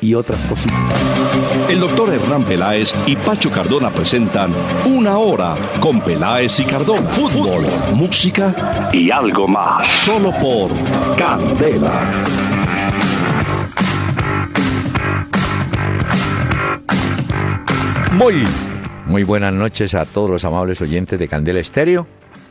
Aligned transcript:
y 0.00 0.14
otras 0.14 0.44
cositas. 0.46 0.76
El 1.68 1.80
doctor 1.80 2.12
Hernán 2.12 2.44
Peláez 2.44 2.94
y 3.06 3.16
Pacho 3.16 3.50
Cardona 3.50 3.90
presentan 3.90 4.50
Una 4.84 5.18
Hora 5.18 5.54
con 5.80 6.00
Peláez 6.00 6.60
y 6.60 6.64
Cardona. 6.64 7.08
Fútbol, 7.08 7.64
música 7.94 8.90
y 8.92 9.10
algo 9.10 9.48
más. 9.48 9.86
Solo 10.00 10.30
por 10.32 10.70
Candela. 11.16 12.24
Muy, 18.12 18.44
muy 19.06 19.24
buenas 19.24 19.52
noches 19.52 19.94
a 19.94 20.06
todos 20.06 20.30
los 20.30 20.44
amables 20.44 20.80
oyentes 20.80 21.18
de 21.18 21.28
Candela 21.28 21.60
Estéreo 21.60 22.06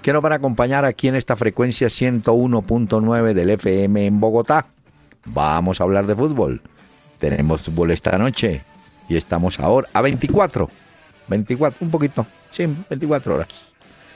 que 0.06 0.14
nos 0.14 0.22
van 0.22 0.34
a 0.34 0.36
acompañar 0.36 0.86
aquí 0.86 1.08
en 1.08 1.16
esta 1.16 1.36
frecuencia 1.36 1.88
101.9 1.88 3.34
del 3.34 3.50
FM 3.50 4.06
en 4.06 4.20
Bogotá. 4.20 4.68
Vamos 5.26 5.82
a 5.82 5.84
hablar 5.84 6.06
de 6.06 6.14
fútbol. 6.14 6.62
Tenemos 7.20 7.62
fútbol 7.62 7.92
esta 7.92 8.18
noche 8.18 8.62
y 9.08 9.16
estamos 9.16 9.60
ahora 9.60 9.88
a 9.94 10.02
24, 10.02 10.70
24, 11.28 11.78
un 11.82 11.92
poquito, 11.92 12.26
sí, 12.52 12.66
24 12.90 13.36
horas 13.36 13.48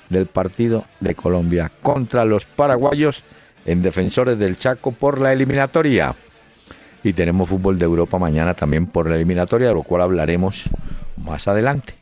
del 0.09 0.25
partido 0.25 0.85
de 0.99 1.15
Colombia 1.15 1.71
contra 1.81 2.25
los 2.25 2.45
paraguayos 2.45 3.23
en 3.65 3.81
Defensores 3.81 4.37
del 4.39 4.57
Chaco 4.57 4.91
por 4.91 5.21
la 5.21 5.31
eliminatoria. 5.31 6.15
Y 7.03 7.13
tenemos 7.13 7.47
fútbol 7.47 7.79
de 7.79 7.85
Europa 7.85 8.17
mañana 8.17 8.53
también 8.53 8.87
por 8.87 9.09
la 9.09 9.15
eliminatoria, 9.15 9.67
de 9.67 9.73
lo 9.73 9.83
cual 9.83 10.01
hablaremos 10.01 10.63
más 11.23 11.47
adelante. 11.47 11.93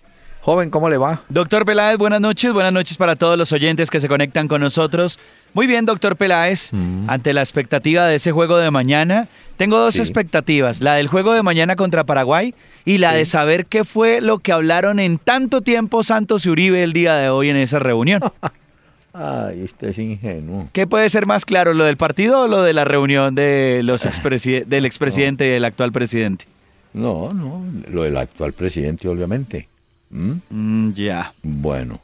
Joven, 0.42 0.70
¿cómo 0.70 0.90
le 0.90 0.98
va? 0.98 1.24
Doctor 1.28 1.66
Peláez, 1.66 1.98
buenas 1.98 2.22
noches. 2.22 2.54
Buenas 2.54 2.72
noches 2.72 2.96
para 2.96 3.18
todos 3.18 3.38
los 3.38 3.52
oyentes 3.52 3.90
que 3.90 4.00
se 4.00 4.08
conectan 4.08 4.48
con 4.48 4.62
nosotros. 4.62 5.20
Muy 5.58 5.66
bien, 5.66 5.88
doctor 5.88 6.18
Peláez. 6.18 6.70
Mm. 6.72 7.10
Ante 7.10 7.34
la 7.34 7.42
expectativa 7.42 8.06
de 8.06 8.18
ese 8.18 8.32
juego 8.32 8.60
de 8.60 8.70
mañana, 8.70 9.28
tengo 9.58 9.80
dos 9.80 9.96
Sí. 9.96 10.02
expectativas. 10.02 10.82
La 10.82 10.94
del 10.94 11.08
juego 11.08 11.34
de 11.34 11.42
mañana 11.42 11.76
contra 11.76 12.04
Paraguay 12.04 12.54
y 12.86 13.00
la 13.00 13.14
de 13.14 13.26
saber 13.26 13.66
qué 13.66 13.84
fue 13.84 14.22
lo 14.22 14.38
que 14.38 14.52
hablaron 14.52 15.00
en 15.00 15.18
tanto 15.18 15.62
tiempo 15.62 16.04
Santos 16.04 16.46
y 16.46 16.52
Uribe 16.52 16.84
el 16.84 16.94
día 16.94 17.16
de 17.16 17.30
hoy 17.30 17.50
en 17.50 17.56
esa 17.58 17.80
reunión. 17.80 18.22
Ay, 19.14 19.64
usted 19.64 19.88
es 19.88 19.98
ingenuo. 19.98 20.70
¿Qué 20.74 20.86
puede 20.86 21.10
ser 21.10 21.26
más 21.26 21.44
claro, 21.44 21.74
lo 21.74 21.86
del 21.86 21.98
partido 21.98 22.42
o 22.42 22.48
lo 22.48 22.62
de 22.62 22.74
la 22.74 22.86
reunión 22.86 23.34
de 23.34 23.82
los 23.82 24.06
expresi- 24.06 24.64
del 24.64 24.86
expresidente 24.86 25.48
y 25.48 25.50
del 25.50 25.66
actual 25.66 25.92
presidente? 25.92 26.46
No, 26.94 27.34
no, 27.34 27.66
lo 27.90 28.04
del 28.04 28.16
actual 28.18 28.54
presidente, 28.54 29.08
obviamente. 29.08 29.68
¿Mm? 30.12 30.34
Mm, 30.52 30.94
ya. 30.94 31.34
Bueno, 31.42 32.00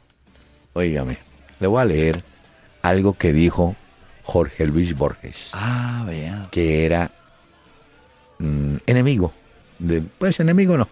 óigame, 0.72 1.18
le 1.60 1.68
voy 1.68 1.80
a 1.80 1.84
leer 1.84 2.33
algo 2.84 3.14
que 3.14 3.32
dijo 3.32 3.74
Jorge 4.22 4.66
Luis 4.66 4.94
Borges, 4.96 5.50
Ah, 5.52 6.04
vea. 6.06 6.48
que 6.50 6.84
era 6.84 7.10
mm, 8.38 8.76
enemigo, 8.86 9.32
de, 9.78 10.02
pues 10.18 10.38
enemigo 10.40 10.76
no, 10.76 10.88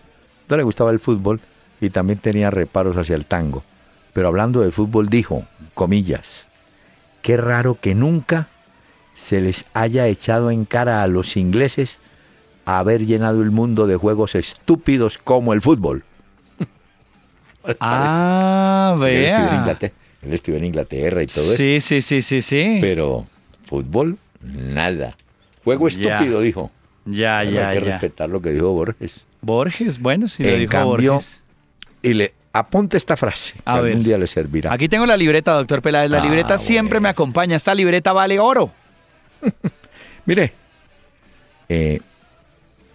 no 0.49 0.57
le 0.57 0.63
gustaba 0.63 0.91
el 0.91 1.01
fútbol 1.01 1.41
y 1.81 1.91
también 1.91 2.19
tenía 2.19 2.51
reparos 2.51 2.97
hacia 2.97 3.15
el 3.15 3.27
tango, 3.27 3.63
pero 4.15 4.29
hablando 4.29 4.61
de 4.63 4.71
fútbol 4.71 5.09
dijo, 5.09 5.45
comillas, 5.75 6.47
qué 7.21 7.37
raro 7.37 7.77
que 7.81 7.95
nunca 7.95 8.49
se 9.15 9.41
les 9.43 9.67
haya 9.75 10.07
echado 10.07 10.51
en 10.51 10.65
cara 10.65 11.03
a 11.03 11.07
los 11.07 11.37
ingleses 11.37 11.99
haber 12.65 13.05
llenado 13.05 13.43
el 13.43 13.51
mundo 13.51 13.87
de 13.87 13.97
juegos 13.97 14.35
estúpidos 14.35 15.19
como 15.19 15.53
el 15.53 15.61
fútbol. 15.61 16.05
Ah, 17.81 18.95
en 18.95 19.01
vea. 19.01 19.79
Él 20.23 20.33
estuvo 20.33 20.57
en 20.57 20.65
Inglaterra 20.65 21.23
y 21.23 21.27
todo 21.27 21.45
eso. 21.45 21.57
Sí, 21.57 21.81
sí, 21.81 22.01
sí, 22.03 22.23
sí, 22.23 22.43
sí. 22.43 22.79
Pero 22.81 23.27
fútbol, 23.67 24.17
nada. 24.43 25.17
Juego 25.65 25.89
Ya. 25.89 26.15
estúpido, 26.17 26.41
dijo. 26.41 26.71
Ya, 27.05 27.39
Bueno, 27.39 27.51
ya, 27.53 27.69
hay 27.71 27.79
que 27.81 27.85
ya. 27.87 27.91
respetar 27.93 28.29
lo 28.31 28.41
que 28.41 28.53
dijo 28.53 28.73
Borges. 28.73 29.25
Borges, 29.41 29.99
bueno, 29.99 30.29
si 30.29 30.45
lo 30.45 30.51
en 30.51 30.61
dijo 30.61 30.71
cambio, 30.71 31.15
Borges. 31.15 31.43
y 32.03 32.15
le 32.15 32.33
apunte 32.53 32.97
esta 32.97 33.17
frase, 33.17 33.55
que 33.55 33.61
A 33.65 33.81
ver. 33.81 33.91
algún 33.93 34.05
día 34.05 34.19
le 34.19 34.27
servirá. 34.29 34.73
Aquí 34.73 34.89
tengo 34.89 35.07
la 35.07 35.17
libreta, 35.17 35.53
doctor 35.55 35.83
Peláez. 35.83 36.11
La 36.11 36.19
Ah, 36.19 36.25
libreta 36.25 36.59
siempre 36.59 37.01
me 37.01 37.09
acompaña. 37.09 37.57
Esta 37.57 37.75
libreta 37.75 38.13
vale 38.13 38.39
oro. 38.39 38.71
Mire, 40.27 40.53
eh, 41.69 42.01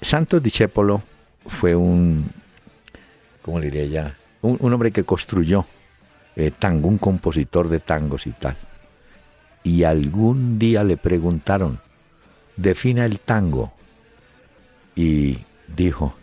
Santos 0.01 0.41
Discépolo 0.41 1.01
fue 1.45 1.75
un, 1.75 2.29
¿cómo 3.41 3.59
le 3.59 3.65
diría 3.69 3.85
ya? 3.85 4.17
Un, 4.41 4.55
un 4.61 4.71
hombre 4.73 4.91
que 4.91 5.03
construyó 5.03 5.65
eh, 6.39 6.51
tango, 6.51 6.87
un 6.87 6.99
compositor 6.99 7.67
de 7.67 7.79
tangos 7.79 8.27
y 8.27 8.31
tal. 8.31 8.55
Y 9.63 9.83
algún 9.83 10.59
día 10.59 10.83
le 10.83 10.95
preguntaron, 10.95 11.79
defina 12.55 13.05
el 13.05 13.19
tango. 13.19 13.73
Y 14.95 15.39
dijo, 15.75 16.13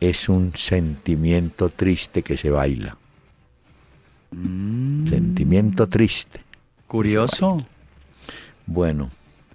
es 0.00 0.28
un 0.28 0.52
sentimiento 0.54 1.68
triste 1.70 2.22
que 2.22 2.36
se 2.36 2.50
baila. 2.50 2.96
Sentimiento 5.08 5.88
triste. 5.88 6.40
Curioso. 6.86 7.64
Bueno, 8.66 9.10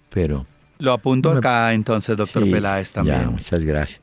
pero... 0.09 0.45
Lo 0.79 0.93
apunto 0.93 1.31
me- 1.31 1.37
acá 1.37 1.73
entonces, 1.73 2.17
doctor 2.17 2.43
Sí, 2.43 2.51
Peláez 2.51 2.91
también. 2.91 3.21
Ya, 3.21 3.29
muchas 3.29 3.63
gracias. 3.63 3.99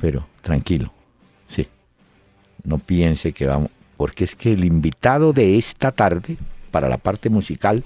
Pero 0.00 0.26
tranquilo, 0.40 0.92
sí. 1.46 1.68
No 2.64 2.78
piense 2.78 3.32
que 3.32 3.46
vamos, 3.46 3.70
porque 3.96 4.24
es 4.24 4.34
que 4.34 4.52
el 4.52 4.64
invitado 4.64 5.32
de 5.32 5.58
esta 5.58 5.92
tarde, 5.92 6.36
para 6.70 6.88
la 6.88 6.98
parte 6.98 7.30
musical, 7.30 7.84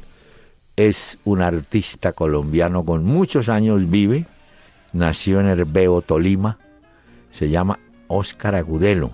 es 0.76 1.18
un 1.24 1.42
artista 1.42 2.12
colombiano 2.12 2.84
con 2.84 3.04
muchos 3.04 3.48
años, 3.48 3.90
vive, 3.90 4.26
nació 4.92 5.40
en 5.40 5.46
Herbeo, 5.46 6.02
Tolima, 6.02 6.58
se 7.32 7.50
llama 7.50 7.78
Óscar 8.06 8.54
Agudelo, 8.54 9.12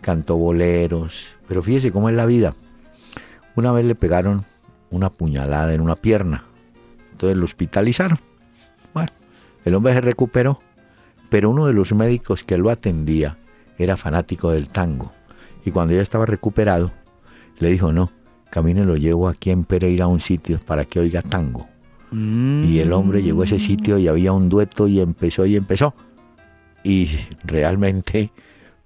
cantó 0.00 0.36
boleros, 0.36 1.26
pero 1.48 1.62
fíjese 1.62 1.92
cómo 1.92 2.08
es 2.08 2.14
la 2.14 2.26
vida. 2.26 2.54
Una 3.56 3.72
vez 3.72 3.84
le 3.86 3.94
pegaron 3.94 4.44
una 4.90 5.10
puñalada 5.10 5.74
en 5.74 5.80
una 5.80 5.96
pierna, 5.96 6.44
entonces 7.12 7.36
lo 7.36 7.44
hospitalizaron. 7.44 8.18
Bueno, 8.94 9.08
el 9.64 9.74
hombre 9.74 9.94
se 9.94 10.00
recuperó, 10.00 10.60
pero 11.30 11.50
uno 11.50 11.66
de 11.66 11.72
los 11.72 11.92
médicos 11.92 12.44
que 12.44 12.58
lo 12.58 12.70
atendía 12.70 13.38
era 13.78 13.96
fanático 13.96 14.50
del 14.50 14.68
tango. 14.68 15.12
Y 15.68 15.70
cuando 15.70 15.94
ya 15.94 16.00
estaba 16.00 16.24
recuperado, 16.24 16.92
le 17.58 17.68
dijo, 17.68 17.92
no, 17.92 18.10
camine 18.50 18.86
lo 18.86 18.96
llevo 18.96 19.28
aquí 19.28 19.50
en 19.50 19.64
Pereira 19.64 20.06
a 20.06 20.08
un 20.08 20.18
sitio 20.18 20.58
para 20.64 20.86
que 20.86 20.98
oiga 20.98 21.20
tango. 21.20 21.68
Y 22.10 22.78
el 22.78 22.90
hombre 22.94 23.22
llegó 23.22 23.42
a 23.42 23.44
ese 23.44 23.58
sitio 23.58 23.98
y 23.98 24.08
había 24.08 24.32
un 24.32 24.48
dueto 24.48 24.88
y 24.88 24.98
empezó 24.98 25.44
y 25.44 25.56
empezó. 25.56 25.94
Y 26.82 27.10
realmente 27.44 28.32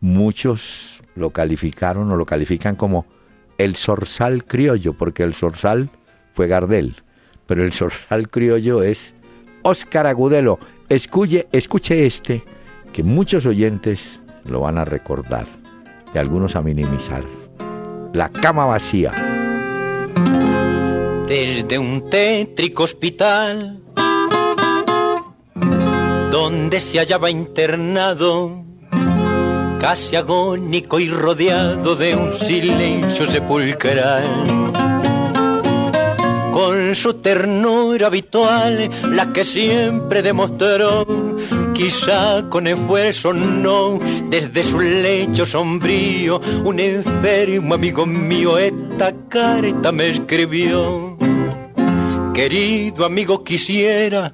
muchos 0.00 1.00
lo 1.14 1.30
calificaron 1.30 2.10
o 2.10 2.16
lo 2.16 2.26
califican 2.26 2.74
como 2.74 3.06
el 3.58 3.76
zorzal 3.76 4.44
criollo, 4.44 4.94
porque 4.94 5.22
el 5.22 5.34
zorzal 5.34 5.88
fue 6.32 6.48
Gardel, 6.48 6.96
pero 7.46 7.62
el 7.62 7.72
zorzal 7.72 8.28
criollo 8.28 8.82
es 8.82 9.14
Óscar 9.62 10.08
Agudelo. 10.08 10.58
Escuche, 10.88 11.46
escuche 11.52 12.06
este, 12.06 12.42
que 12.92 13.04
muchos 13.04 13.46
oyentes 13.46 14.20
lo 14.44 14.62
van 14.62 14.78
a 14.78 14.84
recordar 14.84 15.61
y 16.14 16.18
algunos 16.18 16.56
a 16.56 16.62
minimizar. 16.62 17.24
La 18.12 18.28
cama 18.28 18.66
vacía. 18.66 19.12
desde 21.26 21.78
un 21.78 22.10
tétrico 22.10 22.82
hospital 22.82 23.80
donde 26.30 26.80
se 26.80 26.98
hallaba 26.98 27.30
internado, 27.30 28.64
casi 29.80 30.16
agónico 30.16 30.98
y 30.98 31.08
rodeado 31.08 31.94
de 31.94 32.14
un 32.14 32.36
silencio 32.38 33.26
sepulcral. 33.26 34.24
Con 36.52 36.94
su 36.94 37.14
ternura 37.14 38.08
habitual, 38.08 38.90
la 39.10 39.32
que 39.32 39.44
siempre 39.44 40.22
demostró, 40.22 41.06
quizá 41.82 42.48
con 42.48 42.68
esfuerzo 42.68 43.32
no, 43.32 43.98
desde 44.28 44.62
su 44.62 44.78
lecho 44.78 45.44
sombrío, 45.44 46.40
un 46.64 46.78
enfermo 46.78 47.74
amigo 47.74 48.06
mío 48.06 48.56
esta 48.56 49.12
carta 49.28 49.90
me 49.90 50.10
escribió. 50.10 51.18
Querido 52.34 53.04
amigo, 53.04 53.42
quisiera 53.42 54.32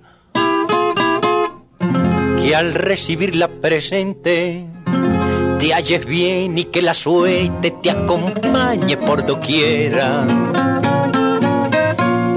que 2.42 2.54
al 2.54 2.74
recibir 2.74 3.34
la 3.34 3.48
presente 3.48 4.66
te 5.58 5.72
halles 5.72 6.04
bien 6.04 6.58
y 6.58 6.64
que 6.66 6.82
la 6.82 6.92
suerte 6.92 7.70
te 7.82 7.90
acompañe 7.90 8.98
por 8.98 9.24
doquiera. 9.24 10.57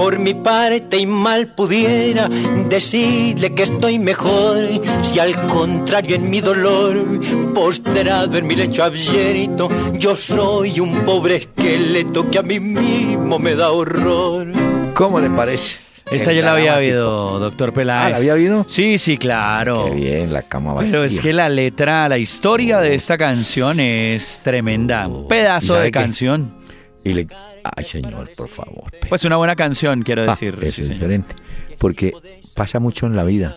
Por 0.02 0.18
mi 0.18 0.34
parte 0.34 0.98
y 0.98 1.06
mal 1.06 1.54
pudiera 1.54 2.28
decirle 2.68 3.54
que 3.54 3.62
estoy 3.62 4.00
mejor, 4.00 4.68
si 5.04 5.20
al 5.20 5.46
contrario 5.46 6.16
en 6.16 6.28
mi 6.28 6.40
dolor, 6.40 7.20
posterado 7.54 8.36
en 8.36 8.48
mi 8.48 8.56
lecho 8.56 8.82
abierto, 8.82 9.68
yo 9.92 10.16
soy 10.16 10.80
un 10.80 11.04
pobre 11.04 11.36
esqueleto 11.36 12.28
que 12.28 12.40
a 12.40 12.42
mí 12.42 12.58
mismo 12.58 13.38
me 13.38 13.54
da 13.54 13.70
horror. 13.70 14.48
¿Cómo 14.94 15.20
le 15.20 15.30
parece? 15.30 15.76
Esta 16.10 16.32
El 16.32 16.38
yo 16.38 16.42
la 16.42 16.50
había 16.54 16.76
oído, 16.78 17.38
doctor 17.38 17.72
Peláez. 17.72 18.06
Ah, 18.06 18.10
¿la 18.10 18.16
había 18.16 18.34
oído? 18.34 18.66
Sí, 18.68 18.98
sí, 18.98 19.16
claro. 19.16 19.84
Qué 19.84 19.94
bien, 19.94 20.32
la 20.32 20.42
cama 20.42 20.72
vacía. 20.72 20.90
Pero 20.90 21.04
es 21.04 21.20
que 21.20 21.32
la 21.32 21.48
letra, 21.48 22.08
la 22.08 22.18
historia 22.18 22.80
de 22.80 22.96
esta 22.96 23.16
canción 23.16 23.78
es 23.78 24.40
tremenda. 24.42 25.06
Un 25.06 25.26
¿Y 25.26 25.28
pedazo 25.28 25.76
de 25.76 25.84
qué? 25.86 25.90
canción. 25.92 26.61
Y 27.04 27.14
le... 27.14 27.26
Ay, 27.64 27.84
señor, 27.84 28.30
por 28.36 28.48
favor. 28.48 28.84
Pues 29.08 29.24
una 29.24 29.36
buena 29.36 29.56
canción, 29.56 30.02
quiero 30.02 30.22
Ah, 30.22 30.26
decir. 30.26 30.54
eso 30.62 30.76
sí, 30.76 30.80
es 30.82 30.86
señor. 30.88 30.92
diferente. 30.94 31.34
Porque 31.78 32.12
pasa 32.54 32.78
mucho 32.80 33.06
en 33.06 33.16
la 33.16 33.24
vida. 33.24 33.56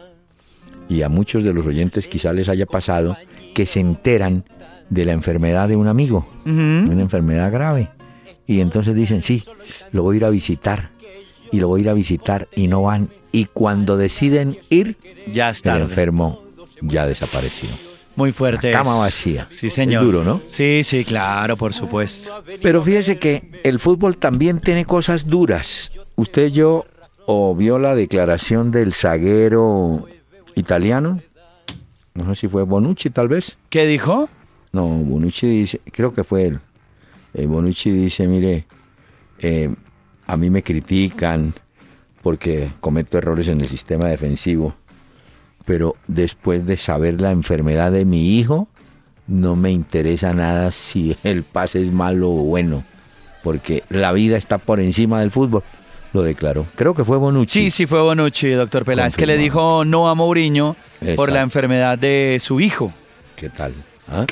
Y 0.90 1.02
a 1.02 1.10
muchos 1.10 1.44
de 1.44 1.54
los 1.54 1.66
oyentes 1.66 2.08
quizá 2.08 2.34
les 2.34 2.50
haya 2.50 2.66
pasado 2.66 3.18
que 3.54 3.66
se 3.66 3.80
enteran 3.80 4.46
de 4.90 5.06
la 5.06 5.14
enfermedad 5.14 5.68
de 5.68 5.76
un 5.76 5.88
amigo, 5.88 6.28
Ujú. 6.46 6.52
una 6.52 7.02
enfermedad 7.02 7.52
grave. 7.52 7.90
Y 8.48 8.60
entonces 8.62 8.94
dicen, 8.96 9.24
sí, 9.24 9.44
lo 9.92 10.04
voy 10.04 10.16
a 10.16 10.18
ir 10.18 10.26
a 10.26 10.30
visitar. 10.30 10.92
Y 11.52 11.60
lo 11.60 11.68
voy 11.68 11.82
a 11.82 11.84
ir 11.84 11.90
a 11.90 11.94
visitar 11.94 12.48
y 12.56 12.68
no 12.68 12.82
van. 12.84 13.10
Y 13.32 13.46
cuando 13.46 13.98
deciden 13.98 14.58
ir, 14.70 14.98
Ya 15.32 15.50
el 15.50 15.56
está. 15.56 15.78
enfermo 15.80 16.44
ya 16.82 17.08
desapareció. 17.08 17.70
Muy 18.16 18.32
fuerte. 18.32 18.72
La 18.72 18.80
cama 18.80 18.96
vacía. 18.96 19.48
Sí, 19.56 19.70
señor. 19.70 20.02
Es 20.02 20.06
duro, 20.06 20.24
¿no? 20.24 20.42
Sí, 20.48 20.82
sí, 20.84 21.04
claro, 21.04 21.58
por 21.58 21.74
supuesto. 21.74 22.44
Pero 22.62 22.82
fíjese 22.82 23.20
que 23.20 23.62
el 23.64 23.80
fútbol 23.80 24.18
también 24.18 24.60
tiene 24.60 24.86
cosas 24.86 25.28
duras. 25.28 25.92
Usted 26.16 26.50
yo 26.52 26.86
o 27.26 27.56
vio 27.56 27.80
la 27.80 27.96
declaración 27.96 28.72
del 28.72 28.94
zaguero 28.94 30.06
italiano, 30.56 31.22
no 32.14 32.34
sé 32.34 32.42
si 32.42 32.48
fue 32.48 32.64
Bonucci 32.64 33.10
tal 33.10 33.28
vez. 33.28 33.58
¿Qué 33.70 33.86
dijo? 33.86 34.30
No, 34.72 34.88
Bonucci 34.88 35.48
dice, 35.48 35.82
creo 35.92 36.14
que 36.14 36.24
fue 36.24 36.46
él. 36.46 36.60
Eh, 37.34 37.46
Bonucci 37.46 37.92
dice, 37.92 38.28
mire, 38.28 38.66
eh, 39.40 39.74
a 40.26 40.38
mí 40.38 40.50
me 40.50 40.64
critican 40.64 41.54
porque 42.22 42.70
cometo 42.80 43.18
errores 43.18 43.48
en 43.50 43.62
el 43.62 43.70
sistema 43.70 44.08
defensivo, 44.08 44.76
pero 45.66 45.96
después 46.08 46.66
de 46.66 46.78
saber 46.78 47.20
la 47.20 47.32
enfermedad 47.32 47.92
de 47.92 48.06
mi 48.06 48.38
hijo, 48.38 48.68
no 49.28 49.56
me 49.56 49.72
interesa 49.72 50.34
nada 50.34 50.72
si 50.72 51.18
el 51.24 51.44
pase 51.44 51.82
es 51.82 51.92
malo 51.92 52.30
o 52.30 52.44
bueno, 52.44 52.84
porque 53.44 53.84
la 53.90 54.12
vida 54.12 54.38
está 54.38 54.60
por 54.60 54.80
encima 54.80 55.20
del 55.20 55.32
fútbol, 55.32 55.64
lo 56.14 56.22
declaró. 56.24 56.66
Creo 56.76 56.94
que 56.94 57.04
fue 57.04 57.18
Bonucci. 57.18 57.64
Sí, 57.64 57.72
sí 57.72 57.86
fue 57.86 58.02
Bonucci, 58.02 58.52
doctor 58.52 58.86
Peláez, 58.86 59.16
que 59.16 59.26
le 59.26 59.38
dijo 59.38 59.84
no 59.84 60.10
a 60.10 60.16
Mourinho 60.16 60.76
por 61.16 61.32
la 61.32 61.42
enfermedad 61.42 61.98
de 61.98 62.38
su 62.42 62.60
hijo. 62.62 62.94
¿Qué 63.36 63.50
tal? 63.50 63.74
¿Ah? 64.08 64.26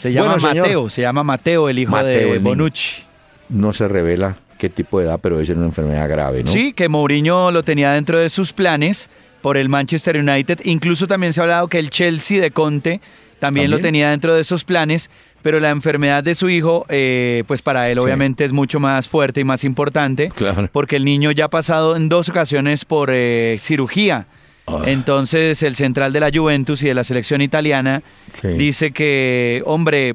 Se 0.00 0.12
llama 0.12 0.32
Bueno, 0.32 0.48
señor. 0.48 0.66
Mateo, 0.66 0.90
se 0.90 1.02
llama 1.02 1.22
Mateo, 1.22 1.68
el 1.68 1.78
hijo 1.78 1.92
Mateo, 1.92 2.32
de. 2.32 2.38
Bonucci. 2.38 3.02
No 3.50 3.72
se 3.72 3.86
revela 3.86 4.36
qué 4.58 4.68
tipo 4.68 4.98
de 4.98 5.06
edad, 5.06 5.20
pero 5.22 5.36
debe 5.36 5.46
ser 5.46 5.56
una 5.56 5.66
enfermedad 5.66 6.08
grave, 6.08 6.42
¿no? 6.42 6.50
Sí, 6.50 6.72
que 6.72 6.88
Mourinho 6.88 7.50
lo 7.50 7.62
tenía 7.62 7.92
dentro 7.92 8.18
de 8.18 8.30
sus 8.30 8.52
planes 8.52 9.08
por 9.42 9.56
el 9.56 9.68
Manchester 9.68 10.16
United. 10.16 10.60
Incluso 10.64 11.06
también 11.06 11.32
se 11.32 11.40
ha 11.40 11.44
hablado 11.44 11.68
que 11.68 11.78
el 11.78 11.90
Chelsea 11.90 12.40
de 12.40 12.50
Conte 12.50 13.00
también, 13.38 13.70
lo 13.70 13.78
tenía 13.80 14.10
dentro 14.10 14.34
de 14.34 14.42
esos 14.42 14.64
planes, 14.64 15.08
pero 15.42 15.60
la 15.60 15.70
enfermedad 15.70 16.22
de 16.22 16.34
su 16.34 16.50
hijo, 16.50 16.84
eh, 16.90 17.42
pues 17.46 17.62
para 17.62 17.88
él 17.88 17.96
Sí. 17.96 18.00
obviamente 18.04 18.44
es 18.44 18.52
mucho 18.52 18.78
más 18.80 19.08
fuerte 19.08 19.40
y 19.40 19.44
más 19.44 19.64
importante, 19.64 20.28
Claro. 20.28 20.68
porque 20.70 20.96
el 20.96 21.06
niño 21.06 21.30
ya 21.30 21.46
ha 21.46 21.48
pasado 21.48 21.96
en 21.96 22.10
dos 22.10 22.28
ocasiones 22.28 22.84
por 22.84 23.08
eh, 23.12 23.58
cirugía. 23.62 24.26
Ah. 24.66 24.82
Entonces 24.84 25.62
el 25.62 25.74
central 25.74 26.12
de 26.12 26.20
la 26.20 26.30
Juventus 26.32 26.82
y 26.82 26.88
de 26.88 26.94
la 26.94 27.02
selección 27.04 27.40
italiana 27.40 28.02
Sí. 28.42 28.48
dice 28.48 28.90
que, 28.92 29.62
hombre, 29.64 30.12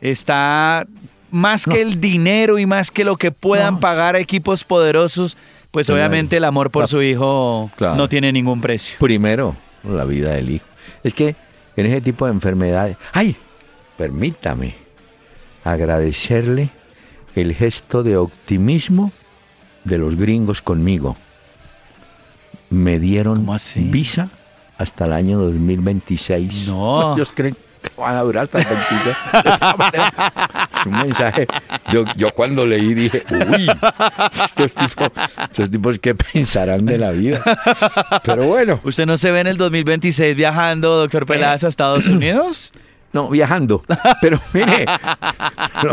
está 0.00 0.86
más 1.30 1.64
que 1.66 1.82
el 1.82 2.00
dinero 2.00 2.58
y 2.58 2.66
más 2.66 2.90
que 2.90 3.04
lo 3.04 3.16
que 3.16 3.30
puedan 3.30 3.74
No. 3.74 3.80
pagar 3.80 4.16
equipos 4.16 4.64
poderosos, 4.64 5.36
pues 5.76 5.90
obviamente 5.90 6.38
el 6.38 6.44
amor 6.44 6.70
por 6.70 6.84
Claro. 6.84 6.88
su 6.88 7.02
hijo 7.02 7.70
Claro. 7.76 7.96
no 7.96 8.08
tiene 8.08 8.32
ningún 8.32 8.62
precio. 8.62 8.96
Primero, 8.98 9.54
la 9.86 10.06
vida 10.06 10.30
del 10.30 10.48
hijo. 10.48 10.64
Es 11.04 11.12
que 11.12 11.36
en 11.76 11.84
ese 11.84 12.00
tipo 12.00 12.24
de 12.24 12.32
enfermedades... 12.32 12.96
¡Ay! 13.12 13.36
Permítame 13.98 14.74
agradecerle 15.64 16.70
el 17.34 17.54
gesto 17.54 18.02
de 18.02 18.16
optimismo 18.16 19.12
de 19.84 19.98
los 19.98 20.16
gringos 20.16 20.62
conmigo. 20.62 21.14
Me 22.70 22.98
dieron 22.98 23.46
visa 23.76 24.30
hasta 24.78 25.04
el 25.04 25.12
año 25.12 25.38
2026. 25.40 26.68
No. 26.68 27.14
Ellos 27.16 27.32
creen 27.34 27.54
que 27.90 28.00
van 28.00 28.16
a 28.16 28.20
durar 28.22 28.44
hasta 28.44 28.58
el 28.58 28.64
26. 28.64 29.04
De 29.32 29.58
todas 29.58 29.78
maneras, 29.78 30.12
es 30.80 30.86
un 30.86 30.92
mensaje. 30.92 31.46
Yo, 31.92 32.04
yo 32.16 32.32
cuando 32.32 32.66
leí 32.66 32.94
dije, 32.94 33.24
uy, 33.30 33.66
estos 34.44 34.74
tipos, 34.74 35.10
estos 35.50 35.70
tipos 35.70 35.98
qué 35.98 36.14
pensarán 36.14 36.84
de 36.86 36.98
la 36.98 37.12
vida. 37.12 37.40
Pero 38.24 38.44
bueno, 38.44 38.80
¿Usted 38.84 39.06
no 39.06 39.18
se 39.18 39.30
ve 39.30 39.40
en 39.40 39.46
el 39.46 39.56
2026 39.56 40.36
viajando, 40.36 40.96
doctor 40.96 41.26
Peláez, 41.26 41.64
a 41.64 41.68
Estados 41.68 42.06
Unidos? 42.06 42.72
no, 43.16 43.28
viajando. 43.30 43.82
Pero 44.20 44.38
mire, 44.52 44.84
no, 45.82 45.92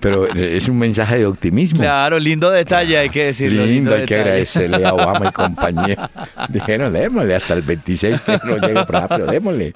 pero 0.00 0.26
es 0.34 0.68
un 0.68 0.78
mensaje 0.78 1.18
de 1.18 1.26
optimismo. 1.26 1.80
Claro, 1.80 2.18
lindo 2.18 2.50
detalle, 2.50 2.98
hay 2.98 3.08
que 3.10 3.24
decirlo. 3.26 3.64
Lindo, 3.64 3.94
hay 3.94 4.04
que 4.04 4.14
agradecerle 4.14 4.84
a 4.86 4.94
Obama 4.94 5.28
y 5.28 5.32
compañía. 5.32 6.10
Dijeron, 6.48 6.92
démosle 6.92 7.34
hasta 7.34 7.54
el 7.54 7.62
26 7.62 8.20
que 8.20 8.38
no 8.44 8.56
llegue 8.58 8.84
para 8.84 8.98
allá, 9.00 9.08
pero 9.08 9.26
démosle. 9.26 9.72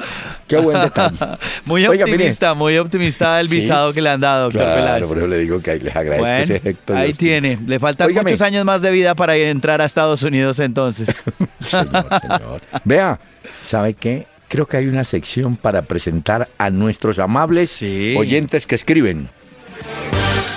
Qué 0.46 0.56
buen 0.58 0.80
detalle. 0.80 1.16
Muy 1.64 1.86
Oiga, 1.86 2.04
mire. 2.04 2.16
optimista, 2.16 2.54
muy 2.54 2.76
optimista 2.78 3.40
el 3.40 3.48
Sí. 3.48 3.56
visado 3.56 3.92
que 3.92 4.00
le 4.02 4.10
han 4.10 4.20
dado, 4.20 4.44
doctor 4.44 4.62
Claro, 4.62 4.80
Peláez. 4.82 5.08
por 5.08 5.18
eso 5.18 5.26
le 5.26 5.38
digo 5.38 5.62
que 5.62 5.76
les 5.76 5.96
agradezco 5.96 6.20
Bueno, 6.26 6.42
ese 6.44 6.56
efecto. 6.56 6.94
ahí 6.96 7.12
tiene. 7.14 7.58
Le 7.66 7.78
faltan 7.78 8.12
muchos 8.12 8.40
años 8.42 8.64
más 8.64 8.82
de 8.82 8.90
vida 8.90 9.14
para 9.14 9.36
entrar 9.36 9.80
a 9.80 9.84
Estados 9.86 10.22
Unidos 10.22 10.58
entonces. 10.58 11.08
Señor, 11.60 12.06
señor. 12.20 12.60
Vea, 12.84 13.18
¿sabe 13.62 13.94
qué? 13.94 14.26
Creo 14.48 14.66
que 14.66 14.76
hay 14.76 14.86
una 14.86 15.04
sección 15.04 15.56
para 15.56 15.82
presentar 15.82 16.48
a 16.58 16.70
nuestros 16.70 17.18
amables 17.18 17.70
Sí. 17.70 18.14
oyentes 18.16 18.66
que 18.66 18.74
escriben. 18.74 19.28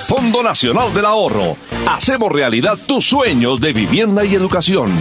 Fondo 0.07 0.43
Nacional 0.43 0.93
del 0.93 1.05
Ahorro. 1.05 1.57
Hacemos 1.89 2.31
realidad 2.31 2.77
tus 2.87 3.05
sueños 3.09 3.59
de 3.59 3.73
vivienda 3.73 4.23
y 4.23 4.35
educación. 4.35 4.91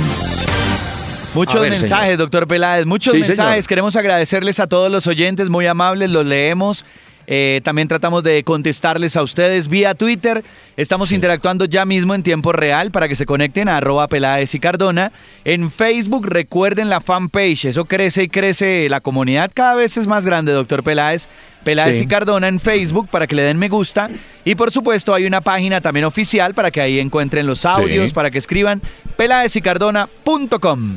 Muchos 1.35 1.61
ver, 1.61 1.73
mensajes, 1.73 2.05
señor. 2.07 2.19
doctor 2.19 2.49
Peláez, 2.49 2.87
muchos 2.87 3.13
Sí, 3.13 3.21
mensajes. 3.21 3.37
señor. 3.57 3.67
Queremos 3.69 3.97
agradecerles 3.97 4.59
a 4.59 4.67
todos 4.67 4.91
los 4.91 5.07
oyentes, 5.07 5.51
muy 5.51 5.67
amables, 5.67 6.11
los 6.11 6.25
leemos. 6.25 6.85
Eh, 7.27 7.61
también 7.65 7.89
tratamos 7.89 8.23
de 8.23 8.43
contestarles 8.45 9.17
a 9.17 9.23
ustedes 9.23 9.69
vía 9.69 9.95
Twitter. 9.95 10.45
Estamos 10.77 11.13
interactuando 11.13 11.65
ya 11.65 11.85
mismo 11.85 12.15
en 12.15 12.23
tiempo 12.23 12.53
real 12.53 12.91
para 12.91 13.09
que 13.09 13.17
se 13.17 13.27
conecten 13.27 13.69
a 13.69 13.79
arroba 13.79 14.07
Peláez 14.09 14.55
y 14.55 14.61
Cardona. 14.61 15.13
En 15.45 15.71
Facebook 15.71 16.27
recuerden 16.27 16.89
la 16.89 17.01
fanpage, 17.01 17.65
eso 17.67 17.85
crece 17.85 18.25
y 18.25 18.29
crece. 18.29 18.89
La 18.89 19.01
comunidad 19.01 19.51
cada 19.53 19.75
vez 19.75 19.97
es 19.97 20.07
más 20.07 20.25
grande, 20.25 20.53
doctor 20.53 20.83
Peláez. 20.83 21.29
Peláez 21.65 21.97
Sí. 21.99 22.05
y 22.05 22.07
Cardona 22.07 22.47
en 22.47 22.61
Facebook 22.61 23.09
para 23.09 23.27
que 23.27 23.35
le 23.35 23.43
den 23.43 23.59
me 23.59 23.69
gusta. 23.69 24.09
Y 24.45 24.55
por 24.55 24.71
supuesto 24.71 25.13
hay 25.13 25.27
una 25.27 25.41
página 25.41 25.81
también 25.81 26.05
oficial 26.05 26.55
para 26.55 26.71
que 26.71 26.81
ahí 26.81 27.01
encuentren 27.01 27.45
los 27.49 27.65
audios, 27.65 28.11
Sí. 28.11 28.15
para 28.15 28.31
que 28.31 28.39
escriban 28.39 28.81
peláezicardona.com. 29.17 30.97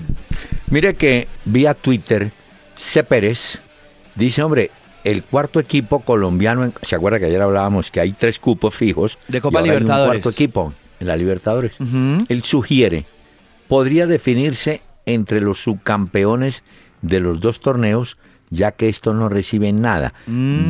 Mire 0.70 0.94
que 0.94 1.28
vía 1.46 1.74
Twitter, 1.74 2.30
C. 2.78 3.04
Pérez 3.04 3.60
dice, 4.14 4.44
hombre, 4.44 4.70
el 5.04 5.24
cuarto 5.24 5.60
equipo 5.60 6.00
colombiano, 6.02 6.72
¿se 6.82 6.96
acuerda 6.96 7.20
que 7.20 7.26
ayer 7.26 7.42
hablábamos 7.42 7.92
que 7.92 8.00
hay 8.00 8.12
tres 8.14 8.40
cupos 8.40 8.76
fijos? 8.76 9.18
De 9.28 9.42
Copa 9.42 9.60
y 9.60 9.62
ahora 9.62 9.72
hay 9.74 9.80
Libertadores. 9.80 10.16
un 10.18 10.22
cuarto 10.22 10.30
equipo 10.30 10.74
en 11.00 11.08
la 11.08 11.16
Libertadores. 11.16 11.72
Él 12.28 12.44
sugiere, 12.44 13.06
podría 13.68 14.08
definirse 14.08 14.82
entre 15.06 15.42
los 15.42 15.64
subcampeones 15.64 16.64
de 17.02 17.20
los 17.20 17.40
dos 17.40 17.62
torneos, 17.62 18.18
ya 18.50 18.72
que 18.72 18.90
estos 18.90 19.16
no 19.16 19.30
reciben 19.30 19.82
nada. 19.82 20.14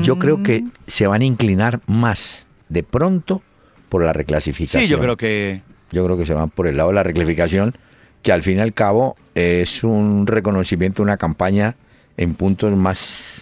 Yo 0.03 0.19
creo 0.19 0.43
que 0.43 0.61
Mm. 0.61 0.71
se 0.87 1.07
van 1.07 1.21
a 1.21 1.25
inclinar 1.25 1.79
más 1.87 2.45
de 2.69 2.83
pronto 2.83 3.41
por 3.89 4.03
la 4.03 4.13
reclasificación. 4.13 4.83
Sí, 4.83 4.89
yo 4.89 4.99
creo 4.99 5.17
que 5.17 5.61
Yo 5.91 6.05
creo 6.05 6.17
que 6.17 6.25
se 6.27 6.35
van 6.35 6.51
por 6.51 6.67
el 6.67 6.77
lado 6.77 6.89
de 6.89 6.95
la 6.95 7.01
reclasificación, 7.03 7.73
que 8.21 8.31
al 8.31 8.43
fin 8.43 8.59
y 8.59 8.61
al 8.61 8.73
cabo 8.73 9.15
es 9.33 9.83
un 9.83 10.27
reconocimiento, 10.27 11.01
una 11.01 11.17
campaña 11.17 11.75
en 12.15 12.35
puntos 12.35 12.75
más, 12.75 13.38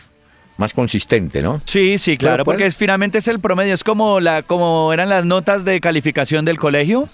más 0.58 0.74
consistente, 0.74 1.42
¿no? 1.42 1.62
sí, 1.66 1.98
sí, 1.98 2.18
claro, 2.18 2.44
porque 2.44 2.66
es, 2.66 2.76
finalmente 2.76 3.20
es 3.20 3.28
el 3.28 3.40
promedio, 3.40 3.74
es 3.74 3.84
como 3.84 4.20
la 4.20 4.42
como 4.44 4.92
eran 4.94 5.10
las 5.10 5.26
notas 5.26 5.64
de 5.66 5.80
calificación 5.80 6.46
del 6.46 6.58
colegio. 6.58 7.08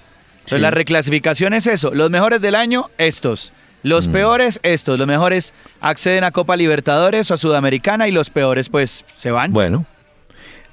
Entonces 0.46 0.58
Sí. 0.58 0.62
la 0.62 0.72
reclasificación 0.72 1.54
es 1.54 1.68
eso, 1.68 1.94
los 1.94 2.10
mejores 2.10 2.42
del 2.42 2.56
año 2.56 2.90
estos, 2.98 3.52
los 3.82 4.08
Mm. 4.08 4.12
peores 4.12 4.60
estos, 4.64 4.98
los 5.00 5.08
mejores 5.08 5.54
acceden 5.82 6.24
a 6.26 6.32
Copa 6.32 6.56
Libertadores 6.58 7.32
o 7.32 7.34
a 7.34 7.38
Sudamericana 7.38 8.08
y 8.08 8.12
los 8.12 8.30
peores 8.30 8.68
pues 8.70 9.06
se 9.16 9.32
van. 9.32 9.54
Bueno, 9.54 9.86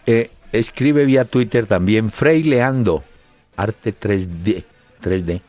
eh, 0.06 0.30
escribe 0.52 1.04
vía 1.04 1.24
Twitter 1.24 1.66
también 1.66 2.10
Frei 2.10 2.42
Leando, 2.42 3.04
arte 3.56 3.92
3D, 3.92 4.64
3D. 5.00 5.40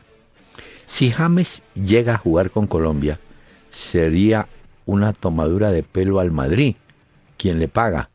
Si 0.86 1.10
James 1.10 1.62
llega 1.74 2.14
a 2.14 2.18
jugar 2.18 2.50
con 2.50 2.66
Colombia, 2.66 3.18
sería 3.72 4.46
una 4.86 5.12
tomadura 5.12 5.70
de 5.70 5.82
pelo 5.82 6.20
al 6.20 6.30
Madrid, 6.32 6.76
quien 7.42 7.58
le 7.58 7.66
paga. 7.68 8.08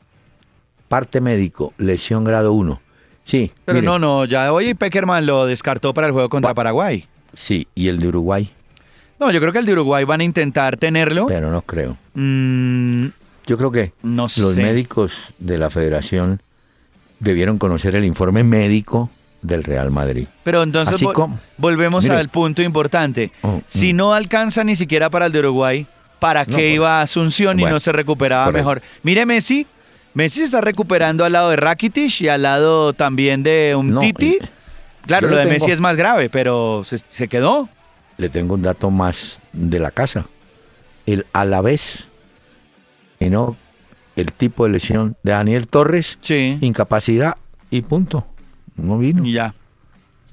Parte 0.88 1.20
médico, 1.20 1.74
lesión 1.78 2.24
grado 2.24 2.54
1. 2.54 2.80
Sí. 3.26 3.52
Pero 3.66 3.76
mire, 3.80 3.86
no, 3.86 4.00
no, 4.00 4.24
ya 4.24 4.54
hoy 4.54 4.74
Peckerman 4.74 5.26
lo 5.26 5.46
descartó 5.46 5.94
para 5.94 6.08
el 6.08 6.14
juego 6.14 6.30
contra 6.30 6.52
Pa- 6.52 6.56
Paraguay. 6.56 7.06
Sí, 7.34 7.68
y 7.76 7.90
el 7.90 8.00
de 8.00 8.08
Uruguay, 8.08 8.50
No, 9.20 9.32
yo 9.32 9.40
creo 9.42 9.52
que 9.52 9.60
el 9.60 9.66
de 9.66 9.74
Uruguay 9.74 10.06
van 10.06 10.22
a 10.22 10.24
intentar 10.24 10.78
tenerlo. 10.78 11.26
pero 11.28 11.52
no 11.52 11.62
creo. 11.64 11.98
Mm, 12.14 13.08
Yo 13.48 13.58
creo 13.58 13.72
que 13.72 13.92
no 14.04 14.24
los 14.24 14.32
sé. 14.32 14.62
médicos 14.62 15.12
de 15.40 15.58
la 15.58 15.70
federación 15.70 16.40
debieron 17.20 17.58
conocer 17.58 17.96
el 17.96 18.06
informe 18.06 18.44
médico 18.44 19.10
del 19.42 19.64
Real 19.64 19.90
Madrid. 19.92 20.28
Pero 20.44 20.62
entonces 20.64 20.96
Así 20.96 21.06
vol- 21.06 21.14
como- 21.14 21.40
volvemos 21.58 22.04
Mire. 22.04 22.16
al 22.16 22.30
punto 22.30 22.62
importante. 22.62 23.32
Oh, 23.42 23.62
si 23.68 23.92
mm. 23.92 23.98
no 23.98 24.14
alcanza 24.14 24.64
ni 24.64 24.76
siquiera 24.76 25.10
para 25.10 25.26
el 25.26 25.32
de 25.32 25.40
Uruguay, 25.40 25.88
¿para 26.20 26.42
No, 26.42 26.48
qué 26.58 26.64
pues, 26.64 26.74
iba 26.76 27.00
a 27.00 27.02
Asunción 27.04 27.60
y 27.60 27.64
no 27.64 27.80
se 27.80 27.92
recuperaba 27.92 28.46
correcto. 28.46 28.58
mejor? 28.70 28.82
Mire 29.04 29.26
Messi, 29.26 29.66
Messi 30.14 30.40
se 30.40 30.46
está 30.46 30.62
recuperando 30.62 31.26
al 31.26 31.34
lado 31.34 31.50
de 31.52 31.56
Rakitic 31.58 32.22
y 32.22 32.28
al 32.28 32.42
lado 32.44 32.94
también 32.94 33.44
de 33.44 33.76
un 33.78 33.92
No, 33.92 34.00
Titi. 34.00 34.38
Claro, 35.06 35.28
lo 35.30 35.36
de 35.38 35.44
tengo- 35.44 35.54
Messi 35.54 35.72
es 35.72 35.80
más 35.80 35.96
grave, 35.96 36.30
pero 36.30 36.84
se, 36.86 36.98
se 36.98 37.28
quedó. 37.28 37.70
Le 38.18 38.30
tengo 38.30 38.56
un 38.56 38.62
dato 38.64 38.90
más 38.92 39.40
de 39.54 39.80
la 39.80 39.92
casa. 39.92 40.26
El 41.06 41.26
Alavés, 41.34 42.08
y 43.20 43.30
no 43.30 43.56
el 44.16 44.34
tipo 44.34 44.66
de 44.66 44.72
lesión 44.72 45.16
de 45.24 45.32
Daniel 45.34 45.68
Torres, 45.68 46.18
Sí. 46.22 46.58
incapacidad 46.62 47.36
y 47.70 47.82
punto. 47.84 48.26
No 48.76 48.98
vino. 48.98 49.24
Y 49.24 49.34
ya. 49.34 49.54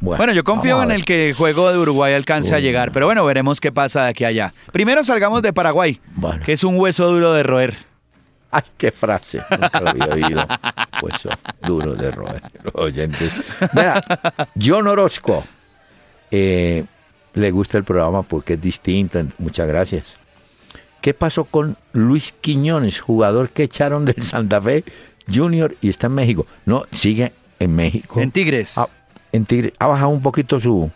Bueno, 0.04 0.32
yo 0.32 0.44
confío 0.44 0.82
en 0.82 0.90
el 0.90 1.04
que 1.04 1.30
el 1.30 1.34
juego 1.34 1.70
de 1.73 1.78
Uruguay 1.78 2.12
alcance 2.14 2.54
a 2.54 2.61
llegar, 2.61 2.92
pero 2.92 3.06
bueno, 3.06 3.25
veremos 3.25 3.61
qué 3.61 3.73
pasa 3.73 4.04
de 4.04 4.11
aquí 4.11 4.25
a 4.25 4.28
allá. 4.28 4.54
Primero 4.73 5.02
salgamos 5.04 5.42
de 5.42 5.52
Paraguay, 5.52 6.00
Bueno. 6.14 6.44
que 6.44 6.52
es 6.52 6.62
un 6.64 6.78
hueso 6.78 7.06
duro 7.11 7.32
de 7.32 7.42
roer. 7.42 7.76
Ay, 8.50 8.62
qué 8.76 8.92
frase. 8.92 9.40
Nunca 9.50 9.80
lo 9.80 9.90
había 9.90 10.06
oído. 10.26 10.46
Oh, 11.02 11.08
duro 11.66 11.94
de 11.96 12.11
roer. 12.11 12.40
Oyentes. 12.75 13.30
Mira, 13.75 14.02
John 14.61 14.87
Orozco. 14.87 15.44
eh, 16.30 16.84
le 17.34 17.50
gusta 17.50 17.76
el 17.78 17.84
programa 17.84 18.23
porque 18.23 18.54
es 18.54 18.62
distinto. 18.62 19.20
Muchas 19.38 19.66
gracias. 19.68 20.16
¿Qué 21.00 21.12
pasó 21.12 21.44
con 21.44 21.76
Luis 21.92 22.32
Quiñones, 22.40 23.00
jugador 23.00 23.50
que 23.50 23.64
echaron 23.64 24.04
del 24.04 24.23
Santa 24.23 24.62
Fe 24.62 24.84
Junior 25.32 25.75
y 25.82 25.88
está 25.90 26.06
en 26.06 26.14
México? 26.14 26.46
No, 26.64 26.84
sigue 26.92 27.32
en 27.58 27.75
México. 27.75 28.20
En 28.20 28.30
Tigres. 28.30 28.78
Ah, 28.78 28.88
en 29.34 29.44
Tigres. 29.46 29.72
Ha 29.78 29.86
bajado 29.86 30.10
un 30.10 30.22
poquito 30.22 30.60
su. 30.60 30.90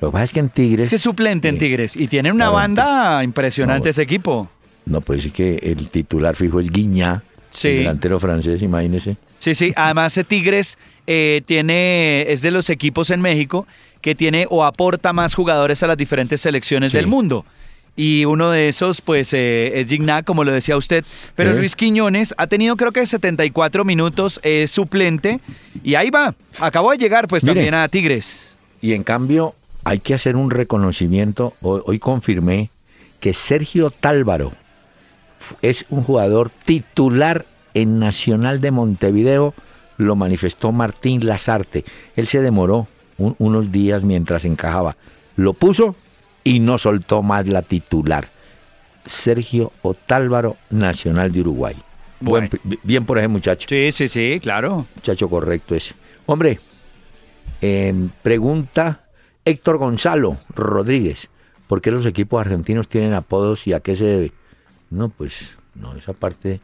Lo 0.00 0.08
que 0.08 0.12
pasa 0.12 0.24
es 0.24 0.32
que 0.32 0.40
en 0.40 0.48
Tigres. 0.50 0.84
Es 0.86 0.90
que 0.90 0.96
es 0.96 1.02
suplente 1.02 1.48
en 1.48 1.58
Tigres 1.58 1.96
y 1.96 2.08
tiene 2.08 2.30
una 2.32 2.50
banda 2.50 3.22
impresionante 3.24 3.86
No, 3.86 3.90
ese 3.90 4.02
equipo. 4.02 4.50
No, 4.84 5.00
pues 5.00 5.22
sí 5.22 5.30
que 5.30 5.54
el 5.62 5.88
titular 5.88 6.36
fijo 6.36 6.60
es 6.60 6.70
Guiñá, 6.70 7.22
Sí. 7.50 7.68
el 7.68 7.76
delantero 7.78 8.20
francés, 8.20 8.60
imagínese. 8.62 9.16
Sí, 9.38 9.54
sí. 9.54 9.72
Además, 9.76 10.18
Tigres 10.28 10.78
eh, 11.06 11.42
tiene 11.46 12.26
es 12.28 12.42
de 12.42 12.50
los 12.50 12.68
equipos 12.70 13.10
en 13.10 13.20
México 13.20 13.66
que 14.00 14.14
tiene 14.14 14.46
o 14.50 14.64
aporta 14.64 15.12
más 15.12 15.34
jugadores 15.34 15.82
a 15.82 15.86
las 15.86 15.96
diferentes 15.96 16.40
selecciones 16.40 16.92
Sí. 16.92 16.98
del 16.98 17.06
mundo. 17.06 17.44
Y 17.96 18.26
uno 18.26 18.50
de 18.50 18.68
esos, 18.68 19.00
pues, 19.00 19.32
eh, 19.32 19.80
es 19.80 19.86
Gignac, 19.86 20.24
como 20.26 20.44
lo 20.44 20.52
decía 20.52 20.76
usted. 20.76 21.04
Pero. 21.34 21.54
Luis 21.54 21.74
Quiñones 21.76 22.34
ha 22.36 22.46
tenido, 22.46 22.76
creo 22.76 22.92
que 22.92 23.06
74 23.06 23.84
minutos, 23.86 24.38
es 24.42 24.70
suplente. 24.70 25.40
Y 25.82 25.94
ahí 25.94 26.10
va. 26.10 26.34
Acabó 26.60 26.90
de 26.92 26.98
llegar, 26.98 27.26
pues, 27.26 27.42
Mire. 27.42 27.54
también 27.54 27.74
a 27.74 27.88
Tigres. 27.88 28.54
Y 28.82 28.92
en 28.92 29.02
cambio, 29.02 29.54
hay 29.84 30.00
que 30.00 30.12
hacer 30.12 30.36
un 30.36 30.50
reconocimiento. 30.50 31.54
Hoy, 31.62 31.80
hoy 31.86 31.98
confirmé 31.98 32.68
que 33.20 33.32
Sergio 33.32 33.90
Tálvaro 33.90 34.52
es 35.62 35.86
un 35.90 36.02
jugador 36.02 36.50
titular 36.50 37.46
en 37.74 37.98
Nacional 37.98 38.60
de 38.60 38.70
Montevideo. 38.72 39.54
Lo 39.96 40.16
manifestó 40.16 40.72
Martín 40.72 41.24
Lazarte. 41.26 41.84
Él 42.16 42.26
se 42.26 42.42
demoró 42.42 42.88
un- 43.16 43.36
unos 43.38 43.72
días 43.72 44.04
mientras 44.04 44.44
encajaba. 44.44 44.96
Lo 45.36 45.54
puso 45.54 45.96
y 46.46 46.60
no 46.60 46.78
soltó 46.78 47.22
más 47.24 47.48
la 47.48 47.62
titular. 47.62 48.28
Sergio 49.04 49.72
Otálvaro, 49.82 50.56
Nacional 50.70 51.32
de 51.32 51.40
Uruguay. 51.40 51.74
Bueno. 52.20 52.48
Buen- 52.62 52.78
bien 52.84 53.04
por 53.04 53.18
ese 53.18 53.26
muchacho. 53.28 53.66
Sí, 53.68 53.90
sí, 53.90 54.08
sí, 54.08 54.38
claro. 54.40 54.86
Muchacho 54.94 55.28
correcto 55.28 55.74
ese. 55.74 55.94
Hombre, 56.26 56.60
em, 57.60 58.10
pregunta 58.22 59.00
Héctor 59.44 59.78
Gonzalo 59.78 60.36
Rodríguez. 60.54 61.28
¿Por 61.68 61.80
qué 61.80 61.90
los 61.90 62.06
equipos 62.06 62.40
argentinos 62.40 62.88
tienen 62.88 63.12
apodos 63.12 63.66
y 63.66 63.72
a 63.72 63.80
qué 63.80 63.96
se 63.96 64.04
debe? 64.04 64.32
No, 64.90 65.08
pues, 65.08 65.50
no, 65.74 65.96
esa 65.96 66.12
parte. 66.12 66.60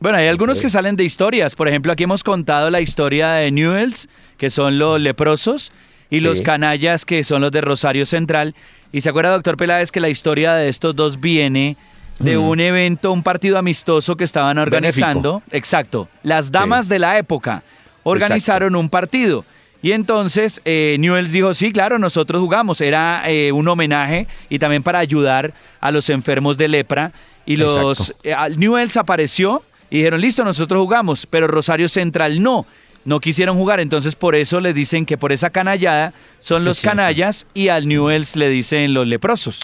Bueno, 0.00 0.18
hay 0.18 0.26
algunos 0.28 0.60
que 0.60 0.70
salen 0.70 0.96
de 0.96 1.04
historias. 1.04 1.54
Por 1.54 1.68
ejemplo, 1.68 1.92
aquí 1.92 2.04
hemos 2.04 2.24
contado 2.24 2.70
la 2.70 2.80
historia 2.80 3.30
de 3.32 3.50
Newells, 3.52 4.08
que 4.36 4.50
son 4.50 4.78
los 4.78 5.00
leprosos, 5.00 5.70
y 6.10 6.20
los 6.20 6.38
Sí. 6.38 6.44
canallas, 6.44 7.04
que 7.04 7.22
son 7.24 7.42
los 7.42 7.52
de 7.52 7.60
Rosario 7.60 8.06
Central. 8.06 8.54
Y 8.92 9.00
se 9.00 9.08
acuerda, 9.10 9.32
doctor 9.32 9.56
Peláez, 9.56 9.90
que 9.90 10.00
la 10.00 10.08
historia 10.08 10.54
de 10.54 10.68
estos 10.68 10.96
dos 10.96 11.20
viene 11.20 11.76
de 12.18 12.36
Mm. 12.36 12.42
un 12.42 12.60
evento, 12.60 13.12
un 13.12 13.22
partido 13.22 13.58
amistoso 13.58 14.16
que 14.16 14.24
estaban 14.24 14.58
organizando. 14.58 15.42
Exacto. 15.50 16.08
Las 16.22 16.50
damas 16.50 16.88
de 16.88 16.98
la 16.98 17.18
época 17.18 17.62
organizaron 18.02 18.74
un 18.76 18.88
partido. 18.88 19.44
Y 19.80 19.92
entonces 19.92 20.60
eh, 20.64 20.96
Newells 20.98 21.30
dijo, 21.30 21.54
sí, 21.54 21.70
claro, 21.72 21.98
nosotros 21.98 22.40
jugamos. 22.40 22.80
Era 22.80 23.22
eh, 23.26 23.52
un 23.52 23.68
homenaje 23.68 24.26
y 24.48 24.58
también 24.58 24.82
para 24.82 24.98
ayudar 24.98 25.52
a 25.80 25.90
los 25.92 26.10
enfermos 26.10 26.56
de 26.56 26.66
lepra. 26.66 27.12
Y 27.46 27.56
los 27.56 28.14
eh, 28.24 28.34
Newells 28.56 28.96
apareció 28.96 29.62
y 29.88 29.98
dijeron, 29.98 30.20
listo, 30.20 30.44
nosotros 30.44 30.80
jugamos, 30.82 31.26
pero 31.26 31.46
Rosario 31.46 31.88
Central 31.88 32.42
no. 32.42 32.66
No 33.08 33.20
quisieron 33.20 33.56
jugar, 33.56 33.80
entonces 33.80 34.14
por 34.14 34.34
eso 34.34 34.60
les 34.60 34.74
dicen 34.74 35.06
que 35.06 35.16
por 35.16 35.32
esa 35.32 35.48
canallada 35.48 36.12
son 36.40 36.66
los 36.66 36.82
canallas 36.82 37.46
y 37.54 37.68
al 37.68 37.88
Newells 37.88 38.36
le 38.36 38.50
dicen 38.50 38.92
los 38.92 39.06
leprosos. 39.06 39.60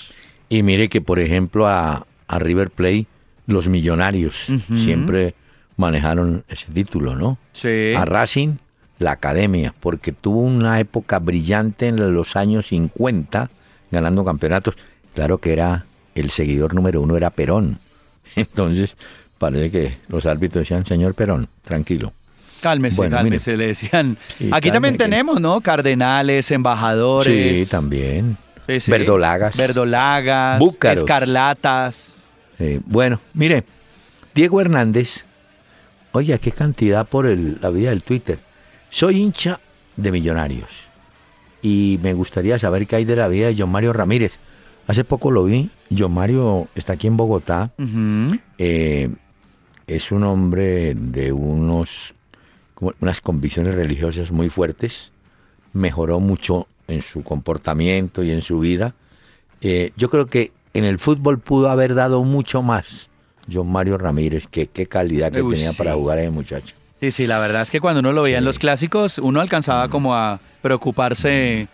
Y 0.49 0.63
mire 0.63 0.89
que, 0.89 1.03
por 1.03 1.19
ejemplo, 1.19 1.67
a, 1.67 2.07
a 2.27 2.39
River 2.39 2.71
Plate, 2.71 3.05
los 3.47 3.69
millonarios 3.69 4.47
siempre 4.75 5.35
manejaron 5.77 6.43
ese 6.49 6.73
título, 6.73 7.17
¿no? 7.17 7.37
Sí. 7.53 7.93
A 7.95 8.07
Racing, 8.07 8.57
la 8.99 9.11
academia, 9.11 9.75
porque 9.79 10.13
tuvo 10.13 10.41
una 10.41 10.81
época 10.81 11.19
brillante 11.19 11.89
en 11.89 12.15
los 12.15 12.37
años 12.37 12.69
50, 12.69 13.51
ganando 13.91 14.25
campeonatos. 14.25 14.77
Claro 15.13 15.37
que 15.37 15.53
era 15.53 15.85
el 16.15 16.31
seguidor 16.31 16.73
número 16.73 17.03
uno, 17.03 17.15
era 17.15 17.29
Perón. 17.29 17.79
Entonces, 18.37 18.97
parece 19.37 19.71
que 19.71 19.97
los 20.09 20.25
árbitros 20.25 20.63
decían, 20.63 20.87
señor 20.87 21.13
Perón, 21.13 21.49
tranquilo. 21.63 22.15
Cálmese, 22.65 22.97
Bueno, 22.97 23.17
cálmese, 23.19 23.59
le 23.59 23.67
decían. 23.67 24.17
Sí, 24.39 24.49
Aquí 24.51 24.71
también 24.71 24.97
tenemos, 24.97 25.39
¿no? 25.39 25.61
Cardenales, 25.61 26.51
embajadores. 26.51 27.59
Sí, 27.61 27.71
también. 27.71 28.39
Sí, 28.67 28.81
sí. 28.81 28.91
Verdolagas. 28.91 29.55
Verdolagas. 29.55 30.59
Búcaros. 30.59 31.01
Escarlatas. 31.01 32.15
Eh, 32.59 32.81
bueno, 32.87 33.21
mire, 33.35 33.65
Diego 34.35 34.63
Hernández, 34.63 35.27
oye, 36.13 36.39
qué 36.39 36.53
cantidad 36.53 37.07
por 37.07 37.27
el- 37.27 37.59
la 37.61 37.69
vida 37.69 37.91
del 37.91 38.03
Twitter. 38.03 38.39
Soy 38.89 39.21
hincha 39.21 39.61
de 39.97 40.11
Millonarios 40.11 40.71
y 41.61 41.99
me 42.03 42.15
gustaría 42.15 42.59
saber 42.59 42.87
qué 42.87 42.97
hay 42.97 43.05
de 43.05 43.17
la 43.17 43.29
vida 43.29 43.49
de 43.49 43.57
John 43.59 43.71
Mario 43.71 43.93
Ramírez. 43.93 44.39
Hace 44.87 45.05
poco 45.05 45.31
lo 45.31 45.45
vi, 45.45 45.69
John 45.95 46.15
Mario 46.15 46.69
está 46.75 46.95
aquí 46.95 47.09
en 47.09 47.19
Bogotá, 47.19 47.73
eh, 48.59 49.11
es 49.87 50.13
un 50.13 50.23
hombre 50.25 50.95
de 50.95 51.31
unos, 51.33 52.15
unas 53.01 53.21
convicciones 53.21 53.75
religiosas 53.75 54.31
muy 54.31 54.49
fuertes, 54.51 55.11
mejoró 55.73 56.21
mucho 56.21 56.67
en 56.89 57.03
su 57.03 57.23
comportamiento 57.23 58.23
y 58.23 58.31
en 58.31 58.43
su 58.43 58.59
vida. 58.61 58.95
Eh, 59.61 59.93
yo 59.97 60.11
creo 60.11 60.27
que 60.27 60.53
en 60.75 60.85
el 60.85 60.99
fútbol 60.99 61.39
pudo 61.39 61.71
haber 61.71 61.95
dado 61.95 62.23
mucho 62.25 62.63
más 62.63 63.09
John 63.53 63.71
Mario 63.71 63.99
Ramírez, 63.99 64.47
que 64.47 64.67
qué 64.67 64.87
calidad 64.87 65.33
que 65.33 65.43
Uy, 65.43 65.55
tenía 65.55 65.71
sí. 65.73 65.79
para 65.79 65.95
jugar 65.95 66.19
ese 66.19 66.31
muchacho. 66.31 66.75
Sí, 67.01 67.11
sí, 67.11 67.27
la 67.27 67.39
verdad 67.39 67.63
es 67.63 67.71
que 67.71 67.81
cuando 67.81 68.01
uno 68.01 68.13
lo 68.13 68.23
veía 68.23 68.39
en 68.39 68.43
Sí. 68.43 68.47
Los 68.47 68.59
clásicos, 68.59 69.19
uno 69.19 69.41
alcanzaba 69.41 69.89
como 69.89 70.15
a 70.15 70.41
preocuparse 70.63 71.69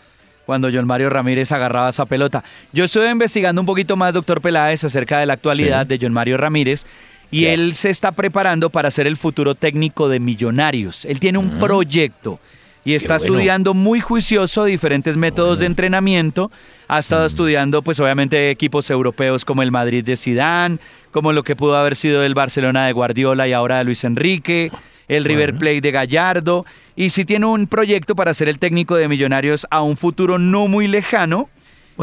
cuando 0.47 0.69
John 0.73 0.87
Mario 0.87 1.11
Ramírez 1.11 1.53
agarraba 1.53 1.91
esa 1.91 2.07
pelota. 2.07 2.43
Yo 2.73 2.85
estuve 2.85 3.11
investigando 3.11 3.61
un 3.61 3.67
poquito 3.67 3.97
más, 3.97 4.13
doctor 4.15 4.41
Peláez, 4.41 4.83
acerca 4.85 5.19
de 5.19 5.27
la 5.27 5.35
actualidad 5.35 5.83
Sí. 5.83 5.89
de 5.89 5.99
John 6.03 6.13
Mario 6.13 6.37
Ramírez 6.37 6.85
y 7.31 7.43
¿Qué 7.43 7.55
él 7.55 7.75
se 7.75 7.91
está 7.91 8.13
preparando 8.13 8.71
para 8.71 8.91
ser 8.91 9.07
el 9.07 9.17
futuro 9.17 9.55
técnico 9.55 10.09
de 10.09 10.21
Millonarios. 10.21 11.05
Él 11.05 11.21
tiene 11.21 11.39
un 11.39 11.59
proyecto 11.59 12.41
y 12.85 12.95
está 12.95 13.19
bueno. 13.19 13.35
estudiando 13.35 13.75
muy 13.75 14.01
juicioso 14.01 14.65
diferentes 14.65 15.17
métodos 15.17 15.59
de 15.59 15.67
entrenamiento. 15.67 16.51
Ha 16.89 16.99
estado 16.99 17.27
estudiando, 17.27 17.83
pues 17.83 18.01
obviamente, 18.01 18.51
equipos 18.51 18.91
europeos 18.91 19.45
como 19.45 19.63
el 19.63 19.71
Madrid 19.71 20.05
de 20.05 20.17
Sidán, 20.17 20.81
como 21.13 21.33
lo 21.33 21.43
que 21.45 21.57
pudo 21.57 21.77
haber 21.77 21.95
sido 21.95 22.25
el 22.25 22.35
Barcelona 22.35 22.87
de 22.87 22.93
Guardiola 22.93 23.47
y 23.47 23.53
ahora 23.53 23.79
de 23.79 23.85
Luis 23.85 24.03
Enrique, 24.05 24.71
el 25.09 25.25
River. 25.25 25.57
Plate 25.57 25.81
de 25.83 25.91
Gallardo. 25.91 26.65
Y 26.97 27.11
si 27.11 27.25
tiene 27.25 27.47
un 27.47 27.67
proyecto 27.67 28.17
para 28.17 28.35
ser 28.35 28.49
el 28.49 28.59
técnico 28.59 28.97
de 28.97 29.09
Millonarios 29.09 29.67
a 29.71 29.83
un 29.83 29.97
futuro 29.97 30.39
no 30.39 30.67
muy 30.67 30.89
lejano. 30.89 31.49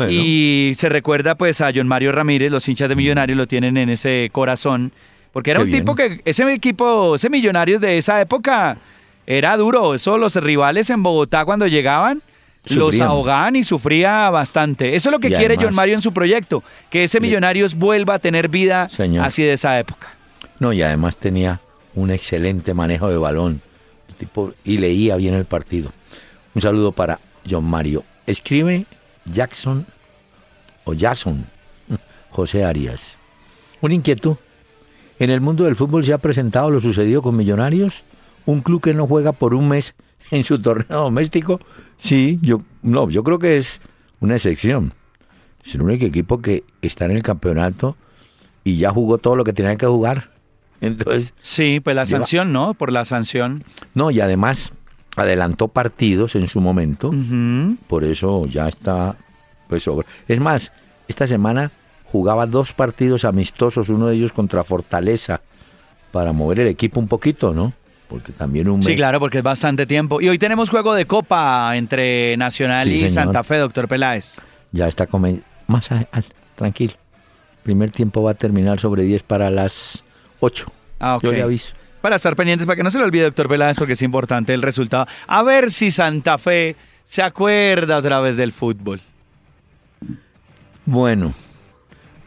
Y 0.08 0.74
se 0.76 0.90
recuerda 0.90 1.36
pues 1.36 1.60
a 1.60 1.72
John 1.74 1.88
Mario 1.88 2.12
Ramírez, 2.12 2.52
los 2.52 2.68
hinchas 2.68 2.88
de 2.88 2.96
Millonarios 2.96 3.36
lo 3.36 3.48
tienen 3.48 3.78
en 3.78 3.90
ese 3.90 4.30
corazón, 4.32 4.92
porque 5.32 5.52
era 5.52 5.60
Qué 5.60 5.64
un 5.66 5.70
bien. 5.72 5.82
tipo 5.84 5.96
que, 5.96 6.22
ese 6.26 6.52
equipo, 6.54 7.16
ese 7.16 7.30
Millonarios 7.30 7.82
de 7.82 7.98
esa 7.98 8.20
época 8.22 8.78
era 9.26 9.56
duro, 9.58 9.94
eso 9.96 10.18
los 10.18 10.36
rivales 10.36 10.90
en 10.90 11.04
Bogotá 11.04 11.46
cuando 11.46 11.68
llegaban 11.68 12.22
los 12.70 13.00
ahogaban 13.00 13.56
y 13.56 13.64
sufría 13.64 14.30
bastante. 14.30 14.96
Eso 14.98 15.08
es 15.08 15.14
lo 15.14 15.20
que 15.20 15.28
Y 15.28 15.32
quiere 15.32 15.46
además- 15.56 15.66
John 15.68 15.76
Mario 15.76 15.96
en 15.96 16.02
su 16.02 16.12
proyecto, 16.12 16.64
que 16.90 17.06
ese 17.06 17.22
Millonarios 17.22 17.76
vuelva 17.76 18.16
a 18.16 18.20
tener 18.20 18.50
vida 18.50 18.90
Señor. 18.90 19.26
así 19.26 19.42
de 19.44 19.54
esa 19.54 19.80
época. 19.80 20.10
No, 20.60 20.74
y 20.74 20.82
además 20.82 21.16
tenía 21.16 21.62
un 21.96 22.12
excelente 22.12 22.74
manejo 22.74 23.10
de 23.10 23.18
balón. 23.18 23.62
El 24.10 24.16
tipo, 24.16 24.54
y 24.66 24.80
leía 24.80 25.16
bien 25.16 25.34
el 25.34 25.46
partido. 25.46 25.94
Un 26.56 26.62
saludo 26.62 26.92
para 26.92 27.20
John 27.50 27.64
Mario. 27.64 28.04
Escribe 28.26 28.86
Jackson 29.32 29.86
o 30.84 30.94
Jackson 30.94 31.46
José 32.32 32.66
Arias. 32.66 33.02
Una 33.80 33.94
inquietud. 33.94 34.36
En 35.20 35.30
el 35.30 35.42
mundo 35.42 35.64
del 35.64 35.76
fútbol 35.76 36.04
se 36.06 36.14
ha 36.14 36.18
presentado 36.20 36.70
lo 36.72 36.80
sucedido 36.82 37.22
con 37.22 37.36
Millonarios. 37.36 38.04
Un 38.46 38.62
club 38.62 38.82
que 38.82 38.94
no 38.94 39.08
juega 39.08 39.32
por 39.32 39.54
un 39.54 39.68
mes 39.68 39.96
en 40.32 40.44
su 40.44 40.60
torneo 40.62 41.02
doméstico. 41.04 41.60
Sí, 41.98 42.40
yo 42.42 42.62
no, 42.84 43.10
yo 43.10 43.24
creo 43.24 43.40
que 43.40 43.58
es 43.58 43.82
una 44.20 44.36
excepción. 44.36 44.94
Es 45.66 45.76
el 45.76 45.82
único 45.82 46.06
equipo 46.06 46.42
que 46.42 46.64
está 46.82 47.06
en 47.06 47.12
el 47.12 47.24
campeonato 47.24 47.98
y 48.64 48.78
ya 48.78 48.92
jugó 48.92 49.18
todo 49.18 49.36
lo 49.36 49.44
que 49.44 49.54
tenía 49.54 49.76
que 49.76 49.86
jugar. 49.86 50.30
Entonces, 50.82 51.34
Sí, 51.42 51.80
pues 51.80 51.96
la 51.96 52.04
Lleva- 52.06 52.20
sanción, 52.20 52.54
¿no? 52.54 52.74
Por 52.76 52.92
la 52.92 53.04
sanción. 53.06 53.64
no, 53.96 54.12
y 54.12 54.20
además 54.22 54.72
adelantó 55.16 55.68
partidos 55.70 56.36
en 56.36 56.48
su 56.48 56.62
momento, 56.62 57.12
por 57.88 58.04
eso 58.04 58.46
ya 58.46 58.68
está 58.68 59.18
pues 59.68 59.82
sobre. 59.82 60.06
Es 60.28 60.40
más, 60.40 60.72
esta 61.08 61.26
semana 61.26 61.72
jugaba 62.12 62.46
dos 62.46 62.74
partidos 62.74 63.26
amistosos, 63.26 63.90
uno 63.90 64.08
de 64.08 64.16
ellos 64.16 64.32
contra 64.34 64.64
Fortaleza, 64.64 65.42
para 66.12 66.32
mover 66.34 66.62
el 66.62 66.68
equipo 66.68 67.00
un 67.00 67.08
poquito, 67.08 67.54
¿no? 67.54 67.74
Porque 68.08 68.32
también 68.32 68.70
un 68.70 68.78
mes. 68.80 68.86
Sí, 68.86 68.96
claro, 68.96 69.20
porque 69.20 69.40
es 69.40 69.44
bastante 69.44 69.86
tiempo. 69.86 70.22
Y 70.22 70.30
hoy 70.30 70.40
tenemos 70.40 70.70
juego 70.70 70.94
de 70.94 71.06
copa 71.06 71.76
entre 71.76 72.38
Nacional 72.38 72.88
Sí, 72.88 72.94
y 72.96 73.00
señor. 73.00 73.12
Santa 73.12 73.44
Fe, 73.44 73.58
doctor 73.58 73.88
Peláez. 73.90 74.38
Ya 74.72 74.88
está 74.88 75.08
comen- 75.08 75.44
más 75.68 75.92
a- 75.92 76.08
al- 76.14 76.26
tranquilo. 76.56 76.94
Primer 77.64 77.92
tiempo 77.92 78.24
va 78.24 78.32
a 78.32 78.36
terminar 78.36 78.80
sobre 78.80 79.04
10 79.04 79.24
para 79.24 79.50
las 79.50 80.04
8. 80.40 80.72
Ah, 81.00 81.18
ok. 81.18 81.24
Yo 81.24 81.32
le 81.34 81.42
aviso. 81.42 81.74
Para 82.02 82.16
estar 82.16 82.36
pendientes, 82.38 82.66
para 82.66 82.78
que 82.78 82.84
no 82.84 82.92
se 82.92 82.98
le 82.98 83.04
olvide, 83.04 83.24
doctor 83.24 83.50
Peláez, 83.50 83.76
porque 83.78 83.94
es 83.94 84.02
importante 84.02 84.54
el 84.54 84.62
resultado. 84.62 85.06
A 85.28 85.44
ver 85.44 85.72
si 85.72 85.92
Santa 85.92 86.38
Fe 86.38 86.78
se 87.04 87.22
acuerda 87.22 87.98
otra 87.98 88.22
vez 88.22 88.38
del 88.38 88.54
fútbol. 88.54 89.02
Bueno, 90.86 91.34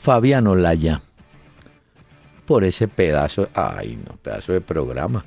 Fabián 0.00 0.46
Olaya, 0.46 1.02
por 2.46 2.64
ese 2.64 2.88
pedazo, 2.88 3.48
ay 3.54 3.98
no, 4.08 4.16
pedazo 4.16 4.52
de 4.52 4.60
programa. 4.60 5.24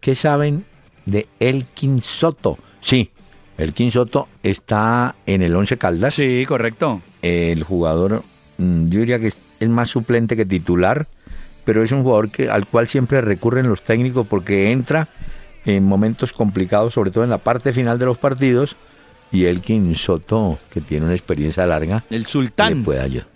¿Qué 0.00 0.14
saben 0.14 0.64
de 1.06 1.26
Elkin 1.40 2.02
Soto? 2.02 2.58
Sí, 2.80 3.10
Elkin 3.56 3.90
Soto 3.90 4.28
está 4.42 5.14
en 5.26 5.42
el 5.42 5.54
Once 5.54 5.76
Caldas. 5.78 6.14
Sí, 6.14 6.44
correcto. 6.46 7.00
El 7.22 7.64
jugador, 7.64 8.22
mm, 8.58 8.88
yo 8.88 9.00
diría 9.00 9.18
que 9.18 9.28
es, 9.28 9.38
es 9.58 9.68
más 9.68 9.88
suplente 9.88 10.36
que 10.36 10.44
titular, 10.46 11.06
pero 11.64 11.82
es 11.82 11.90
un 11.92 12.02
jugador 12.02 12.30
que, 12.30 12.50
al 12.50 12.66
cual 12.66 12.88
siempre 12.88 13.20
recurren 13.22 13.68
los 13.68 13.82
técnicos 13.82 14.26
porque 14.26 14.70
entra 14.70 15.08
en 15.64 15.84
momentos 15.84 16.32
complicados, 16.32 16.94
sobre 16.94 17.10
todo 17.10 17.24
en 17.24 17.30
la 17.30 17.38
parte 17.38 17.72
final 17.72 17.98
de 17.98 18.06
los 18.06 18.18
partidos, 18.18 18.76
y 19.32 19.44
Elkin 19.44 19.94
Soto, 19.94 20.58
que 20.70 20.80
tiene 20.80 21.06
una 21.06 21.14
experiencia 21.14 21.66
larga, 21.66 22.04
El 22.10 22.22
le 22.22 22.28
Sultán. 22.28 22.82
puede 22.84 23.00
ayudar. 23.00 23.26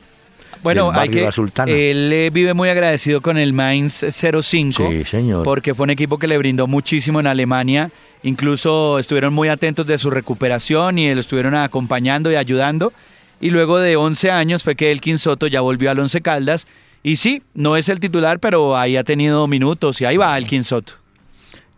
Bueno, 0.62 0.90
hay 0.90 1.08
barrio 1.08 1.30
que. 1.64 1.90
Él 1.90 2.12
eh, 2.12 2.30
vive 2.30 2.54
muy 2.54 2.68
agradecido 2.68 3.20
con 3.20 3.38
el 3.38 3.52
Mainz 3.52 4.04
05. 4.10 4.88
Sí, 4.90 5.04
señor. 5.04 5.44
Porque 5.44 5.74
fue 5.74 5.84
un 5.84 5.90
equipo 5.90 6.18
que 6.18 6.26
le 6.26 6.38
brindó 6.38 6.66
muchísimo 6.66 7.20
en 7.20 7.26
Alemania. 7.26 7.90
Incluso 8.22 8.98
estuvieron 8.98 9.34
muy 9.34 9.48
atentos 9.48 9.86
de 9.86 9.98
su 9.98 10.10
recuperación 10.10 10.98
y 10.98 11.14
lo 11.14 11.20
estuvieron 11.20 11.54
acompañando 11.54 12.30
y 12.32 12.36
ayudando. 12.36 12.92
Y 13.40 13.50
luego 13.50 13.78
de 13.78 13.96
11 13.96 14.30
años 14.30 14.62
fue 14.62 14.76
que 14.76 14.90
Elkin 14.90 15.18
Soto 15.18 15.46
ya 15.46 15.60
volvió 15.60 15.90
al 15.90 15.98
Once 15.98 16.20
Caldas. 16.20 16.66
Y 17.02 17.16
sí, 17.16 17.42
no 17.52 17.76
es 17.76 17.90
el 17.90 18.00
titular, 18.00 18.38
pero 18.38 18.76
ahí 18.76 18.96
ha 18.96 19.04
tenido 19.04 19.46
minutos 19.46 20.00
y 20.00 20.06
ahí 20.06 20.16
va 20.16 20.38
Elkin 20.38 20.64
Soto. 20.64 20.94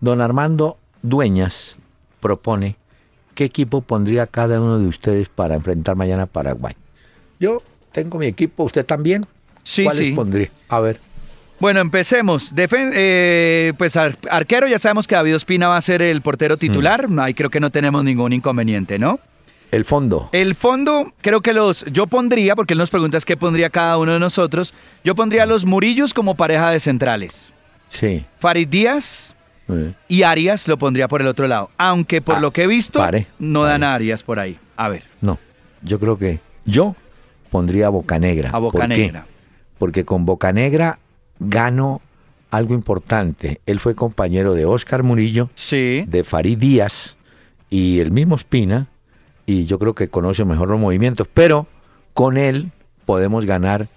Don 0.00 0.20
Armando 0.20 0.78
Dueñas 1.02 1.76
propone 2.20 2.76
qué 3.34 3.44
equipo 3.44 3.80
pondría 3.80 4.26
cada 4.26 4.60
uno 4.60 4.78
de 4.78 4.86
ustedes 4.86 5.28
para 5.28 5.54
enfrentar 5.54 5.96
mañana 5.96 6.24
a 6.24 6.26
Paraguay. 6.26 6.74
Yo 7.40 7.62
tengo 7.96 8.18
mi 8.18 8.26
equipo, 8.26 8.64
usted 8.64 8.84
también. 8.84 9.26
Sí, 9.64 9.84
¿Cuáles 9.84 10.06
sí. 10.06 10.12
pondría? 10.12 10.48
A 10.68 10.80
ver. 10.80 11.00
Bueno, 11.58 11.80
empecemos. 11.80 12.54
Defen- 12.54 12.92
eh, 12.94 13.72
pues 13.78 13.96
ar- 13.96 14.18
arquero, 14.30 14.68
ya 14.68 14.78
sabemos 14.78 15.06
que 15.06 15.14
David 15.14 15.34
Ospina 15.36 15.68
va 15.68 15.78
a 15.78 15.80
ser 15.80 16.02
el 16.02 16.20
portero 16.20 16.58
titular. 16.58 17.08
Ahí 17.18 17.32
creo 17.34 17.48
que 17.48 17.58
no 17.60 17.70
tenemos 17.70 18.04
ningún 18.04 18.32
inconveniente, 18.34 18.98
¿no? 18.98 19.18
El 19.72 19.84
fondo. 19.86 20.28
El 20.32 20.54
fondo, 20.54 21.12
creo 21.22 21.40
que 21.40 21.54
los. 21.54 21.84
Yo 21.90 22.06
pondría, 22.06 22.54
porque 22.54 22.74
él 22.74 22.78
nos 22.78 22.90
pregunta 22.90 23.16
es 23.16 23.24
qué 23.24 23.36
pondría 23.38 23.70
cada 23.70 23.96
uno 23.98 24.12
de 24.12 24.20
nosotros. 24.20 24.74
Yo 25.02 25.14
pondría 25.14 25.44
a 25.44 25.46
los 25.46 25.64
Murillos 25.64 26.12
como 26.14 26.34
pareja 26.36 26.70
de 26.70 26.78
centrales. 26.78 27.50
Sí. 27.90 28.24
Farid 28.38 28.68
Díaz 28.68 29.34
y 30.08 30.22
Arias 30.22 30.68
lo 30.68 30.76
pondría 30.76 31.08
por 31.08 31.22
el 31.22 31.26
otro 31.26 31.48
lado. 31.48 31.70
Aunque 31.78 32.20
por 32.20 32.36
Ah, 32.36 32.40
lo 32.40 32.52
que 32.52 32.64
he 32.64 32.66
visto, 32.66 32.98
pare, 33.00 33.26
no 33.38 33.60
pare. 33.62 33.72
dan 33.72 33.82
a 33.82 33.94
Arias 33.94 34.22
por 34.22 34.38
ahí. 34.38 34.58
A 34.76 34.88
ver, 34.90 35.02
No, 35.22 35.38
yo 35.82 35.98
creo 35.98 36.16
que 36.18 36.38
yo 36.66 36.94
pondría 37.50 37.86
a 37.86 37.90
Bocanegra. 37.90 38.50
a 38.50 38.58
Boca 38.58 38.78
¿Por 38.78 38.88
qué? 38.88 39.12
Porque 39.78 40.04
con 40.04 40.24
Bocanegra 40.26 40.98
gano 41.38 42.00
algo 42.50 42.74
importante. 42.74 43.60
Él 43.66 43.80
fue 43.80 43.94
compañero 43.94 44.54
de 44.54 44.64
Oscar 44.64 45.02
Murillo, 45.02 45.50
Sí. 45.54 46.04
de 46.06 46.24
Farid 46.24 46.58
Díaz 46.58 47.16
y 47.70 47.98
el 48.00 48.10
mismo 48.12 48.36
Espina, 48.36 48.86
y 49.44 49.66
yo 49.66 49.78
creo 49.78 49.94
que 49.94 50.08
conoce 50.08 50.44
mejor 50.44 50.68
los 50.70 50.80
movimientos, 50.80 51.28
pero 51.32 51.66
con 52.14 52.36
él 52.36 52.70
podemos 53.04 53.44
ganar 53.44 53.88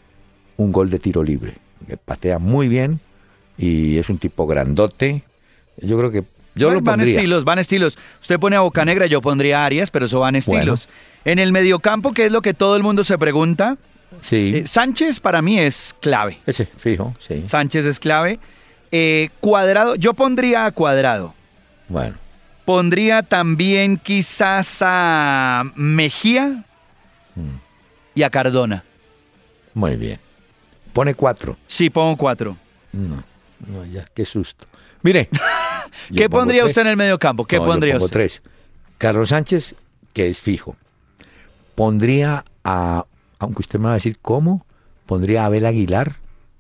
un 0.58 0.72
gol 0.72 0.90
de 0.90 1.00
tiro 1.00 1.24
libre. 1.24 1.56
Que 1.88 1.96
patea 1.98 2.40
muy 2.40 2.68
bien 2.68 3.00
y 3.58 3.98
es 3.98 4.10
un 4.10 4.18
tipo 4.18 4.46
grandote. 4.46 5.24
Yo 5.82 5.98
creo 5.98 6.12
que 6.12 6.24
yo 6.56 6.68
Van- 6.68 6.76
lo 6.76 6.82
van 6.82 7.02
estilos, 7.02 7.46
van 7.46 7.60
estilos. 7.60 7.98
Usted 8.22 8.38
pone 8.40 8.56
a 8.58 8.62
Boca 8.62 8.84
Negra, 8.84 9.06
yo 9.06 9.22
pondría 9.22 9.62
a 9.64 9.66
Arias, 9.66 9.90
pero 9.92 10.08
eso 10.08 10.20
van 10.20 10.36
estilos. 10.36 10.90
En 11.26 11.40
el 11.40 11.52
mediocampo, 11.52 12.14
que 12.14 12.26
es 12.28 12.32
lo 12.32 12.42
que 12.42 12.54
todo 12.54 12.76
el 12.76 12.84
mundo 12.84 13.04
se 13.04 13.18
pregunta, 13.18 13.78
Sí, 14.24 14.52
eh, 14.56 14.68
Sánchez 14.68 15.20
para 15.20 15.42
mí 15.42 15.60
es 15.60 15.94
clave. 16.02 16.40
ese, 16.48 16.66
fijo, 16.66 17.14
sí. 17.20 17.44
Sánchez 17.48 17.86
es 17.86 18.00
clave. 18.00 18.40
Eh, 18.92 19.30
cuadrado, 19.40 19.94
yo 19.96 20.14
pondría 20.16 20.66
a 20.66 20.72
Cuadrado. 20.72 21.34
Bueno, 21.88 22.16
Pondría 22.66 23.22
también 23.24 23.98
quizás 23.98 24.80
a 24.82 25.64
Mejía 25.76 26.64
Mm. 27.36 27.56
y 28.16 28.24
a 28.24 28.30
Cardona. 28.32 28.84
muy 29.76 29.96
bien. 29.96 30.20
Pone 30.94 31.14
cuatro. 31.14 31.56
Sí, 31.68 31.90
pongo 31.92 32.18
cuatro. 32.18 32.58
No, 32.92 33.24
no, 33.68 33.86
ya, 33.86 34.06
qué 34.14 34.26
susto. 34.26 34.66
Mire. 35.04 35.30
yo 36.10 36.18
¿Qué 36.18 36.30
pongo 36.30 36.42
pondría 36.42 36.62
tres. 36.64 36.72
usted 36.72 36.82
en 36.82 36.88
el 36.88 36.98
mediocampo? 36.98 37.46
¿Qué 37.46 37.58
No, 37.58 37.64
yo 37.64 37.68
pondría 37.70 37.94
pongo 37.94 38.06
usted? 38.06 38.18
tres. 38.20 38.42
Carlos 38.98 39.30
Sánchez, 39.30 39.76
que 40.14 40.28
es 40.30 40.40
fijo. 40.42 40.76
Pondría 41.80 42.44
a, 42.66 43.06
aunque 43.40 43.62
usted 43.62 43.80
me 43.80 43.86
va 43.86 43.92
a 43.92 43.94
decir 43.94 44.18
cómo, 44.22 44.66
pondría 45.06 45.44
a 45.44 45.46
Abel 45.46 45.66
Aguilar, 45.66 46.18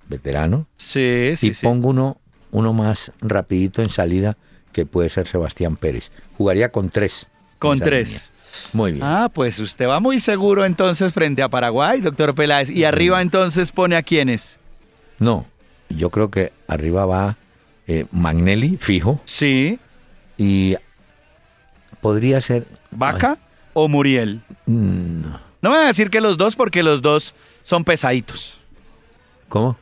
veterano, 0.08 0.66
Sí, 0.78 1.34
sí, 1.36 1.50
y 1.50 1.54
sí. 1.54 1.62
pongo 1.62 1.90
uno, 1.90 2.22
uno 2.52 2.72
más 2.72 3.12
rapidito 3.20 3.82
en 3.82 3.90
salida, 3.90 4.38
que 4.72 4.86
puede 4.86 5.10
ser 5.10 5.28
Sebastián 5.28 5.76
Pérez. 5.76 6.10
Jugaría 6.38 6.72
con 6.72 6.90
tres. 6.90 7.28
Con 7.58 7.82
tres. 7.82 8.08
línea. 8.08 8.24
Muy 8.72 8.92
bien. 8.94 9.04
Ah, 9.06 9.30
pues 9.34 9.60
usted 9.60 9.90
va 9.90 10.00
muy 10.00 10.22
seguro 10.22 10.64
entonces 10.66 11.12
frente 11.12 11.42
a 11.42 11.50
Paraguay, 11.50 12.00
doctor 12.00 12.34
Peláez. 12.34 12.70
Y 12.70 12.86
arriba 12.86 13.22
entonces 13.22 13.74
pone 13.74 13.98
a 13.98 14.04
quiénes. 14.04 14.58
No, 15.20 15.46
yo 15.90 16.12
creo 16.12 16.32
que 16.32 16.54
arriba 16.66 17.06
va 17.06 17.36
eh, 17.88 18.06
Magnelli, 18.14 18.78
fijo, 18.78 19.20
Sí, 19.26 19.80
y 20.38 20.78
podría 22.00 22.40
ser... 22.40 22.66
Vaca 22.92 23.38
o 23.74 23.88
Muriel. 23.88 24.42
Mm, 24.66 25.22
no. 25.22 25.40
No 25.62 25.70
me 25.72 25.76
van 25.76 25.86
a 25.86 25.88
decir 25.88 26.10
que 26.10 26.22
los 26.22 26.38
dos 26.38 26.56
porque 26.56 26.84
los 26.84 27.02
dos 27.02 27.36
son 27.64 27.84
pesaditos. 27.84 28.60
¿Cómo? 29.50 29.78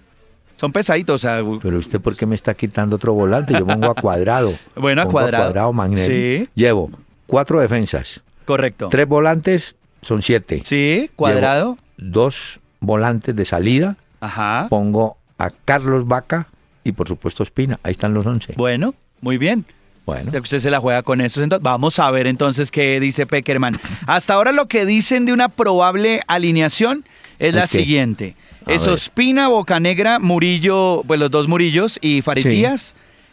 Son 0.56 0.72
pesaditos, 0.72 1.16
o 1.16 1.20
sea, 1.20 1.42
Pero 1.62 1.78
usted, 1.78 2.02
¿por 2.02 2.16
qué 2.16 2.26
me 2.26 2.34
está 2.34 2.56
quitando 2.56 2.96
otro 2.96 3.14
volante? 3.14 3.54
Yo 3.54 3.66
pongo 3.66 3.92
a 3.92 3.94
cuadrado. 3.96 4.54
Bueno, 4.76 5.04
a 5.04 5.06
Cuadrado. 5.06 5.44
cuadrado 5.46 5.74
Magnelli. 5.74 6.40
Sí. 6.46 6.50
Llevo 6.56 6.90
cuatro 7.28 7.60
defensas, 7.60 8.22
correcto. 8.46 8.90
tres 8.90 9.08
volantes, 9.08 9.76
son 10.02 10.22
siete. 10.24 10.62
Sí, 10.66 11.12
cuadrado. 11.16 11.78
Llevo 11.98 12.12
dos 12.16 12.60
volantes 12.80 13.36
de 13.36 13.46
salida. 13.46 13.98
Ajá. 14.20 14.66
Pongo 14.70 15.18
a 15.38 15.52
Carlos 15.52 16.08
Vaca 16.08 16.48
y, 16.84 16.92
por 16.94 17.08
supuesto, 17.08 17.44
Espina. 17.44 17.80
Ahí 17.84 17.92
están 17.92 18.16
los 18.16 18.26
once. 18.26 18.54
Bueno, 18.58 18.96
muy 19.22 19.38
bien. 19.38 19.64
Bueno. 20.08 20.32
Usted 20.42 20.60
se 20.60 20.72
la 20.72 20.80
juega 20.80 21.04
con 21.04 21.20
eso. 21.20 21.44
Entonces, 21.44 21.62
vamos 21.62 22.00
a 22.00 22.10
ver 22.12 22.28
entonces 22.28 22.72
qué 22.72 22.98
dice 23.02 23.28
Peckerman. 23.28 23.78
Hasta 24.08 24.36
ahora 24.36 24.54
lo 24.54 24.68
que 24.68 24.86
dicen 24.86 25.26
de 25.26 25.34
una 25.34 25.50
probable 25.50 26.22
alineación 26.28 27.04
es 27.40 27.54
la 27.54 27.68
siguiente. 27.68 28.36
A 28.66 28.72
Es 28.72 28.86
ver. 28.86 28.94
Ospina, 28.94 29.50
Bocanegra, 29.50 30.18
Murillo, 30.20 31.04
pues 31.06 31.20
los 31.20 31.30
dos 31.30 31.50
Murillos 31.50 32.00
y 32.02 32.22
Sí. 32.22 32.24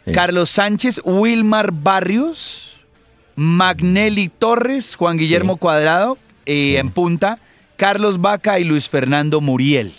Sí. 0.05 0.11
Carlos 0.11 0.49
Sánchez, 0.49 0.99
Wilmar 1.05 1.71
Barrios, 1.71 2.75
Magnelli 3.37 4.27
Torres, 4.27 4.95
Juan 4.97 5.17
Guillermo 5.17 5.53
Sí. 5.53 5.59
Cuadrado 5.59 6.17
y 6.45 6.75
en 6.75 6.91
punta 6.91 7.39
Carlos 7.77 8.19
Vaca 8.19 8.59
y 8.59 8.65
Luis 8.65 8.89
Fernando 8.89 9.39
Muriel. 9.39 9.93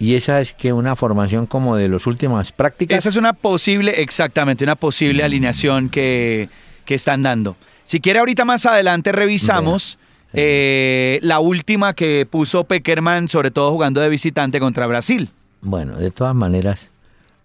Y 0.00 0.14
esa 0.14 0.40
es 0.40 0.54
que 0.54 0.72
una 0.72 0.96
formación 0.96 1.46
como 1.46 1.76
de 1.76 1.88
las 1.88 2.06
últimas 2.06 2.52
prácticas. 2.52 2.98
Esa 2.98 3.10
es 3.10 3.16
una 3.16 3.34
posible, 3.34 4.00
exactamente, 4.00 4.64
una 4.64 4.74
posible 4.74 5.22
alineación 5.22 5.90
que, 5.90 6.48
que 6.86 6.94
están 6.94 7.22
dando. 7.22 7.56
Si 7.84 8.00
quiere, 8.00 8.18
ahorita 8.18 8.44
más 8.46 8.64
adelante 8.64 9.12
revisamos 9.12 9.98
eh, 10.32 11.18
la 11.22 11.40
última 11.40 11.94
que 11.94 12.26
puso 12.28 12.64
Peckerman, 12.64 13.28
sobre 13.28 13.50
todo 13.50 13.72
jugando 13.72 14.00
de 14.00 14.08
visitante 14.08 14.60
contra 14.60 14.86
Brasil. 14.86 15.28
Bueno, 15.60 15.96
de 15.98 16.10
todas 16.10 16.34
maneras, 16.34 16.88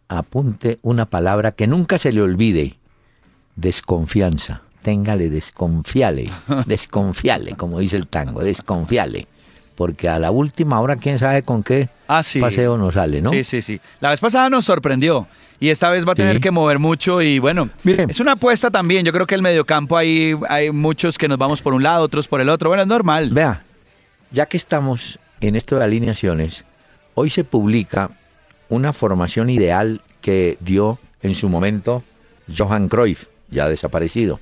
apunte 0.08 0.80
una 0.82 1.06
palabra 1.06 1.52
que 1.52 1.68
nunca 1.68 1.98
se 1.98 2.14
le 2.14 2.22
olvide. 2.22 2.76
Desconfianza. 3.56 4.62
Téngale 4.82 5.30
desconfiale. 5.30 6.30
Desconfiale, 6.68 7.56
como 7.56 7.80
dice 7.80 7.96
el 7.96 8.08
tango, 8.08 8.42
desconfiale. 8.42 9.28
Porque 9.76 10.08
a 10.08 10.20
la 10.20 10.32
última 10.32 10.80
hora, 10.80 10.96
quién 10.96 11.20
sabe 11.20 11.44
con 11.44 11.62
qué 11.62 11.90
Ah, 12.08 12.24
sí. 12.24 12.40
paseo 12.40 12.78
nos 12.78 12.94
sale, 12.94 13.22
¿no? 13.22 13.30
Sí, 13.32 13.44
sí, 13.44 13.62
sí. 13.62 13.82
La 14.00 14.12
vez 14.12 14.20
pasada 14.20 14.50
nos 14.50 14.66
sorprendió 14.66 15.28
y 15.60 15.70
esta 15.70 15.90
vez 15.90 16.08
va 16.08 16.14
a 16.14 16.16
tener 16.16 16.36
Sí. 16.36 16.42
que 16.42 16.52
mover 16.52 16.80
mucho 16.80 17.22
y 17.22 17.40
bueno, 17.40 17.70
Mire. 17.84 18.06
es 18.10 18.20
una 18.20 18.34
apuesta 18.34 18.72
también. 18.72 19.06
Yo 19.06 19.12
creo 19.12 19.28
que 19.28 19.36
el 19.36 19.42
mediocampo 19.42 19.98
hay, 19.98 20.36
hay 20.50 20.72
muchos 20.72 21.18
que 21.18 21.28
nos 21.28 21.38
vamos 21.38 21.62
por 21.62 21.74
un 21.74 21.84
lado, 21.84 22.04
otros 22.06 22.28
por 22.28 22.40
el 22.42 22.48
otro. 22.50 22.70
Bueno, 22.70 22.84
es 22.84 22.88
normal. 22.88 23.30
Vea, 23.32 23.64
ya 24.32 24.46
que 24.46 24.56
estamos 24.58 25.20
en 25.42 25.56
esto 25.58 25.78
de 25.78 25.84
alineaciones, 25.84 26.64
hoy 27.16 27.30
se 27.30 27.44
publica 27.44 28.12
una 28.70 28.94
formación 28.94 29.50
ideal 29.50 30.02
que 30.22 30.58
dio 30.62 31.00
en 31.22 31.36
su 31.36 31.50
momento 31.50 32.02
Johan 32.56 32.88
Cruyff, 32.88 33.26
ya 33.50 33.68
desaparecido, 33.70 34.40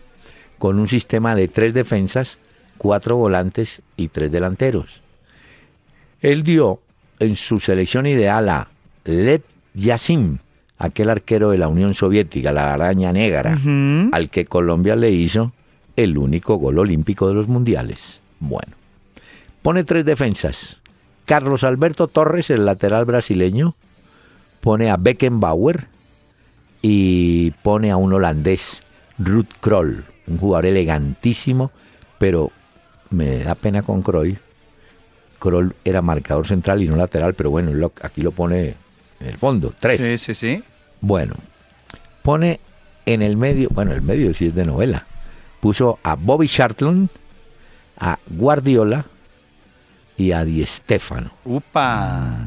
con 0.60 0.78
un 0.80 0.88
sistema 0.88 1.36
de 1.36 1.48
tres 1.48 1.74
defensas, 1.74 2.38
cuatro 2.78 3.16
volantes 3.16 3.82
y 3.98 4.10
tres 4.10 4.32
delanteros. 4.32 5.02
Él 6.24 6.42
dio 6.44 6.80
en 7.20 7.36
su 7.36 7.60
selección 7.60 8.06
ideal 8.06 8.48
a 8.50 8.70
Lev 9.04 9.44
Yassin, 9.74 10.40
aquel 10.78 11.10
arquero 11.10 11.52
de 11.52 11.58
la 11.58 11.68
Unión 11.68 11.94
Soviética, 11.94 12.54
la 12.54 12.74
araña 12.74 13.12
negra, 13.12 13.58
al 14.12 14.30
que 14.30 14.46
Colombia 14.46 14.96
le 14.96 15.12
hizo 15.12 15.52
el 15.98 16.18
único 16.18 16.56
gol 16.56 16.80
olímpico 16.80 17.28
de 17.28 17.34
los 17.34 17.50
mundiales. 17.50 18.22
Bueno, 18.40 18.74
pone 19.62 19.84
tres 19.84 20.06
defensas. 20.06 20.78
Carlos 21.26 21.66
Alberto 21.66 22.08
Torres, 22.08 22.50
el 22.50 22.66
lateral 22.66 23.04
brasileño, 23.04 23.76
pone 24.62 24.90
a 24.90 24.96
Beckenbauer 24.96 25.88
y 26.82 27.52
pone 27.64 27.92
a 27.92 27.98
un 27.98 28.14
holandés, 28.14 28.82
Ruud 29.20 29.48
Kroll, 29.60 30.06
un 30.28 30.38
jugador 30.38 30.68
elegantísimo, 30.68 31.72
pero 32.18 32.52
me 33.10 33.40
da 33.40 33.56
pena 33.56 33.82
con 33.82 34.02
Cruyff. 34.02 34.40
Kroll 35.44 35.76
era 35.84 36.02
marcador 36.02 36.48
central 36.48 36.82
y 36.82 36.88
no 36.88 36.96
lateral, 36.96 37.34
pero 37.34 37.50
bueno, 37.50 37.74
lo- 37.74 37.92
aquí 38.02 38.22
lo 38.22 38.32
pone 38.32 38.76
en 39.20 39.28
el 39.28 39.38
fondo, 39.38 39.74
tres. 39.78 40.00
Sí, 40.00 40.18
sí, 40.18 40.36
sí. 40.36 40.64
Bueno, 41.02 41.36
pone 42.22 42.62
en 43.06 43.22
el 43.22 43.36
medio, 43.36 43.68
bueno, 43.72 43.92
el 43.92 44.02
medio 44.02 44.34
sí 44.34 44.48
es 44.48 44.56
de 44.56 44.64
novela. 44.66 45.06
Puso 45.60 46.00
a 46.04 46.16
Bobby 46.16 46.48
Charlton, 46.48 47.10
a 48.00 48.18
Guardiola 48.28 49.06
y 50.18 50.32
a 50.32 50.46
Di 50.46 50.66
Stéfano. 50.66 51.32
Upa. 51.44 52.38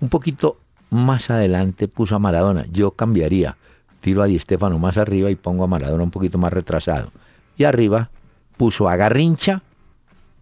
Un 0.00 0.08
poquito 0.10 0.58
más 0.90 1.30
adelante 1.30 1.88
puso 1.88 2.16
a 2.16 2.18
Maradona. 2.18 2.66
Yo 2.70 2.90
cambiaría. 2.90 3.56
Tiro 4.02 4.22
a 4.22 4.26
Di 4.26 4.38
Stéfano 4.38 4.78
más 4.78 4.96
arriba 4.98 5.30
y 5.30 5.36
pongo 5.36 5.64
a 5.64 5.68
Maradona 5.68 6.02
un 6.04 6.10
poquito 6.10 6.36
más 6.36 6.52
retrasado. 6.52 7.10
Y 7.56 7.64
arriba 7.64 8.10
puso 8.58 8.88
a 8.88 8.96
Garrincha, 8.96 9.62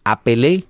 a 0.03 0.21
Pelé 0.21 0.65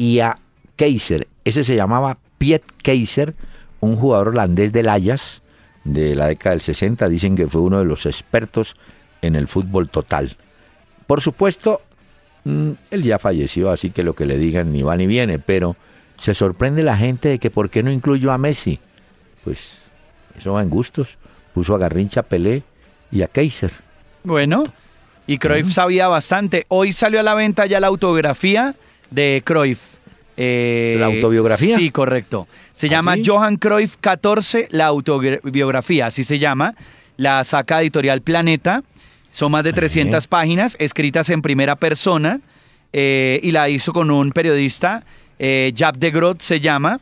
y 0.00 0.20
a 0.20 0.38
Keiser. 0.76 1.28
Ese 1.44 1.62
se 1.62 1.76
llamaba 1.76 2.16
Piet 2.38 2.62
Keiser, 2.82 3.34
un 3.80 3.96
jugador 3.96 4.28
holandés 4.28 4.72
del 4.72 4.88
Ajax 4.88 5.42
de 5.84 6.14
la 6.14 6.28
década 6.28 6.54
del 6.54 6.62
60. 6.62 7.06
Dicen 7.10 7.36
que 7.36 7.46
fue 7.46 7.60
uno 7.60 7.80
de 7.80 7.84
los 7.84 8.06
expertos 8.06 8.76
en 9.20 9.36
el 9.36 9.46
fútbol 9.46 9.90
total. 9.90 10.38
Por 11.06 11.20
supuesto, 11.20 11.82
mm, 12.44 12.70
él 12.90 13.02
ya 13.02 13.18
falleció, 13.18 13.70
así 13.70 13.90
que 13.90 14.02
lo 14.02 14.14
que 14.14 14.24
le 14.24 14.38
digan 14.38 14.72
ni 14.72 14.80
va 14.80 14.96
ni 14.96 15.06
viene, 15.06 15.38
pero 15.38 15.76
se 16.18 16.32
sorprende 16.32 16.82
la 16.82 16.96
gente 16.96 17.28
de 17.28 17.38
que 17.38 17.50
por 17.50 17.68
qué 17.68 17.82
no 17.82 17.92
incluyó 17.92 18.32
a 18.32 18.38
Messi. 18.38 18.78
Pues 19.44 19.80
eso 20.38 20.54
va 20.54 20.62
en 20.62 20.70
gustos. 20.70 21.18
Puso 21.52 21.74
a 21.74 21.78
Garrincha, 21.78 22.22
Pelé 22.22 22.62
y 23.12 23.20
a 23.20 23.28
Keiser. 23.28 23.72
Bueno, 24.24 24.64
y 25.26 25.36
Cruyff 25.36 25.74
sabía 25.74 26.08
bastante. 26.08 26.64
Hoy 26.68 26.94
salió 26.94 27.20
a 27.20 27.22
la 27.22 27.34
venta 27.34 27.66
ya 27.66 27.80
la 27.80 27.88
autobiografía 27.88 28.74
de 29.10 29.42
Cruyff. 29.44 29.89
Eh, 30.42 30.96
¿La 30.98 31.06
autobiografía? 31.06 31.76
Sí, 31.76 31.90
correcto. 31.90 32.48
Se 32.72 32.86
¿Ah, 32.86 32.90
llama? 32.90 33.16
Johan 33.24 33.56
Cruyff 33.56 33.96
14, 34.00 34.68
la 34.70 34.86
autobiografía, 34.86 36.06
así 36.06 36.24
se 36.24 36.38
llama. 36.38 36.74
La 37.16 37.44
saca 37.44 37.80
Editorial 37.82 38.22
Planeta. 38.22 38.82
Son 39.30 39.52
más 39.52 39.62
de 39.64 39.72
300 39.72 40.26
páginas, 40.26 40.76
escritas 40.80 41.28
en 41.30 41.40
primera 41.42 41.76
persona, 41.76 42.40
eh, 42.92 43.38
y 43.44 43.52
la 43.52 43.68
hizo 43.68 43.92
con 43.92 44.10
un 44.10 44.32
periodista, 44.32 45.04
eh, 45.38 45.72
Jap 45.76 45.96
de 45.98 46.10
Groot 46.10 46.40
se 46.40 46.60
llama. 46.60 46.98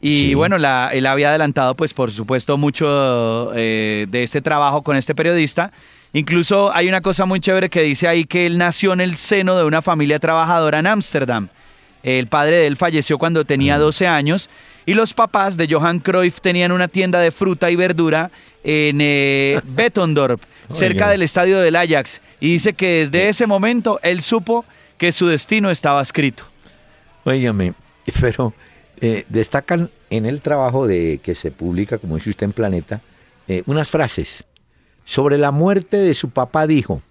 Y 0.00 0.28
Sí. 0.28 0.34
bueno, 0.34 0.58
la, 0.58 0.90
él 0.92 1.06
había 1.06 1.28
adelantado, 1.28 1.74
pues 1.74 1.92
por 1.94 2.10
supuesto, 2.10 2.56
mucho 2.56 3.52
eh, 3.54 4.06
de 4.08 4.22
este 4.24 4.40
trabajo 4.40 4.82
con 4.82 4.96
este 4.96 5.14
periodista. 5.14 5.70
Incluso 6.14 6.72
hay 6.74 6.88
una 6.88 7.00
cosa 7.00 7.26
muy 7.26 7.38
chévere 7.38 7.68
que 7.68 7.82
dice 7.82 8.08
ahí 8.08 8.24
que 8.24 8.46
él 8.46 8.58
nació 8.58 8.92
en 8.94 9.00
el 9.00 9.16
seno 9.16 9.56
de 9.56 9.64
una 9.64 9.82
familia 9.82 10.18
trabajadora 10.18 10.78
en 10.78 10.86
Ámsterdam. 10.86 11.48
El 12.16 12.26
padre 12.26 12.56
de 12.56 12.66
él 12.66 12.76
falleció 12.76 13.18
cuando 13.18 13.44
tenía 13.44 13.76
12 13.76 14.06
años 14.06 14.48
y 14.86 14.94
los 14.94 15.12
papás 15.12 15.58
de 15.58 15.68
Johan 15.70 15.98
Cruyff 15.98 16.40
tenían 16.40 16.72
una 16.72 16.88
tienda 16.88 17.20
de 17.20 17.30
fruta 17.30 17.70
y 17.70 17.76
verdura 17.76 18.30
en 18.64 18.98
eh, 19.02 19.60
cerca 20.70 21.04
Oiga. 21.04 21.10
del 21.10 21.20
estadio 21.20 21.58
del 21.60 21.76
Ajax. 21.76 22.22
Y 22.40 22.52
dice 22.52 22.72
que 22.72 23.00
desde 23.00 23.28
ese 23.28 23.46
momento 23.46 24.00
él 24.02 24.22
supo 24.22 24.64
que 24.96 25.12
su 25.12 25.26
destino 25.26 25.70
estaba 25.70 26.00
escrito. 26.00 26.44
Óigame, 27.24 27.74
pero 28.20 28.54
eh, 29.02 29.26
destacan 29.28 29.90
en 30.08 30.24
el 30.24 30.40
trabajo 30.40 30.86
de 30.86 31.20
que 31.22 31.34
se 31.34 31.50
publica, 31.50 31.98
como 31.98 32.16
dice 32.16 32.30
usted 32.30 32.44
en 32.44 32.52
Planeta, 32.52 33.02
eh, 33.48 33.62
unas 33.66 33.90
frases. 33.90 34.44
Sobre 35.04 35.36
la 35.36 35.50
muerte 35.50 35.98
de 35.98 36.14
su 36.14 36.30
papá 36.30 36.66
dijo, 36.66 37.02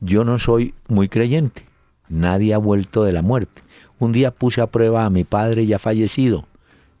yo 0.00 0.24
no 0.24 0.38
soy 0.38 0.74
muy 0.88 1.08
creyente, 1.08 1.64
nadie 2.10 2.52
ha 2.52 2.58
vuelto 2.58 3.04
de 3.04 3.12
la 3.12 3.22
muerte. 3.22 3.61
Un 4.02 4.10
día 4.10 4.32
puse 4.32 4.60
a 4.60 4.66
prueba 4.66 5.04
a 5.04 5.10
mi 5.10 5.22
padre 5.22 5.64
ya 5.64 5.78
fallecido. 5.78 6.44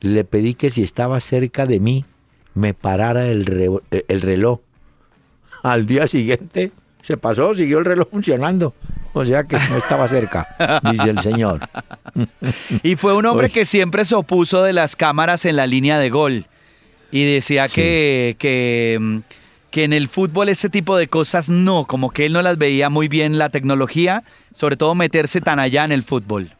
Le 0.00 0.22
pedí 0.22 0.54
que 0.54 0.70
si 0.70 0.84
estaba 0.84 1.18
cerca 1.18 1.66
de 1.66 1.80
mí, 1.80 2.04
me 2.54 2.74
parara 2.74 3.26
el, 3.26 3.44
re- 3.44 4.04
el 4.06 4.20
reloj. 4.20 4.60
Al 5.64 5.84
día 5.86 6.06
siguiente 6.06 6.70
se 7.02 7.16
pasó, 7.16 7.54
siguió 7.54 7.80
el 7.80 7.86
reloj 7.86 8.06
funcionando. 8.08 8.72
O 9.14 9.24
sea 9.24 9.42
que 9.42 9.56
no 9.68 9.76
estaba 9.78 10.06
cerca, 10.06 10.46
dice 10.92 11.10
el 11.10 11.18
señor. 11.18 11.68
Y 12.84 12.94
fue 12.94 13.14
un 13.14 13.26
hombre 13.26 13.50
que 13.50 13.64
siempre 13.64 14.04
se 14.04 14.14
opuso 14.14 14.62
de 14.62 14.72
las 14.72 14.94
cámaras 14.94 15.44
en 15.44 15.56
la 15.56 15.66
línea 15.66 15.98
de 15.98 16.08
gol. 16.08 16.46
Y 17.10 17.24
decía 17.24 17.66
Sí. 17.66 17.74
que, 17.74 18.36
que, 18.38 18.98
mm, 19.00 19.18
que 19.72 19.82
en 19.84 19.92
el 19.92 20.06
fútbol 20.08 20.50
ese 20.50 20.68
tipo 20.70 20.96
de 20.96 21.08
cosas 21.08 21.48
no, 21.48 21.84
como 21.86 22.10
que 22.10 22.26
él 22.26 22.32
no 22.32 22.42
las 22.42 22.58
veía 22.58 22.90
muy 22.90 23.08
bien 23.08 23.38
la 23.38 23.48
tecnología, 23.50 24.22
sobre 24.54 24.76
todo 24.76 24.94
meterse 24.94 25.40
tan 25.40 25.58
allá 25.58 25.84
en 25.84 25.90
el 25.92 26.04
fútbol. 26.04 26.52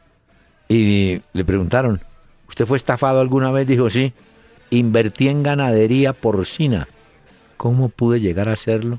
Y 0.69 1.21
le 1.33 1.45
preguntaron, 1.45 2.01
¿usted 2.49 2.67
fue 2.67 2.77
estafado 2.77 3.21
alguna 3.21 3.51
vez? 3.51 3.67
Dijo, 3.67 3.91
sí, 3.91 4.13
invertí 4.71 5.29
en 5.29 5.43
ganadería 5.43 6.13
porcina. 6.13 6.89
¿Cómo 7.57 7.89
pude 7.89 8.21
llegar 8.21 8.49
a 8.49 8.53
hacerlo? 8.53 8.99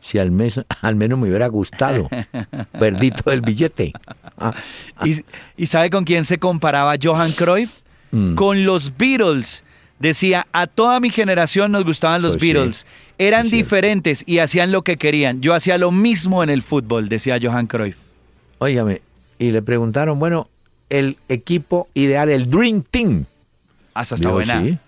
Si 0.00 0.18
al, 0.18 0.30
mes, 0.30 0.60
al 0.82 0.96
menos 0.96 1.18
me 1.18 1.28
hubiera 1.28 1.46
gustado. 1.46 2.08
Perdí 2.78 3.10
todo 3.10 3.32
el 3.32 3.40
billete. 3.40 3.92
Ah, 4.36 4.54
¿Y, 5.04 5.24
y 5.56 5.66
sabe 5.66 5.90
con 5.90 6.04
quién 6.04 6.24
se 6.24 6.38
comparaba 6.38 6.94
Johan 7.00 7.32
Cruyff? 7.32 7.70
Mm. 8.10 8.34
Con 8.34 8.64
los 8.64 8.96
Beatles. 8.96 9.62
Decía, 9.98 10.48
a 10.52 10.66
toda 10.66 10.98
mi 10.98 11.10
generación 11.10 11.70
nos 11.70 11.84
gustaban 11.84 12.22
los 12.22 12.32
Pues 12.32 12.40
sí, 12.42 12.52
Beatles. 12.52 12.86
Eran 13.18 13.48
diferentes 13.48 14.24
y 14.26 14.40
hacían 14.40 14.72
lo 14.72 14.82
que 14.82 14.96
querían. 14.96 15.40
Yo 15.40 15.54
hacía 15.54 15.78
lo 15.78 15.92
mismo 15.92 16.42
en 16.42 16.50
el 16.50 16.62
fútbol, 16.62 17.08
decía 17.08 17.38
Johan 17.40 17.68
Cruyff. 17.68 17.96
óigame, 18.58 19.00
y 19.38 19.52
le 19.52 19.62
preguntaron, 19.62 20.18
bueno, 20.18 20.48
el 20.92 21.16
equipo 21.30 21.88
ideal, 21.94 22.28
el 22.28 22.50
Dream 22.50 22.82
Team. 22.82 23.24
Hasta 23.94 24.16
está 24.16 24.28
Dijo, 24.28 24.34
buena. 24.34 24.62
Sí, 24.62 24.78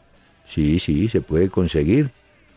sí, 0.47 0.79
sí, 0.79 1.09
se 1.09 1.23
puede 1.23 1.49
conseguir. 1.49 2.11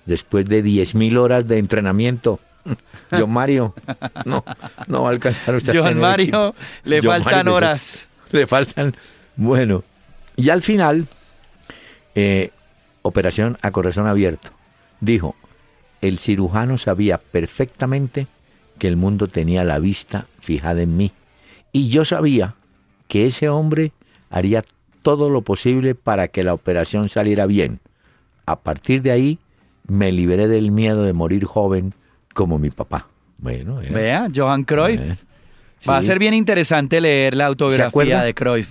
después 0.06 0.46
de 0.46 0.64
10.000 0.64 1.18
horas 1.18 1.48
de 1.48 1.58
entrenamiento. 1.58 2.40
John 3.12 3.32
Mario, 3.32 3.74
no, 4.26 4.44
no 4.88 5.04
va 5.04 5.10
a 5.10 5.12
alcanzar 5.12 5.56
usted. 5.56 5.74
John 5.78 5.98
Mario, 5.98 6.54
le 6.84 7.00
John 7.02 7.08
faltan 7.08 7.34
Mario, 7.34 7.56
horas. 7.56 8.08
Le 8.32 8.46
faltan. 8.46 8.96
Bueno, 9.38 9.84
y 10.36 10.50
al 10.50 10.62
final, 10.62 11.08
eh, 12.16 12.52
operación 13.02 13.58
a 13.62 13.72
corazón 13.72 14.08
abierto. 14.08 14.50
Dijo, 15.00 15.36
el 16.02 16.18
cirujano 16.20 16.78
sabía 16.78 17.18
perfectamente 17.18 18.28
que 18.78 18.88
el 18.88 18.98
mundo 18.98 19.28
tenía 19.28 19.64
la 19.64 19.80
vista 19.80 20.28
fijada 20.42 20.82
en 20.82 20.98
mí. 20.98 21.12
Y 21.72 21.90
yo 21.90 22.04
sabía 22.04 22.56
que 23.08 23.26
ese 23.28 23.50
hombre 23.50 23.91
haría 24.30 24.63
todo 25.02 25.30
lo 25.30 25.41
posible 25.41 25.96
para 25.96 26.28
que 26.28 26.43
la 26.43 26.54
operación 26.54 27.10
saliera 27.10 27.46
bien. 27.46 27.80
A 28.46 28.58
partir 28.58 29.02
de 29.02 29.12
ahí, 29.12 29.39
me 29.88 30.12
liberé 30.12 30.48
del 30.48 30.72
miedo 30.72 31.04
de 31.04 31.13
morir 31.13 31.46
joven 31.46 31.93
como 32.34 32.60
mi 32.60 32.70
papá. 32.70 33.08
Bueno, 33.38 33.82
eh, 33.82 33.89
Vea, 33.89 34.28
Johan 34.36 34.63
Cruyff. 34.63 35.00
eh, 35.00 35.17
Va 35.88 35.98
a 35.98 36.04
ser 36.04 36.20
bien 36.20 36.34
interesante 36.34 37.00
leer 37.00 37.36
la 37.36 37.46
autografía 37.46 37.88
acuerda? 37.88 38.24
de 38.24 38.34
Cruyff. 38.34 38.67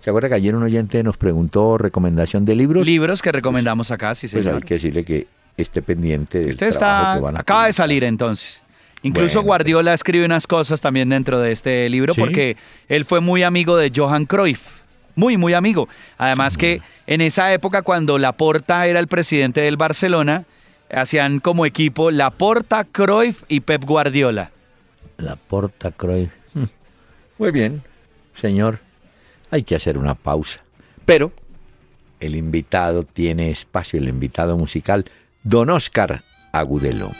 ¿Se 0.00 0.10
acuerda 0.10 0.28
que 0.28 0.34
ayer 0.36 0.54
un 0.54 0.62
oyente 0.62 1.02
nos 1.02 1.16
preguntó 1.16 1.78
recomendación 1.78 2.44
de 2.44 2.54
libros? 2.54 2.86
Libros 2.86 3.22
que 3.22 3.32
recomendamos 3.32 3.90
acá, 3.90 4.14
sí, 4.14 4.28
Pues 4.28 4.44
señor. 4.44 4.56
hay 4.62 4.66
que 4.66 4.74
decirle 4.74 5.04
que 5.04 5.26
esté 5.56 5.82
pendiente 5.82 6.38
del 6.40 6.50
Usted 6.50 6.72
trabajo 6.72 7.02
está, 7.02 7.14
que 7.16 7.22
van 7.22 7.36
a 7.36 7.40
acaba 7.40 7.66
de 7.66 7.72
salir 7.72 8.04
entonces. 8.04 8.62
Incluso 9.04 9.40
Bueno, 9.40 9.48
Guardiola 9.48 9.92
escribe 9.92 10.24
unas 10.24 10.46
cosas 10.46 10.80
también 10.80 11.10
dentro 11.10 11.38
de 11.38 11.52
este 11.52 11.88
libro 11.90 12.14
¿Sí? 12.14 12.20
porque 12.20 12.56
él 12.88 13.04
fue 13.04 13.20
muy 13.20 13.42
amigo 13.42 13.76
de 13.76 13.92
Johan 13.94 14.24
Cruyff. 14.24 14.62
Muy, 15.14 15.36
muy 15.36 15.52
amigo. 15.52 15.88
Además 16.16 16.56
que 16.56 16.80
en 17.06 17.20
esa 17.20 17.52
época 17.52 17.82
cuando 17.82 18.16
Laporta 18.18 18.86
era 18.86 18.98
el 18.98 19.06
presidente 19.06 19.60
del 19.60 19.76
Barcelona, 19.76 20.46
hacían 20.90 21.38
como 21.38 21.66
equipo 21.66 22.10
Laporta, 22.10 22.84
Cruyff 22.84 23.42
y 23.46 23.60
Pep 23.60 23.84
Guardiola. 23.84 24.50
La 25.18 25.36
Porta 25.36 25.92
Croix. 25.92 26.30
Hmm. 26.54 26.64
Muy 27.38 27.52
bien, 27.52 27.82
señor. 28.40 28.78
Hay 29.50 29.64
que 29.64 29.76
hacer 29.76 29.98
una 29.98 30.14
pausa. 30.14 30.60
Pero 31.04 31.30
el 32.20 32.36
invitado 32.36 33.02
tiene 33.02 33.50
espacio, 33.50 33.98
el 33.98 34.08
invitado 34.08 34.56
musical, 34.56 35.04
don 35.42 35.68
Oscar 35.68 36.24
Agudelo. 36.52 37.12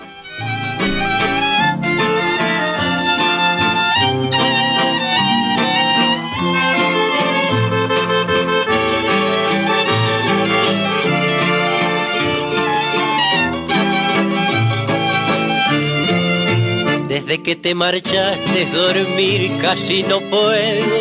Desde 17.24 17.42
que 17.42 17.56
te 17.56 17.74
marchaste 17.74 18.66
dormir 18.66 19.56
casi 19.58 20.02
no 20.02 20.20
puedo. 20.20 20.96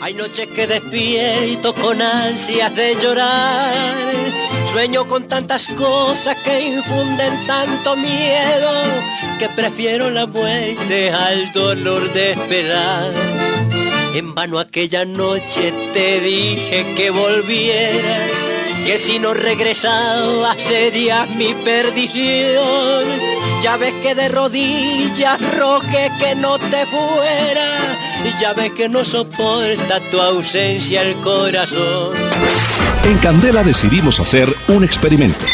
Hay 0.00 0.14
noches 0.14 0.48
que 0.48 0.66
despierto 0.66 1.74
con 1.74 2.00
ansias 2.00 2.74
de 2.74 2.96
llorar. 2.96 3.94
Sueño 4.72 5.06
con 5.06 5.28
tantas 5.28 5.66
cosas 5.76 6.34
que 6.44 6.60
infunden 6.62 7.46
tanto 7.46 7.94
miedo 7.94 8.70
que 9.38 9.50
prefiero 9.50 10.08
la 10.08 10.26
muerte 10.26 11.10
al 11.10 11.52
dolor 11.52 12.10
de 12.14 12.32
esperar. 12.32 13.12
En 14.14 14.34
vano 14.34 14.58
aquella 14.58 15.04
noche 15.04 15.74
te 15.92 16.20
dije 16.20 16.94
que 16.96 17.10
volviera, 17.10 18.28
que 18.86 18.96
si 18.96 19.18
no 19.18 19.34
regresaba 19.34 20.56
sería 20.58 21.26
mi 21.26 21.52
perdición. 21.52 23.33
Ya 23.64 23.78
ves 23.78 23.94
que 24.02 24.14
de 24.14 24.28
rodillas 24.28 25.40
rogué 25.56 26.10
que 26.18 26.34
no 26.34 26.58
te 26.58 26.84
fuera, 26.84 27.96
y 28.22 28.38
ya 28.38 28.52
ves 28.52 28.72
que 28.72 28.90
no 28.90 29.06
soporta 29.06 30.00
tu 30.10 30.20
ausencia 30.20 31.00
el 31.00 31.14
corazón. 31.22 32.14
En 33.04 33.16
Candela 33.20 33.62
decidimos 33.62 34.20
hacer 34.20 34.54
un 34.68 34.84
experimento. 34.84 35.46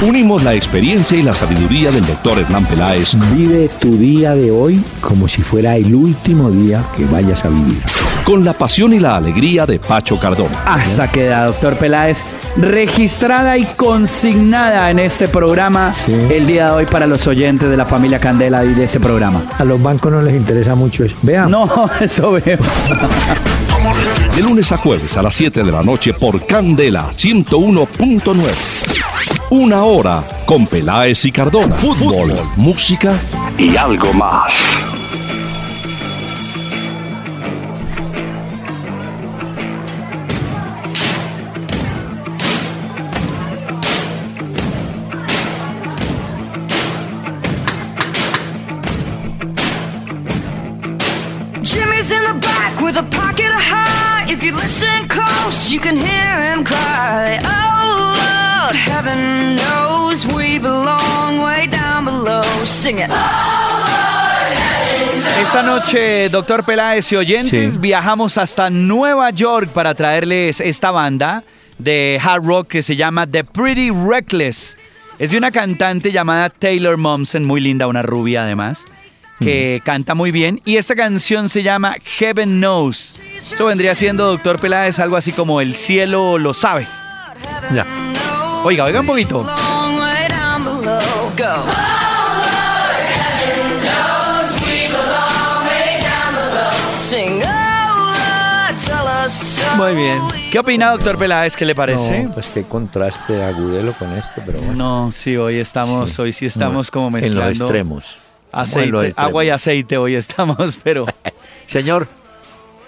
Unimos 0.00 0.42
la 0.42 0.54
experiencia 0.54 1.18
y 1.18 1.22
la 1.22 1.34
sabiduría 1.34 1.90
del 1.90 2.06
doctor 2.06 2.38
Hernán 2.38 2.64
Peláez 2.64 3.10
Vive 3.34 3.68
tu 3.78 3.94
día 3.98 4.34
de 4.34 4.50
hoy 4.50 4.82
como 5.02 5.28
si 5.28 5.42
fuera 5.42 5.76
el 5.76 5.94
último 5.94 6.50
día 6.50 6.82
que 6.96 7.04
vayas 7.04 7.44
a 7.44 7.50
vivir. 7.50 7.82
Con 8.24 8.44
la 8.44 8.52
pasión 8.54 8.92
y 8.92 8.98
la 8.98 9.16
alegría 9.16 9.66
de 9.66 9.78
Pacho 9.78 10.18
Cardona. 10.18 10.62
Hasta 10.64 11.10
queda, 11.10 11.44
doctor 11.46 11.76
Peláez, 11.76 12.24
registrada 12.56 13.58
y 13.58 13.64
consignada 13.64 14.90
en 14.90 14.98
este 14.98 15.28
programa 15.28 15.94
el 16.08 16.46
día 16.46 16.66
de 16.66 16.70
hoy 16.72 16.86
para 16.86 17.06
los 17.06 17.26
oyentes 17.26 17.68
de 17.68 17.76
la 17.76 17.84
familia 17.84 18.18
Candela 18.18 18.64
y 18.64 18.74
de 18.74 18.84
este 18.84 18.98
programa. 18.98 19.42
A 19.58 19.64
los 19.64 19.82
bancos 19.82 20.10
no 20.10 20.22
les 20.22 20.34
interesa 20.34 20.74
mucho 20.74 21.04
eso. 21.04 21.16
Vean. 21.22 21.50
No, 21.50 21.68
eso 22.00 22.32
veo. 22.32 22.58
De 24.34 24.42
lunes 24.42 24.72
a 24.72 24.78
jueves 24.78 25.16
a 25.16 25.22
las 25.22 25.34
7 25.34 25.62
de 25.62 25.70
la 25.72 25.82
noche 25.82 26.14
por 26.14 26.46
Candela 26.46 27.10
101.9. 27.10 28.34
Una 29.50 29.84
hora 29.84 30.24
con 30.46 30.66
Peláez 30.66 31.24
y 31.26 31.32
Cardona. 31.32 31.76
Fútbol, 31.76 32.32
música 32.56 33.14
y 33.58 33.76
algo 33.76 34.12
más. 34.14 35.03
You 55.70 55.80
can 55.80 55.96
hear 55.96 56.40
him 56.52 56.64
cry. 56.64 57.38
Oh 57.44 58.66
Lord, 58.66 58.76
heaven 58.76 59.56
knows 59.56 60.26
we 60.34 60.58
belong 60.58 61.42
way 61.42 61.66
down 61.68 62.04
below. 62.04 62.42
Sing 62.64 62.98
it. 62.98 63.10
Esta 65.40 65.62
noche, 65.62 66.28
doctor 66.30 66.64
Peláez 66.64 67.10
y 67.12 67.16
oyentes, 67.16 67.74
Sí. 67.74 67.78
viajamos 67.78 68.38
hasta 68.38 68.70
Nueva 68.70 69.30
York 69.30 69.68
para 69.70 69.94
traerles 69.94 70.60
esta 70.60 70.90
banda 70.90 71.44
de 71.78 72.20
hard 72.22 72.44
rock 72.44 72.68
que 72.68 72.82
se 72.82 72.96
llama 72.96 73.26
The 73.26 73.44
Pretty 73.44 73.90
Reckless. 73.90 74.76
Es 75.18 75.30
de 75.30 75.38
una 75.38 75.50
cantante 75.50 76.10
llamada 76.12 76.50
Taylor 76.50 76.96
Momsen, 76.96 77.44
muy 77.44 77.60
linda, 77.60 77.86
una 77.86 78.02
rubia 78.02 78.42
además, 78.42 78.84
que 79.38 79.82
canta 79.84 80.14
muy 80.14 80.30
bien. 80.30 80.60
Y 80.64 80.76
esta 80.76 80.94
canción 80.94 81.48
se 81.48 81.62
llama 81.62 81.96
Heaven 82.18 82.58
Knows. 82.60 83.20
Eso 83.36 83.66
vendría 83.66 83.94
siendo, 83.94 84.26
doctor 84.26 84.58
Peláez, 84.58 84.98
algo 84.98 85.16
así 85.16 85.32
como 85.32 85.60
El 85.60 85.74
cielo 85.74 86.38
lo 86.38 86.54
sabe. 86.54 86.86
Ya. 87.74 87.86
Oiga, 88.64 88.84
oiga 88.84 89.00
un 89.00 89.06
poquito. 89.06 89.46
Muy 99.76 99.94
bien. 99.94 100.20
¿Qué 100.52 100.58
opina, 100.58 100.90
doctor 100.90 101.18
Peláez? 101.18 101.56
¿Qué 101.56 101.64
le 101.64 101.74
parece? 101.74 102.24
No, 102.24 102.32
pues 102.32 102.46
qué 102.54 102.62
contraste 102.62 103.32
de 103.34 103.44
agudelo 103.44 103.92
con 103.94 104.12
esto, 104.12 104.42
pero 104.46 104.58
bueno. 104.58 104.74
No, 105.06 105.12
sí, 105.12 105.36
hoy 105.36 105.58
estamos, 105.58 106.12
Sí. 106.12 106.22
hoy 106.22 106.32
sí 106.32 106.46
estamos 106.46 106.90
como 106.90 107.08
En 107.08 107.12
mezclando 107.14 107.40
los 107.50 107.60
extremos. 107.60 108.16
Aceite, 108.62 109.06
extremos. 109.06 109.14
agua 109.16 109.44
y 109.44 109.50
aceite 109.50 109.98
hoy 109.98 110.14
estamos, 110.14 110.78
pero 110.82 111.06
Señor, 111.66 112.08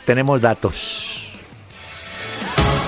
tenemos 0.05 0.41
datos. 0.41 1.23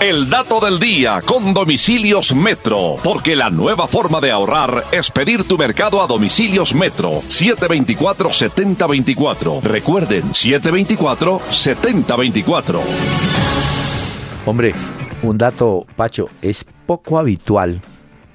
El 0.01 0.31
dato 0.31 0.61
del 0.61 0.79
día 0.79 1.21
con 1.27 1.53
Domicilios 1.53 2.33
Metro, 2.33 2.95
porque 3.03 3.35
la 3.35 3.51
nueva 3.51 3.88
forma 3.88 4.21
de 4.21 4.31
ahorrar 4.31 4.85
es 4.93 5.11
pedir 5.11 5.43
tu 5.43 5.59
mercado 5.59 6.01
a 6.01 6.07
Domicilios 6.07 6.73
Metro 6.73 7.14
724-7024. 7.23 9.61
Recuerden, 9.62 10.23
724-7024. 10.31 12.79
Hombre, 14.47 14.73
un 15.23 15.37
dato, 15.37 15.85
Pacho, 15.97 16.29
es 16.43 16.64
poco 16.87 17.19
habitual 17.19 17.83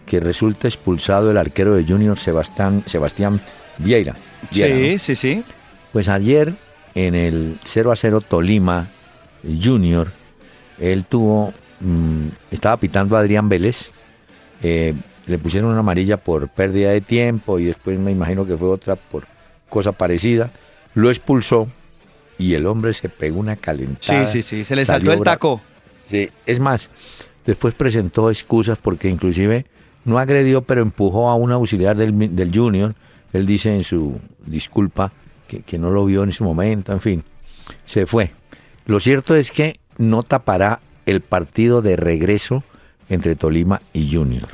que 0.05 0.19
resulte 0.19 0.67
expulsado 0.67 1.31
el 1.31 1.37
arquero 1.37 1.75
de 1.75 1.85
Junior 1.85 2.19
Sebastián, 2.19 2.83
Sebastián 2.87 3.39
Vieira. 3.77 4.17
Viera, 4.51 4.75
sí, 4.75 4.91
¿no? 4.93 4.99
sí, 4.99 5.15
sí. 5.15 5.43
Pues 5.91 6.07
ayer 6.07 6.53
en 6.95 7.15
el 7.15 7.59
0 7.65 7.91
a 7.91 7.95
0 7.95 8.21
Tolima 8.21 8.87
Junior, 9.43 10.07
él 10.79 11.05
tuvo, 11.05 11.53
mm, 11.79 12.27
estaba 12.51 12.77
pitando 12.77 13.15
a 13.15 13.19
Adrián 13.19 13.49
Vélez, 13.49 13.91
eh, 14.61 14.93
le 15.27 15.37
pusieron 15.37 15.71
una 15.71 15.79
amarilla 15.79 16.17
por 16.17 16.49
pérdida 16.49 16.91
de 16.91 17.01
tiempo 17.01 17.59
y 17.59 17.65
después 17.65 17.97
me 17.99 18.11
imagino 18.11 18.45
que 18.45 18.57
fue 18.57 18.69
otra 18.69 18.95
por 18.95 19.25
cosa 19.69 19.91
parecida, 19.91 20.51
lo 20.93 21.09
expulsó 21.09 21.67
y 22.37 22.53
el 22.53 22.65
hombre 22.65 22.93
se 22.93 23.09
pegó 23.09 23.39
una 23.39 23.55
calentada. 23.55 24.27
Sí, 24.27 24.43
sí, 24.43 24.57
sí, 24.57 24.65
se 24.65 24.75
le 24.75 24.85
saltó 24.85 25.13
el 25.13 25.21
taco. 25.21 25.61
Sí, 26.09 26.29
es 26.45 26.59
más, 26.59 26.89
después 27.45 27.73
presentó 27.73 28.29
excusas 28.29 28.77
porque 28.77 29.09
inclusive 29.09 29.65
no 30.05 30.19
agredió, 30.19 30.61
pero 30.61 30.81
empujó 30.81 31.29
a 31.29 31.35
un 31.35 31.51
auxiliar 31.51 31.95
del, 31.95 32.35
del 32.35 32.51
Junior. 32.53 32.93
Él 33.33 33.45
dice 33.45 33.75
en 33.75 33.83
su 33.83 34.19
disculpa 34.45 35.11
que, 35.47 35.61
que 35.61 35.77
no 35.77 35.89
lo 35.89 36.05
vio 36.05 36.23
en 36.23 36.31
su 36.31 36.43
momento, 36.43 36.93
en 36.93 37.01
fin, 37.01 37.23
se 37.85 38.05
fue. 38.05 38.31
Lo 38.85 38.99
cierto 38.99 39.35
es 39.35 39.51
que 39.51 39.73
no 39.97 40.23
tapará 40.23 40.79
el 41.05 41.21
partido 41.21 41.81
de 41.81 41.95
regreso 41.95 42.63
entre 43.09 43.35
Tolima 43.35 43.81
y 43.93 44.13
Junior. 44.13 44.47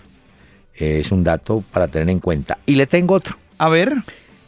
Es 0.74 1.12
un 1.12 1.24
dato 1.24 1.64
para 1.72 1.88
tener 1.88 2.10
en 2.10 2.20
cuenta. 2.20 2.58
Y 2.66 2.76
le 2.76 2.88
tengo 2.88 3.16
otro. 3.16 3.36
A 3.58 3.70
ver. 3.70 3.94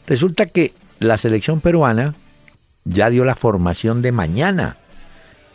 Resulta 0.08 0.46
que 0.46 0.74
la 1.00 1.18
selección 1.18 1.62
peruana 1.62 2.16
ya 2.86 3.10
dio 3.10 3.26
la 3.26 3.36
formación 3.36 4.02
de 4.02 4.12
mañana. 4.12 4.78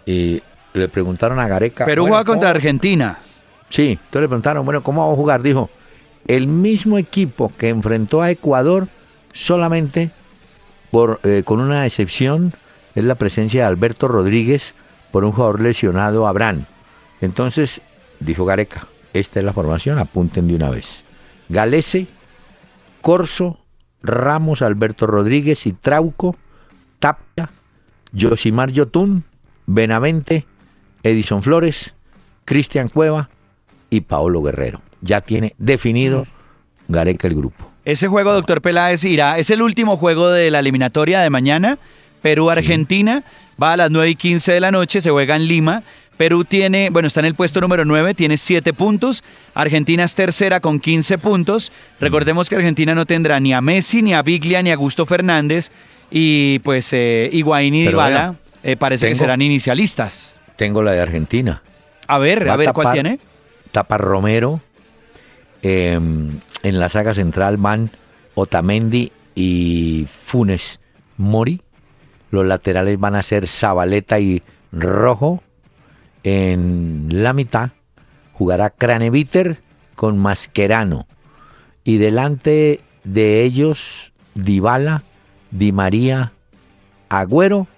Y 0.04 0.42
le 0.74 0.88
preguntaron 0.88 1.40
a 1.40 1.48
Gareca. 1.48 1.84
Perú 1.84 2.02
bueno, 2.02 2.14
juega 2.14 2.24
contra 2.24 2.48
¿cómo? 2.50 2.56
Argentina. 2.56 3.18
Sí, 3.70 3.92
entonces 3.92 4.22
le 4.22 4.28
preguntaron, 4.28 4.64
bueno, 4.64 4.82
¿cómo 4.82 5.02
vamos 5.02 5.14
a 5.14 5.20
jugar? 5.20 5.42
Dijo, 5.42 5.70
el 6.26 6.48
mismo 6.48 6.98
equipo 6.98 7.52
que 7.56 7.68
enfrentó 7.68 8.22
a 8.22 8.30
Ecuador 8.30 8.88
solamente 9.32 10.10
eh, 11.22 11.42
con 11.44 11.60
una 11.60 11.84
excepción 11.84 12.52
es 12.94 13.04
la 13.04 13.14
presencia 13.16 13.62
de 13.62 13.66
Alberto 13.66 14.08
Rodríguez 14.08 14.74
por 15.12 15.24
un 15.24 15.32
jugador 15.32 15.60
lesionado, 15.60 16.26
Abraham. 16.26 16.64
Entonces, 17.20 17.80
dijo 18.20 18.44
Gareca, 18.44 18.86
esta 19.12 19.40
es 19.40 19.44
la 19.44 19.52
formación, 19.52 19.98
apunten 19.98 20.48
de 20.48 20.56
una 20.56 20.70
vez. 20.70 21.04
Galese, 21.48 22.06
Corso, 23.02 23.58
Ramos, 24.02 24.62
Alberto 24.62 25.06
Rodríguez 25.06 25.66
y 25.66 25.72
Trauco, 25.72 26.36
Tapia, 26.98 27.50
Yosimar 28.12 28.70
Yotun, 28.70 29.24
Benavente, 29.66 30.46
Edison 31.02 31.42
Flores, 31.42 31.94
Cristian 32.44 32.88
Cueva 32.88 33.30
y 33.90 34.02
Paolo 34.02 34.42
Guerrero. 34.42 34.85
Ya 35.00 35.20
tiene 35.20 35.54
definido 35.58 36.26
Gareca 36.88 37.28
el 37.28 37.34
grupo. 37.34 37.70
Ese 37.84 38.08
juego, 38.08 38.32
doctor 38.32 38.60
Peláez, 38.62 39.04
irá. 39.04 39.38
Es 39.38 39.50
el 39.50 39.62
último 39.62 39.96
juego 39.96 40.30
de 40.30 40.50
la 40.50 40.58
eliminatoria 40.60 41.20
de 41.20 41.30
mañana. 41.30 41.78
Perú-Argentina. 42.22 43.22
Va 43.62 43.72
a 43.72 43.76
las 43.76 43.90
9 43.90 44.10
y 44.10 44.16
15 44.16 44.52
de 44.52 44.60
la 44.60 44.70
noche. 44.70 45.00
Se 45.00 45.10
juega 45.10 45.36
en 45.36 45.46
Lima. 45.46 45.82
Perú 46.16 46.44
tiene, 46.44 46.88
bueno, 46.90 47.08
está 47.08 47.20
en 47.20 47.26
el 47.26 47.34
puesto 47.34 47.60
número 47.60 47.84
9, 47.84 48.14
tiene 48.14 48.38
7 48.38 48.72
puntos. 48.72 49.22
Argentina 49.54 50.02
es 50.04 50.14
tercera 50.14 50.60
con 50.60 50.80
15 50.80 51.18
puntos. 51.18 51.72
Recordemos 52.00 52.48
que 52.48 52.56
Argentina 52.56 52.94
no 52.94 53.04
tendrá 53.04 53.38
ni 53.38 53.52
a 53.52 53.60
Messi, 53.60 54.00
ni 54.02 54.14
a 54.14 54.22
Biglia, 54.22 54.62
ni 54.62 54.70
a 54.70 54.76
Gusto 54.76 55.04
Fernández. 55.04 55.70
Y 56.10 56.58
pues 56.60 56.88
eh, 56.92 57.28
Higuaín 57.32 57.74
y 57.74 57.84
Pero 57.84 57.98
Dybala 57.98 58.30
vea, 58.30 58.72
eh, 58.72 58.76
parece 58.76 59.08
que 59.08 59.14
serán 59.14 59.42
inicialistas. 59.42 60.36
Tengo 60.56 60.82
la 60.82 60.92
de 60.92 61.00
Argentina. 61.00 61.62
A 62.06 62.18
ver, 62.18 62.48
Va 62.48 62.54
a 62.54 62.56
ver, 62.56 62.72
¿cuál 62.72 62.86
tapar- 62.86 62.92
tiene? 62.94 63.18
Tapa 63.72 63.98
Romero. 63.98 64.60
Eh, 65.62 65.94
en 65.94 66.78
la 66.78 66.88
saga 66.88 67.14
central 67.14 67.56
van 67.56 67.90
Otamendi 68.34 69.12
y 69.34 70.06
Funes 70.08 70.80
Mori. 71.16 71.62
Los 72.30 72.46
laterales 72.46 72.98
van 72.98 73.14
a 73.14 73.22
ser 73.22 73.46
Zabaleta 73.46 74.18
y 74.20 74.42
Rojo. 74.72 75.42
En 76.24 77.08
la 77.10 77.32
mitad 77.32 77.70
jugará 78.32 78.70
Craneviter 78.70 79.62
con 79.94 80.18
Mascherano. 80.18 81.06
Y 81.84 81.98
delante 81.98 82.80
de 83.04 83.44
ellos, 83.44 84.12
Dybala, 84.34 85.02
Di 85.50 85.72
María, 85.72 86.32
Agüero. 87.08 87.68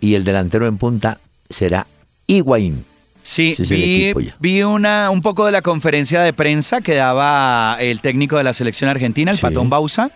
Y 0.00 0.14
el 0.14 0.24
delantero 0.24 0.66
en 0.66 0.78
punta 0.78 1.18
será 1.48 1.86
Higuaín. 2.26 2.84
Sí, 3.26 3.56
vi, 3.58 4.14
vi 4.38 4.62
una, 4.62 5.10
un 5.10 5.20
poco 5.20 5.46
de 5.46 5.52
la 5.52 5.60
conferencia 5.60 6.20
de 6.22 6.32
prensa 6.32 6.80
que 6.80 6.94
daba 6.94 7.76
el 7.80 8.00
técnico 8.00 8.36
de 8.36 8.44
la 8.44 8.54
selección 8.54 8.88
argentina, 8.88 9.32
el 9.32 9.36
Sí. 9.36 9.42
Patón 9.42 9.68
Bausa. 9.68 10.12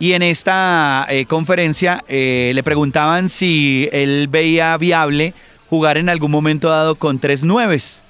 Y 0.00 0.14
en 0.14 0.22
esta 0.22 1.06
eh, 1.08 1.24
conferencia 1.26 2.02
eh, 2.08 2.50
le 2.52 2.64
preguntaban 2.64 3.28
si 3.28 3.88
él 3.92 4.26
veía 4.28 4.76
viable 4.76 5.34
jugar 5.70 5.98
en 5.98 6.08
algún 6.08 6.32
momento 6.32 6.68
dado 6.68 6.96
con 6.96 7.20
tres 7.20 7.44
nueves. 7.44 8.02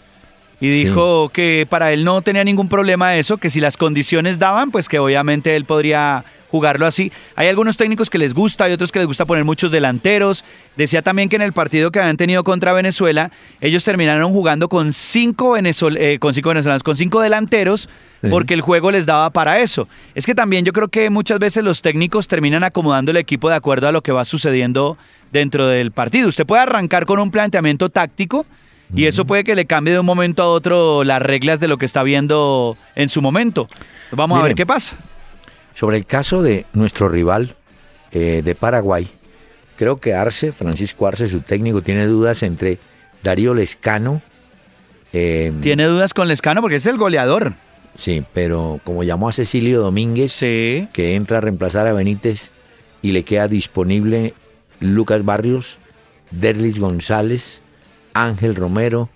Y 0.63 0.69
dijo 0.71 1.29
que 1.29 1.67
para 1.69 1.93
él 1.93 2.03
no 2.03 2.23
tenía 2.23 2.43
ningún 2.43 2.71
problema 2.71 3.17
eso, 3.17 3.37
que 3.37 3.51
si 3.51 3.61
las 3.61 3.77
condiciones 3.77 4.39
daban, 4.39 4.71
pues 4.71 4.89
que 4.89 4.99
obviamente 4.99 5.57
él 5.57 5.67
podría 5.67 6.25
jugarlo 6.53 6.87
así. 6.87 7.11
Hay 7.35 7.49
algunos 7.49 7.77
técnicos 7.77 8.09
que 8.11 8.19
les 8.19 8.33
gusta, 8.35 8.65
hay 8.65 8.73
otros 8.73 8.93
que 8.93 9.01
les 9.01 9.09
gusta 9.09 9.25
poner 9.25 9.43
muchos 9.45 9.73
delanteros. 9.73 10.45
Decía 10.77 11.03
también 11.03 11.29
que 11.29 11.37
en 11.37 11.43
el 11.43 11.53
partido 11.53 11.91
que 11.91 11.99
habían 11.99 12.17
tenido 12.17 12.45
contra 12.45 12.73
Venezuela, 12.73 13.33
ellos 13.61 13.83
terminaron 13.83 14.31
jugando 14.33 14.69
con 14.69 14.93
cinco, 14.93 15.57
venezol- 15.57 15.97
eh, 15.99 16.19
con 16.21 16.35
cinco 16.35 16.51
venezolanos, 16.51 16.83
con 16.85 16.97
cinco 16.97 17.21
delanteros, 17.21 17.89
Sí. 18.23 18.29
porque 18.31 18.55
el 18.55 18.61
juego 18.61 18.93
les 18.93 19.05
daba 19.07 19.31
para 19.31 19.59
eso. 19.61 19.89
Es 20.15 20.27
que 20.27 20.35
también 20.35 20.65
yo 20.65 20.73
creo 20.73 20.87
que 20.89 21.11
muchas 21.11 21.41
veces 21.41 21.65
los 21.65 21.83
técnicos 21.83 22.29
terminan 22.29 22.63
acomodando 22.63 23.11
el 23.11 23.17
equipo 23.17 23.49
de 23.49 23.57
acuerdo 23.57 23.89
a 23.89 23.93
lo 23.93 24.03
que 24.03 24.13
va 24.13 24.25
sucediendo 24.25 24.97
dentro 25.33 25.67
del 25.67 25.91
partido. 25.91 26.29
Usted 26.29 26.47
puede 26.47 26.63
arrancar 26.63 27.05
con 27.07 27.19
un 27.19 27.31
planteamiento 27.33 27.89
táctico 27.89 28.47
y 28.95 29.07
eso 29.07 29.25
puede 29.25 29.43
que 29.43 29.55
le 29.57 29.65
cambie 29.65 29.95
de 29.95 30.01
un 30.01 30.07
momento 30.07 30.43
a 30.43 30.49
otro 30.49 31.03
las 31.03 31.23
reglas 31.23 31.59
de 31.61 31.67
lo 31.67 31.79
que 31.79 31.87
está 31.87 32.03
viendo 32.03 32.77
en 32.95 33.09
su 33.09 33.23
momento. 33.23 33.67
Vamos 34.13 34.39
a 34.39 34.43
ver 34.43 34.55
qué 34.55 34.67
pasa. 34.67 34.95
Sobre 35.75 35.97
el 35.97 36.07
caso 36.07 36.43
de 36.43 36.67
nuestro 36.75 37.09
rival 37.09 37.55
eh, 38.13 38.43
de 38.45 38.55
Paraguay, 38.55 39.09
creo 39.77 39.97
que 39.99 40.15
Arce, 40.15 40.53
Francisco 40.53 41.07
Arce, 41.07 41.29
su 41.29 41.41
técnico, 41.41 41.83
tiene 41.83 42.07
dudas 42.07 42.43
entre 42.43 42.79
Darío 43.23 43.55
Lescano. 43.55 44.21
eh, 45.13 45.53
Tiene 45.63 45.85
dudas 45.87 46.15
con 46.15 46.29
Lescano 46.29 46.61
porque 46.61 46.77
es 46.77 46.87
el 46.87 46.97
goleador. 46.99 47.55
Sí, 47.97 48.23
pero 48.33 48.81
como 48.85 49.03
llamó 49.05 49.29
a 49.29 49.33
Cecilio 49.33 49.81
Domínguez, 49.81 50.33
Sí. 50.33 50.89
que 50.93 51.15
entra 51.15 51.39
a 51.39 51.41
reemplazar 51.43 51.87
a 51.87 51.93
Benítez 51.93 52.51
y 53.03 53.13
le 53.13 53.23
queda 53.23 53.49
disponible 53.49 54.33
Lucas 54.81 55.25
Barrios, 55.25 55.79
Derlis 56.31 56.79
González, 56.79 57.61
Ángel 58.15 58.55
Romero 58.55 59.11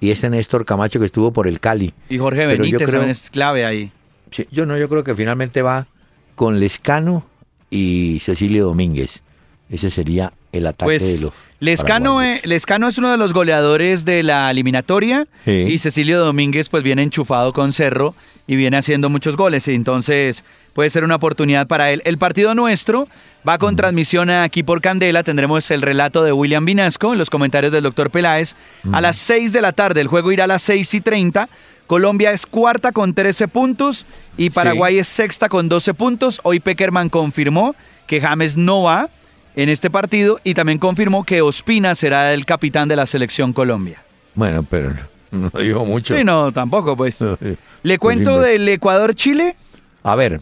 y 0.00 0.10
este 0.10 0.30
Néstor 0.30 0.64
Camacho 0.64 0.98
que 0.98 1.06
estuvo 1.06 1.32
por 1.32 1.46
el 1.46 1.60
Cali. 1.60 1.92
Y 2.08 2.18
Jorge 2.18 2.46
Benítez 2.46 2.88
creo- 2.88 3.02
es 3.02 3.28
clave 3.30 3.64
ahí. 3.66 3.92
Sí, 4.30 4.46
yo 4.50 4.64
no, 4.64 4.78
yo 4.78 4.88
creo 4.88 5.04
que 5.04 5.14
finalmente 5.14 5.60
va 5.60 5.86
con 6.34 6.60
Lescano 6.60 7.24
y 7.70 8.18
Cecilio 8.20 8.66
Domínguez. 8.66 9.22
Ese 9.70 9.90
sería 9.90 10.32
el 10.52 10.66
ataque 10.66 10.92
de 10.92 10.98
Pues 10.98 11.22
los. 11.22 11.32
Lescano, 11.60 12.22
eh, 12.22 12.40
Lescano 12.44 12.88
es 12.88 12.98
uno 12.98 13.10
de 13.10 13.16
los 13.16 13.32
goleadores 13.32 14.04
de 14.04 14.22
la 14.22 14.50
eliminatoria 14.50 15.26
Sí. 15.44 15.64
y 15.68 15.78
Cecilio 15.78 16.18
Domínguez 16.18 16.68
pues 16.68 16.82
viene 16.82 17.02
enchufado 17.02 17.52
con 17.52 17.72
Cerro 17.72 18.14
y 18.46 18.56
viene 18.56 18.76
haciendo 18.76 19.08
muchos 19.08 19.36
goles. 19.36 19.68
Entonces 19.68 20.44
puede 20.74 20.90
ser 20.90 21.04
una 21.04 21.14
oportunidad 21.14 21.66
para 21.68 21.90
él. 21.92 22.02
El 22.04 22.18
partido 22.18 22.54
nuestro 22.54 23.06
va 23.48 23.58
con 23.58 23.76
transmisión 23.76 24.28
aquí 24.28 24.62
por 24.64 24.80
Candela. 24.82 25.22
Tendremos 25.22 25.70
el 25.70 25.82
relato 25.82 26.24
de 26.24 26.32
William 26.32 26.64
Vinasco, 26.64 27.14
los 27.14 27.30
comentarios 27.30 27.72
del 27.72 27.84
doctor 27.84 28.10
Peláez. 28.10 28.56
A 28.92 29.00
las 29.00 29.16
6 29.16 29.52
de 29.52 29.62
la 29.62 29.72
tarde, 29.72 30.00
el 30.00 30.08
juego 30.08 30.32
irá 30.32 30.44
a 30.44 30.48
las 30.48 30.62
6 30.62 30.94
y 30.94 31.00
30. 31.00 31.48
Colombia 31.92 32.32
es 32.32 32.46
cuarta 32.46 32.90
con 32.90 33.12
13 33.12 33.48
puntos 33.48 34.06
y 34.38 34.48
Paraguay 34.48 34.96
es 34.98 35.06
sexta 35.08 35.50
con 35.50 35.68
12 35.68 35.92
puntos. 35.92 36.40
Hoy 36.42 36.58
Peckerman 36.58 37.10
confirmó 37.10 37.74
que 38.06 38.18
James 38.18 38.56
no 38.56 38.84
va 38.84 39.10
en 39.56 39.68
este 39.68 39.90
partido 39.90 40.40
y 40.42 40.54
también 40.54 40.78
confirmó 40.78 41.22
que 41.24 41.42
Ospina 41.42 41.94
será 41.94 42.32
el 42.32 42.46
capitán 42.46 42.88
de 42.88 42.96
la 42.96 43.04
selección 43.04 43.52
Colombia. 43.52 44.02
Bueno, 44.34 44.62
pero 44.62 44.94
no 45.32 45.50
digo 45.50 45.84
mucho. 45.84 46.16
Sí, 46.16 46.24
no, 46.24 46.50
tampoco, 46.50 46.96
pues. 46.96 47.20
Le 47.20 47.56
Pues 47.82 47.98
cuento 47.98 48.42
sí, 48.42 48.48
del 48.48 48.66
Ecuador-Chile. 48.70 49.54
A 50.02 50.16
ver, 50.16 50.40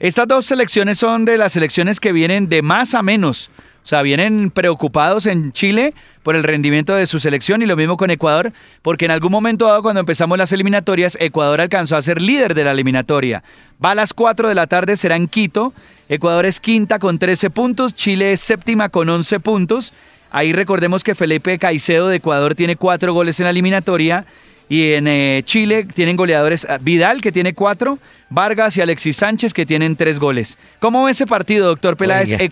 Estas 0.00 0.26
dos 0.26 0.46
selecciones 0.46 0.98
son 0.98 1.24
de 1.24 1.38
las 1.38 1.52
selecciones 1.52 2.00
que 2.00 2.10
vienen 2.10 2.48
de 2.48 2.60
más 2.62 2.96
a 2.96 3.02
menos. 3.04 3.50
O 3.88 3.90
sea, 3.90 4.02
vienen 4.02 4.50
preocupados 4.50 5.24
en 5.24 5.50
Chile 5.52 5.94
por 6.22 6.36
el 6.36 6.42
rendimiento 6.42 6.94
de 6.94 7.06
su 7.06 7.20
selección 7.20 7.62
y 7.62 7.64
lo 7.64 7.74
mismo 7.74 7.96
con 7.96 8.10
Ecuador, 8.10 8.52
porque 8.82 9.06
en 9.06 9.10
algún 9.12 9.32
momento 9.32 9.64
dado 9.64 9.80
cuando 9.80 10.00
empezamos 10.00 10.36
las 10.36 10.52
eliminatorias, 10.52 11.16
Ecuador 11.18 11.62
alcanzó 11.62 11.96
a 11.96 12.02
ser 12.02 12.20
líder 12.20 12.52
de 12.52 12.64
la 12.64 12.72
eliminatoria. 12.72 13.42
Va 13.82 13.92
a 13.92 13.94
las 13.94 14.12
4 14.12 14.46
de 14.46 14.54
la 14.54 14.66
tarde, 14.66 14.98
será 14.98 15.16
en 15.16 15.26
Quito. 15.26 15.72
Ecuador 16.10 16.44
es 16.44 16.60
quinta 16.60 16.98
con 16.98 17.18
13 17.18 17.48
puntos, 17.48 17.94
Chile 17.94 18.32
es 18.32 18.42
séptima 18.42 18.90
con 18.90 19.08
11 19.08 19.40
puntos. 19.40 19.94
Ahí 20.30 20.52
recordemos 20.52 21.02
que 21.02 21.14
Felipe 21.14 21.58
Caicedo 21.58 22.08
de 22.08 22.16
Ecuador 22.16 22.54
tiene 22.54 22.76
cuatro 22.76 23.14
goles 23.14 23.40
en 23.40 23.44
la 23.44 23.50
eliminatoria 23.50 24.26
y 24.68 24.92
en 24.92 25.08
eh, 25.08 25.40
Chile 25.46 25.86
tienen 25.94 26.18
goleadores 26.18 26.64
eh, 26.64 26.76
Vidal, 26.82 27.22
que 27.22 27.32
tiene 27.32 27.54
cuatro, 27.54 27.98
Vargas 28.28 28.76
y 28.76 28.82
Alexis 28.82 29.16
Sánchez, 29.16 29.54
que 29.54 29.64
tienen 29.64 29.96
tres 29.96 30.18
goles. 30.18 30.58
¿Cómo 30.78 31.04
ve 31.04 31.12
ese 31.12 31.26
partido, 31.26 31.68
doctor 31.68 31.96
Peláez? 31.96 32.32
Oiga. 32.32 32.44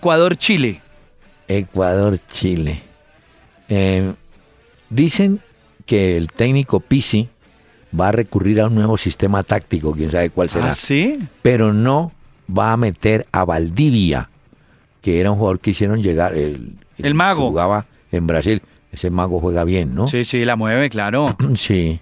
Ecuador-Chile. 1.47 2.71
Ecuador-Chile. 2.77 2.81
Eh, 3.69 4.13
dicen 4.89 5.39
que 5.85 6.17
el 6.17 6.27
técnico 6.27 6.79
Pisi 6.79 7.27
va 7.97 8.09
a 8.09 8.11
recurrir 8.11 8.61
a 8.61 8.67
un 8.67 8.75
nuevo 8.75 8.97
sistema 8.97 9.43
táctico, 9.43 9.93
quién 9.93 10.11
sabe 10.11 10.29
cuál 10.29 10.49
será. 10.49 10.67
¿Ah, 10.67 10.71
sí? 10.71 11.19
Pero 11.41 11.73
no 11.73 12.11
va 12.55 12.73
a 12.73 12.77
meter 12.77 13.25
a 13.31 13.45
Valdivia, 13.45 14.29
que 15.01 15.19
era 15.19 15.31
un 15.31 15.37
jugador 15.37 15.59
que 15.59 15.71
hicieron 15.71 16.01
llegar. 16.01 16.35
El, 16.35 16.73
El 16.97 17.13
mago. 17.13 17.43
que 17.43 17.49
Jugaba 17.49 17.85
en 18.11 18.27
Brasil. 18.27 18.61
Ese 18.91 19.09
mago 19.09 19.39
juega 19.39 19.63
bien, 19.63 19.93
¿no? 19.95 20.07
Sí, 20.07 20.23
sí, 20.25 20.45
la 20.45 20.55
mueve, 20.55 20.89
claro. 20.89 21.35
Sí. 21.55 21.99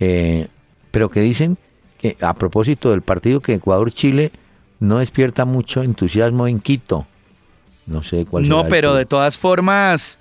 Eh, 0.00 0.48
pero 0.90 1.08
que 1.10 1.20
dicen 1.20 1.56
que 1.98 2.16
a 2.20 2.34
propósito 2.34 2.90
del 2.90 3.02
partido 3.02 3.40
que 3.40 3.54
Ecuador-Chile 3.54 4.30
no 4.80 4.98
despierta 4.98 5.44
mucho 5.44 5.82
entusiasmo 5.82 6.46
en 6.46 6.60
Quito. 6.60 7.06
No 7.86 8.02
sé 8.02 8.26
cuál 8.26 8.48
No, 8.48 8.66
pero 8.68 8.94
de 8.94 9.06
todas 9.06 9.38
formas, 9.38 10.18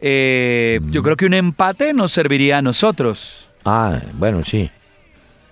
eh, 0.00 0.80
yo 0.90 1.02
creo 1.02 1.16
que 1.16 1.26
un 1.26 1.34
empate 1.34 1.92
nos 1.92 2.12
serviría 2.12 2.58
a 2.58 2.62
nosotros. 2.62 3.48
Ah, 3.64 4.00
bueno, 4.14 4.44
sí. 4.44 4.70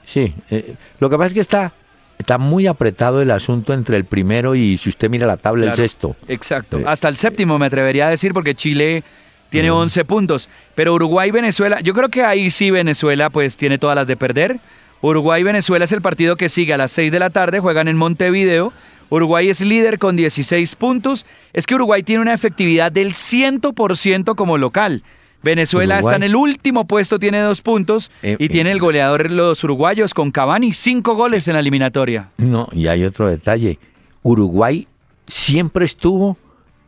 Sí. 0.04 0.34
eh, 0.50 0.74
lo 0.98 1.08
que 1.08 1.16
pasa 1.16 1.28
es 1.28 1.34
que 1.34 1.40
está, 1.40 1.72
está 2.18 2.38
muy 2.38 2.66
apretado 2.66 3.22
el 3.22 3.30
asunto 3.30 3.72
entre 3.72 3.96
el 3.96 4.04
primero 4.04 4.54
y, 4.54 4.78
si 4.78 4.88
usted 4.88 5.08
mira 5.08 5.26
la 5.26 5.36
tabla, 5.36 5.66
el 5.66 5.74
sexto. 5.74 6.16
Exacto. 6.28 6.78
Eh, 6.78 6.84
Hasta 6.86 7.08
el 7.08 7.16
séptimo 7.16 7.58
me 7.58 7.66
atrevería 7.66 8.08
a 8.08 8.10
decir 8.10 8.32
porque 8.32 8.54
Chile 8.54 9.04
tiene 9.50 9.70
11 9.70 10.04
puntos. 10.04 10.48
Pero 10.74 10.94
Uruguay, 10.94 11.30
Venezuela, 11.30 11.80
yo 11.80 11.94
creo 11.94 12.08
que 12.08 12.24
ahí 12.24 12.50
sí 12.50 12.70
Venezuela 12.70 13.30
pues 13.30 13.56
tiene 13.56 13.78
todas 13.78 13.96
las 13.96 14.06
de 14.06 14.16
perder. 14.16 14.60
Uruguay, 15.02 15.42
Venezuela 15.42 15.84
es 15.84 15.92
el 15.92 16.00
partido 16.00 16.36
que 16.36 16.48
sigue 16.48 16.72
a 16.74 16.76
las 16.76 16.92
6 16.92 17.10
de 17.10 17.18
la 17.18 17.30
tarde, 17.30 17.60
juegan 17.60 17.88
en 17.88 17.96
Montevideo. 17.96 18.72
Uruguay 19.14 19.48
es 19.50 19.60
líder 19.60 19.98
con 19.98 20.16
16 20.16 20.74
puntos. 20.76 21.26
Es 21.52 21.66
que 21.66 21.74
Uruguay 21.74 22.02
tiene 22.02 22.22
una 22.22 22.32
efectividad 22.32 22.90
del 22.90 23.12
100% 23.12 24.34
como 24.34 24.56
local. 24.58 25.02
Venezuela 25.42 25.96
Uruguay. 25.96 26.12
está 26.14 26.16
en 26.24 26.30
el 26.30 26.36
último 26.36 26.86
puesto, 26.86 27.18
tiene 27.18 27.40
dos 27.40 27.62
puntos 27.62 28.10
Eh, 28.22 28.36
y 28.38 28.44
eh, 28.44 28.48
tiene 28.48 28.70
el 28.70 28.78
goleador 28.78 29.30
los 29.30 29.62
uruguayos 29.64 30.14
con 30.14 30.30
Cavani, 30.30 30.72
cinco 30.72 31.14
goles 31.14 31.46
en 31.48 31.54
la 31.54 31.60
eliminatoria. 31.60 32.30
No, 32.38 32.68
y 32.72 32.86
hay 32.86 33.04
otro 33.04 33.26
detalle. 33.28 33.78
Uruguay 34.22 34.86
siempre 35.26 35.84
estuvo 35.84 36.36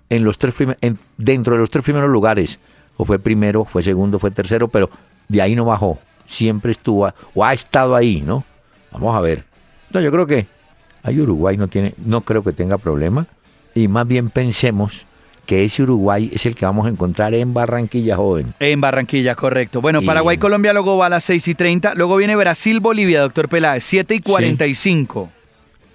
en 0.08 0.24
los 0.24 0.38
tres 0.38 0.54
en- 0.80 0.98
dentro 1.16 1.54
de 1.54 1.60
los 1.60 1.70
tres 1.70 1.82
primeros 1.84 2.08
lugares. 2.10 2.58
O 2.96 3.04
fue 3.04 3.18
primero, 3.18 3.64
fue 3.64 3.82
segundo, 3.82 4.18
fue 4.20 4.30
tercero, 4.30 4.68
pero 4.68 4.88
de 5.28 5.42
ahí 5.42 5.56
no 5.56 5.64
bajó. 5.64 5.98
Siempre 6.26 6.72
estuvo, 6.72 7.12
o 7.34 7.44
ha 7.44 7.52
estado 7.52 7.96
ahí, 7.96 8.22
¿no? 8.22 8.44
Vamos 8.92 9.14
a 9.16 9.20
ver. 9.20 9.44
No, 9.90 10.00
yo 10.00 10.12
creo 10.12 10.26
que 10.26 10.46
ahí 11.04 11.20
Uruguay 11.20 11.56
no 11.56 11.68
tiene, 11.68 11.94
no 12.04 12.22
creo 12.22 12.42
que 12.42 12.50
tenga 12.52 12.76
problema. 12.78 13.26
Y 13.74 13.86
más 13.86 14.06
bien 14.08 14.30
pensemos 14.30 15.06
que 15.46 15.64
ese 15.64 15.82
Uruguay 15.82 16.30
es 16.32 16.46
el 16.46 16.54
que 16.56 16.64
vamos 16.64 16.86
a 16.86 16.88
encontrar 16.88 17.34
en 17.34 17.52
Barranquilla 17.54 18.16
Joven. 18.16 18.54
En 18.60 18.80
Barranquilla, 18.80 19.34
correcto. 19.34 19.80
Bueno, 19.80 20.00
Y- 20.02 20.06
Paraguay, 20.06 20.38
Colombia 20.38 20.72
luego 20.72 20.96
va 20.96 21.06
a 21.06 21.10
las 21.10 21.24
6 21.24 21.46
y 21.48 21.54
30. 21.54 21.94
Luego 21.94 22.16
viene 22.16 22.34
Brasil, 22.34 22.80
Bolivia, 22.80 23.20
doctor 23.20 23.48
Peláez, 23.48 23.84
7 23.84 24.14
y 24.14 24.20
45. 24.20 25.30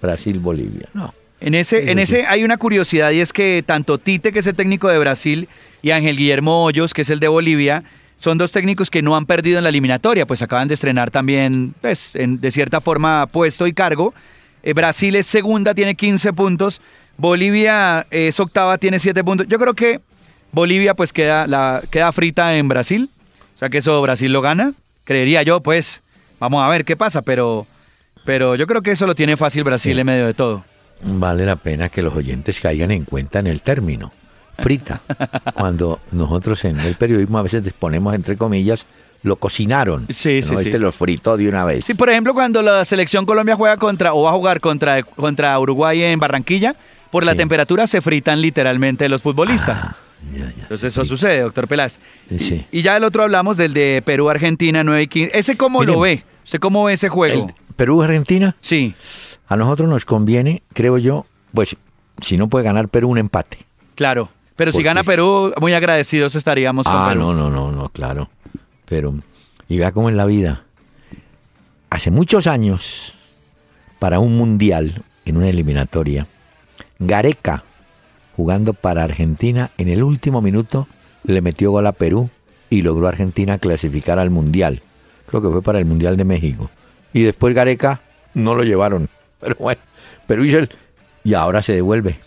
Brasil, 0.00 0.38
Bolivia. 0.38 0.88
No. 0.94 1.12
En 1.40 1.54
ese, 1.54 1.82
Sí, 1.82 1.90
en 1.90 1.96
sí, 1.98 2.02
ese 2.02 2.26
hay 2.26 2.44
una 2.44 2.58
curiosidad 2.58 3.10
y 3.10 3.20
es 3.20 3.32
que 3.32 3.62
tanto 3.66 3.98
Tite, 3.98 4.30
que 4.32 4.38
es 4.40 4.46
el 4.46 4.54
técnico 4.54 4.88
de 4.88 4.98
Brasil, 4.98 5.48
y 5.82 5.90
Ángel 5.90 6.16
Guillermo 6.16 6.64
Hoyos, 6.64 6.92
que 6.94 7.02
es 7.02 7.10
el 7.10 7.18
de 7.18 7.28
Bolivia, 7.28 7.82
son 8.18 8.36
dos 8.36 8.52
técnicos 8.52 8.90
que 8.90 9.00
no 9.00 9.16
han 9.16 9.24
perdido 9.24 9.56
en 9.56 9.64
la 9.64 9.70
eliminatoria, 9.70 10.26
pues 10.26 10.42
acaban 10.42 10.68
de 10.68 10.74
estrenar 10.74 11.10
también, 11.10 11.74
pues, 11.80 12.14
en- 12.14 12.40
de 12.40 12.50
cierta 12.50 12.82
forma, 12.82 13.26
puesto 13.32 13.66
y 13.66 13.72
cargo. 13.72 14.12
Eh, 14.62 14.72
Brasil 14.74 15.16
es 15.16 15.26
segunda, 15.26 15.74
tiene 15.74 15.94
15 15.94 16.32
puntos. 16.32 16.80
Bolivia 17.16 18.06
es 18.10 18.38
octava, 18.40 18.78
tiene 18.78 18.98
7 18.98 19.22
puntos. 19.24 19.46
Yo 19.48 19.58
creo 19.58 19.74
que 19.74 20.00
Bolivia 20.52 20.94
pues 20.94 21.12
queda, 21.12 21.46
la, 21.46 21.82
queda 21.90 22.12
frita 22.12 22.56
en 22.56 22.68
Brasil. 22.68 23.10
O 23.54 23.58
sea 23.58 23.68
que 23.68 23.78
eso 23.78 24.00
Brasil 24.02 24.32
lo 24.32 24.40
gana. 24.40 24.72
Creería 25.04 25.42
yo, 25.42 25.60
pues. 25.60 26.02
Vamos 26.38 26.62
a 26.64 26.68
ver 26.68 26.84
qué 26.86 26.96
pasa, 26.96 27.20
pero, 27.20 27.66
pero 28.24 28.54
yo 28.54 28.66
creo 28.66 28.80
que 28.80 28.92
eso 28.92 29.06
lo 29.06 29.14
tiene 29.14 29.36
fácil 29.36 29.62
Brasil 29.64 29.94
Sí. 29.94 30.00
en 30.00 30.06
medio 30.06 30.26
de 30.26 30.34
todo. 30.34 30.64
vale 31.02 31.44
la 31.44 31.56
pena 31.56 31.88
que 31.90 32.00
los 32.02 32.14
oyentes 32.14 32.60
caigan 32.60 32.90
en 32.90 33.04
cuenta 33.04 33.38
en 33.40 33.46
el 33.46 33.60
término 33.62 34.12
frita. 34.58 35.02
Cuando 35.54 36.00
nosotros 36.12 36.64
en 36.64 36.78
el 36.80 36.94
periodismo 36.94 37.38
a 37.38 37.42
veces 37.42 37.62
ponemos 37.78 38.14
entre 38.14 38.36
comillas, 38.38 38.86
lo 39.22 39.36
cocinaron. 39.36 40.06
Sí, 40.08 40.42
sí, 40.42 40.52
¿no? 40.52 40.58
sí. 40.60 40.66
Este 40.68 40.78
lo 40.78 40.92
fritó 40.92 41.36
de 41.36 41.48
una 41.48 41.64
vez. 41.64 41.84
Sí, 41.84 41.94
por 41.94 42.08
ejemplo, 42.10 42.32
cuando 42.34 42.62
la 42.62 42.84
selección 42.84 43.26
Colombia 43.26 43.54
juega 43.56 43.76
contra 43.76 44.14
o 44.14 44.22
va 44.22 44.30
a 44.30 44.34
jugar 44.34 44.60
contra, 44.60 45.02
contra 45.02 45.58
Uruguay 45.58 46.02
en 46.02 46.18
Barranquilla, 46.18 46.74
por 47.10 47.24
la 47.24 47.32
Sí. 47.32 47.38
temperatura 47.38 47.86
se 47.86 48.00
fritan 48.00 48.40
literalmente 48.40 49.08
los 49.08 49.20
futbolistas. 49.22 49.94
Ya, 50.32 50.38
ya, 50.38 50.62
Entonces 50.62 50.92
eso 50.92 51.02
sí. 51.04 51.08
sucede, 51.08 51.40
doctor 51.40 51.66
Peláez. 51.66 51.98
Sí. 52.28 52.66
Y 52.70 52.82
ya 52.82 52.96
el 52.96 53.04
otro 53.04 53.22
hablamos 53.22 53.56
del 53.56 53.72
de 53.74 54.02
Perú-Argentina 54.04 54.84
9 54.84 55.02
y 55.02 55.06
15. 55.08 55.38
¿Ese 55.38 55.56
cómo 55.56 55.82
lo 55.82 56.00
ve? 56.00 56.24
¿Usted 56.44 56.58
cómo 56.60 56.84
ve 56.84 56.92
ese 56.94 57.08
juego? 57.08 57.50
Perú-Argentina, 57.76 58.54
Sí, 58.60 58.94
a 59.48 59.56
nosotros 59.56 59.88
nos 59.88 60.04
conviene, 60.04 60.62
creo 60.74 60.98
yo, 60.98 61.24
pues 61.54 61.74
si 62.20 62.36
no 62.36 62.48
puede 62.48 62.64
ganar 62.66 62.88
Perú, 62.88 63.08
un 63.08 63.18
empate. 63.18 63.58
claro. 63.94 64.28
Pero 64.56 64.72
si 64.72 64.82
gana 64.82 65.02
Perú, 65.04 65.54
muy 65.58 65.72
agradecidos 65.72 66.34
estaríamos 66.34 66.84
con 66.84 66.94
Ah, 66.94 67.08
Perú. 67.08 67.20
no, 67.20 67.32
no, 67.32 67.48
no, 67.48 67.72
no, 67.72 67.88
claro. 67.88 68.28
Pero, 68.90 69.14
y 69.68 69.78
vea 69.78 69.92
cómo 69.92 70.10
en 70.10 70.18
la 70.18 70.26
vida, 70.26 70.64
hace 71.88 72.10
muchos 72.10 72.46
años, 72.46 73.14
para 73.98 74.18
un 74.18 74.36
mundial, 74.36 75.02
en 75.24 75.38
una 75.38 75.48
eliminatoria, 75.48 76.26
Gareca, 76.98 77.64
jugando 78.36 78.74
para 78.74 79.04
Argentina, 79.04 79.70
en 79.78 79.88
el 79.88 80.02
último 80.02 80.42
minuto 80.42 80.88
le 81.24 81.40
metió 81.40 81.70
gol 81.70 81.86
a 81.86 81.92
Perú 81.92 82.30
y 82.68 82.82
logró 82.82 83.08
Argentina 83.08 83.58
clasificar 83.58 84.18
al 84.18 84.30
mundial. 84.30 84.82
Creo 85.26 85.40
que 85.40 85.48
fue 85.48 85.62
para 85.62 85.78
el 85.78 85.84
mundial 85.84 86.16
de 86.16 86.24
México. 86.24 86.68
Y 87.12 87.22
después 87.22 87.54
Gareca 87.54 88.00
no 88.34 88.54
lo 88.54 88.64
llevaron. 88.64 89.08
Pero 89.40 89.56
bueno, 89.58 89.80
Perú 90.26 90.44
hizo 90.44 90.58
el... 90.58 90.70
Y 91.22 91.34
ahora 91.34 91.62
se 91.62 91.74
devuelve. 91.74 92.18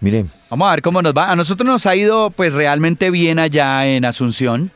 Miren, 0.00 0.30
Vamos 0.48 0.68
a 0.68 0.72
ver 0.72 0.82
cómo 0.82 1.02
nos 1.02 1.12
va. 1.12 1.30
A 1.30 1.36
nosotros 1.36 1.66
nos 1.66 1.86
ha 1.86 1.96
ido 1.96 2.30
pues 2.30 2.52
realmente 2.52 3.10
bien 3.10 3.38
allá 3.38 3.86
en 3.86 4.04
Asunción. 4.04 4.70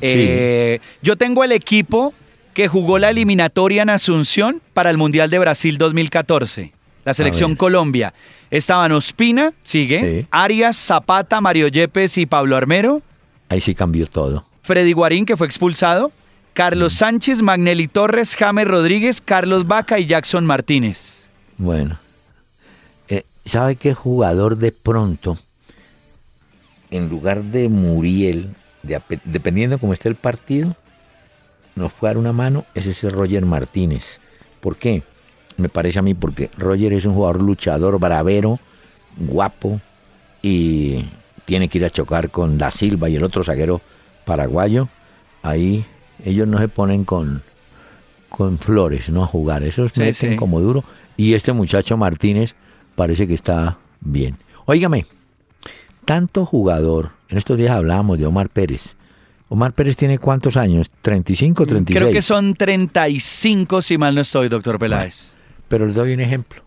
Eh, 0.00 0.80
yo 1.02 1.16
tengo 1.16 1.44
el 1.44 1.52
equipo 1.52 2.12
que 2.54 2.68
jugó 2.68 2.98
la 2.98 3.10
eliminatoria 3.10 3.82
en 3.82 3.90
Asunción 3.90 4.62
para 4.74 4.90
el 4.90 4.96
Mundial 4.96 5.30
de 5.30 5.38
Brasil 5.38 5.76
2014. 5.78 6.72
La 7.04 7.14
selección. 7.14 7.54
Colombia. 7.54 8.14
Estaban 8.50 8.92
Ospina, 8.92 9.52
sigue, 9.64 10.20
Sí. 10.22 10.26
Arias, 10.30 10.76
Zapata, 10.76 11.40
Mario 11.40 11.68
Yepes 11.68 12.16
y 12.18 12.26
Pablo 12.26 12.56
Armero. 12.56 13.02
ahí 13.48 13.60
sí 13.60 13.74
cambió 13.74 14.06
todo. 14.06 14.44
Freddy 14.62 14.92
Guarín, 14.92 15.24
que 15.26 15.36
fue 15.36 15.46
expulsado. 15.46 16.10
Carlos 16.54 16.94
Mm. 16.94 16.96
Sánchez, 16.96 17.42
Magnelli 17.42 17.86
Torres, 17.86 18.34
James 18.34 18.66
Rodríguez, 18.66 19.20
Carlos 19.20 19.66
Vaca 19.68 19.98
y 20.00 20.06
Jackson 20.06 20.46
Martínez. 20.46 21.26
Bueno, 21.58 21.98
eh, 23.08 23.24
¿sabe 23.44 23.76
qué 23.76 23.92
jugador 23.94 24.56
de 24.56 24.72
pronto, 24.72 25.38
en 26.90 27.08
lugar 27.08 27.42
de 27.44 27.68
Muriel, 27.68 28.50
de 28.86 29.00
dependiendo 29.24 29.78
cómo 29.78 29.92
esté 29.92 30.08
el 30.08 30.14
partido, 30.14 30.76
nos 31.74 31.92
puede 31.92 32.14
dar 32.14 32.18
una 32.18 32.32
mano? 32.32 32.64
Es 32.74 32.86
ese 32.86 33.10
Roger 33.10 33.44
Martínez. 33.44 34.18
¿Por 34.60 34.76
qué? 34.76 35.02
Me 35.56 35.68
parece 35.68 35.98
a 35.98 36.02
mí 36.02 36.14
porque 36.14 36.50
Roger 36.56 36.92
es 36.92 37.04
un 37.04 37.14
jugador 37.14 37.42
luchador, 37.42 37.98
bravero, 37.98 38.58
guapo 39.16 39.80
y 40.42 41.04
tiene 41.44 41.68
que 41.68 41.78
ir 41.78 41.84
a 41.84 41.90
chocar 41.90 42.30
con 42.30 42.58
Da 42.58 42.70
Silva 42.70 43.08
y 43.08 43.16
el 43.16 43.24
otro 43.24 43.42
zaguero 43.44 43.80
paraguayo. 44.24 44.88
Ahí 45.42 45.84
ellos 46.24 46.46
no 46.48 46.58
se 46.58 46.68
ponen 46.68 47.04
con, 47.04 47.42
con 48.28 48.58
flores, 48.58 49.08
no 49.08 49.22
a 49.22 49.26
jugar. 49.26 49.62
Esos 49.62 49.92
Sí, 49.94 50.00
meten 50.00 50.30
sí. 50.32 50.36
como 50.36 50.60
duro. 50.60 50.84
Y 51.16 51.34
este 51.34 51.52
muchacho 51.52 51.96
Martínez 51.96 52.54
parece 52.94 53.26
que 53.26 53.34
está 53.34 53.78
bien. 54.00 54.36
Óigame, 54.66 55.06
tanto 56.06 56.46
jugador, 56.46 57.10
en 57.28 57.36
estos 57.36 57.58
días 57.58 57.72
hablábamos 57.72 58.18
de 58.18 58.24
Omar 58.24 58.48
Pérez. 58.48 58.94
Omar 59.48 59.74
Pérez 59.74 59.96
tiene 59.96 60.18
cuántos 60.18 60.56
años? 60.56 60.90
¿35 61.04 61.60
o 61.60 61.66
36? 61.66 61.98
Creo 61.98 62.12
que 62.12 62.22
son 62.22 62.54
35, 62.54 63.82
si 63.82 63.98
mal 63.98 64.14
no 64.14 64.22
estoy, 64.22 64.48
doctor 64.48 64.78
Peláez. 64.78 65.24
Pero 65.68 65.86
les 65.86 65.94
doy 65.94 66.14
un 66.14 66.20
ejemplo. 66.20 66.62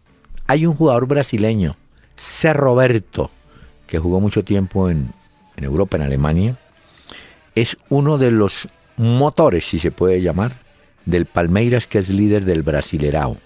Hay 0.47 0.65
un 0.65 0.75
jugador 0.75 1.07
brasileño, 1.07 1.75
C. 2.15 2.53
Roberto, 2.53 3.31
que 3.87 3.97
jugó 3.97 4.19
mucho 4.19 4.43
tiempo 4.43 4.89
en, 4.89 5.09
en 5.57 5.63
Europa, 5.63 5.97
en 5.97 6.03
Alemania. 6.03 6.57
Es 7.55 7.77
uno 7.89 8.17
de 8.17 8.31
los 8.31 8.67
motores, 8.97 9.65
si 9.65 9.79
se 9.79 9.91
puede 9.91 10.21
llamar, 10.21 10.57
del 11.05 11.25
Palmeiras, 11.25 11.87
que 11.87 11.99
es 11.99 12.09
líder 12.09 12.45
del 12.45 12.61
Brasilerao. 12.61 13.37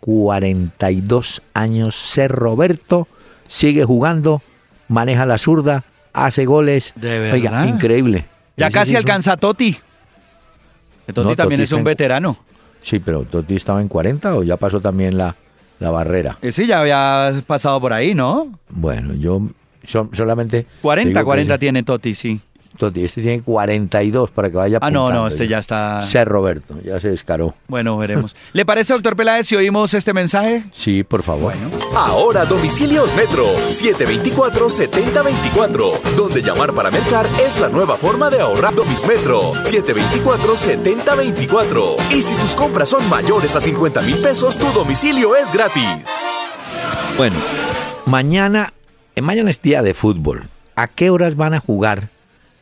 42 0.00 1.42
años, 1.54 1.96
C. 1.96 2.28
Roberto, 2.28 3.08
sigue 3.46 3.84
jugando, 3.84 4.42
maneja 4.88 5.24
la 5.26 5.38
zurda, 5.38 5.84
hace 6.12 6.44
goles. 6.44 6.92
¿De 6.96 7.30
Oiga, 7.32 7.50
verdad? 7.50 7.66
increíble. 7.74 8.24
Ya 8.56 8.70
casi 8.70 8.90
sí 8.90 8.96
alcanza 8.96 9.32
a 9.32 9.36
Totti. 9.36 9.76
Totti 11.06 11.20
No, 11.30 11.36
también 11.36 11.60
Totti 11.60 11.62
es 11.64 11.72
un 11.72 11.78
en- 11.78 11.84
veterano. 11.84 12.36
Sí, 12.82 12.98
pero 12.98 13.22
Totti 13.22 13.56
estaba 13.56 13.80
en 13.80 13.88
40 13.88 14.34
o 14.36 14.42
ya 14.42 14.56
pasó 14.56 14.80
también 14.80 15.16
la, 15.18 15.34
la 15.80 15.90
barrera. 15.90 16.38
Ese 16.42 16.66
ya 16.66 16.80
había 16.80 17.32
pasado 17.46 17.80
por 17.80 17.92
ahí, 17.92 18.14
¿no? 18.14 18.52
Bueno, 18.68 19.14
yo 19.14 19.42
so- 19.86 20.10
solamente... 20.12 20.66
40, 20.82 21.08
digo 21.08 21.20
que 21.20 21.24
40 21.24 21.54
ese- 21.54 21.58
tiene 21.58 21.82
Totti, 21.82 22.14
sí. 22.14 22.40
Totti, 22.78 23.04
este 23.04 23.20
tiene 23.20 23.42
42 23.42 24.30
para 24.30 24.48
que 24.50 24.56
vaya 24.56 24.78
Ah, 24.80 24.90
no, 24.90 25.12
no, 25.12 25.26
este 25.26 25.46
ya 25.48 25.58
está. 25.58 26.00
Ser 26.02 26.26
Roberto, 26.28 26.80
ya 26.82 26.98
se 27.00 27.10
descaró. 27.10 27.54
Bueno, 27.66 27.98
veremos. 28.02 28.34
¿Le 28.52 28.64
parece, 28.64 28.92
doctor 28.94 29.16
Peláez, 29.16 29.46
si 29.46 29.56
oímos 29.56 29.92
este 29.92 30.14
mensaje? 30.14 30.64
Sí, 30.72 31.02
por 31.04 31.22
favor. 31.22 31.52
Ahora 31.94 32.44
domicilios 32.46 33.14
Metro 33.16 33.44
724-7024, 33.70 36.00
donde 36.16 36.40
llamar 36.42 36.72
para 36.72 36.90
mercar 36.90 37.26
es 37.44 37.60
la 37.60 37.68
nueva 37.68 37.96
forma 37.96 38.30
de 38.30 38.40
ahorrar 38.40 38.74
Domis 38.74 39.06
Metro 39.06 39.52
724-7024. 39.64 41.96
Y 42.12 42.22
si 42.22 42.34
tus 42.36 42.54
compras 42.54 42.88
son 42.88 43.06
mayores 43.08 43.54
a 43.56 43.60
50 43.60 44.00
mil 44.02 44.16
pesos, 44.18 44.56
tu 44.56 44.66
domicilio 44.72 45.34
es 45.36 45.52
gratis. 45.52 46.16
Bueno, 47.16 47.36
mañana, 48.06 48.72
eh, 49.16 49.22
mañana 49.22 49.50
es 49.50 49.60
día 49.60 49.82
de 49.82 49.94
fútbol. 49.94 50.44
¿A 50.76 50.86
qué 50.86 51.10
horas 51.10 51.34
van 51.34 51.54
a 51.54 51.60
jugar 51.60 52.08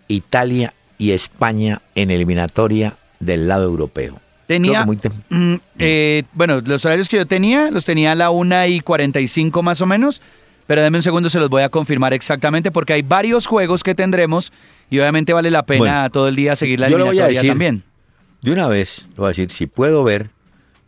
Italia 0.09 0.73
y 0.99 1.13
España 1.13 1.83
en 1.95 2.11
eliminatoria 2.11 2.97
del 3.21 3.49
lado 3.49 3.65
europeo? 3.65 4.21
Tenía, 4.47 4.85
muy 4.87 4.97
tem- 4.97 5.13
mm, 5.29 5.55
eh, 5.81 6.23
bueno, 6.33 6.61
los 6.61 6.85
horarios 6.85 7.09
que 7.09 7.17
yo 7.17 7.27
tenía, 7.27 7.71
los 7.73 7.85
tenía 7.85 8.13
a 8.13 8.15
la 8.15 8.31
1 8.31 8.67
y 8.67 8.81
45 8.81 9.63
más 9.63 9.81
o 9.81 9.87
menos, 9.87 10.23
pero 10.69 10.83
denme 10.83 10.99
un 10.99 11.03
segundo, 11.03 11.31
se 11.31 11.41
los 11.41 11.49
voy 11.49 11.63
a 11.63 11.69
confirmar 11.69 12.13
exactamente 12.15 12.71
porque 12.71 12.93
hay 12.93 13.03
varios 13.03 13.47
juegos 13.47 13.83
que 13.83 13.95
tendremos 13.97 14.53
y 14.89 14.99
obviamente 15.01 15.33
vale 15.33 15.51
la 15.51 15.65
pena 15.65 15.79
Bueno, 15.81 16.11
todo 16.11 16.29
el 16.29 16.37
día 16.37 16.55
seguir 16.55 16.79
la 16.79 16.89
yo 16.89 16.97
le 16.99 17.05
voy 17.05 17.19
a 17.19 17.27
eliminatoria 17.27 17.41
decir- 17.41 17.51
también. 17.51 17.83
De 18.43 18.53
una 18.53 18.69
vez, 18.69 19.05
lo 19.11 19.23
voy 19.23 19.27
a 19.27 19.29
decir, 19.29 19.51
si 19.51 19.67
puedo 19.67 20.05
ver, 20.05 20.31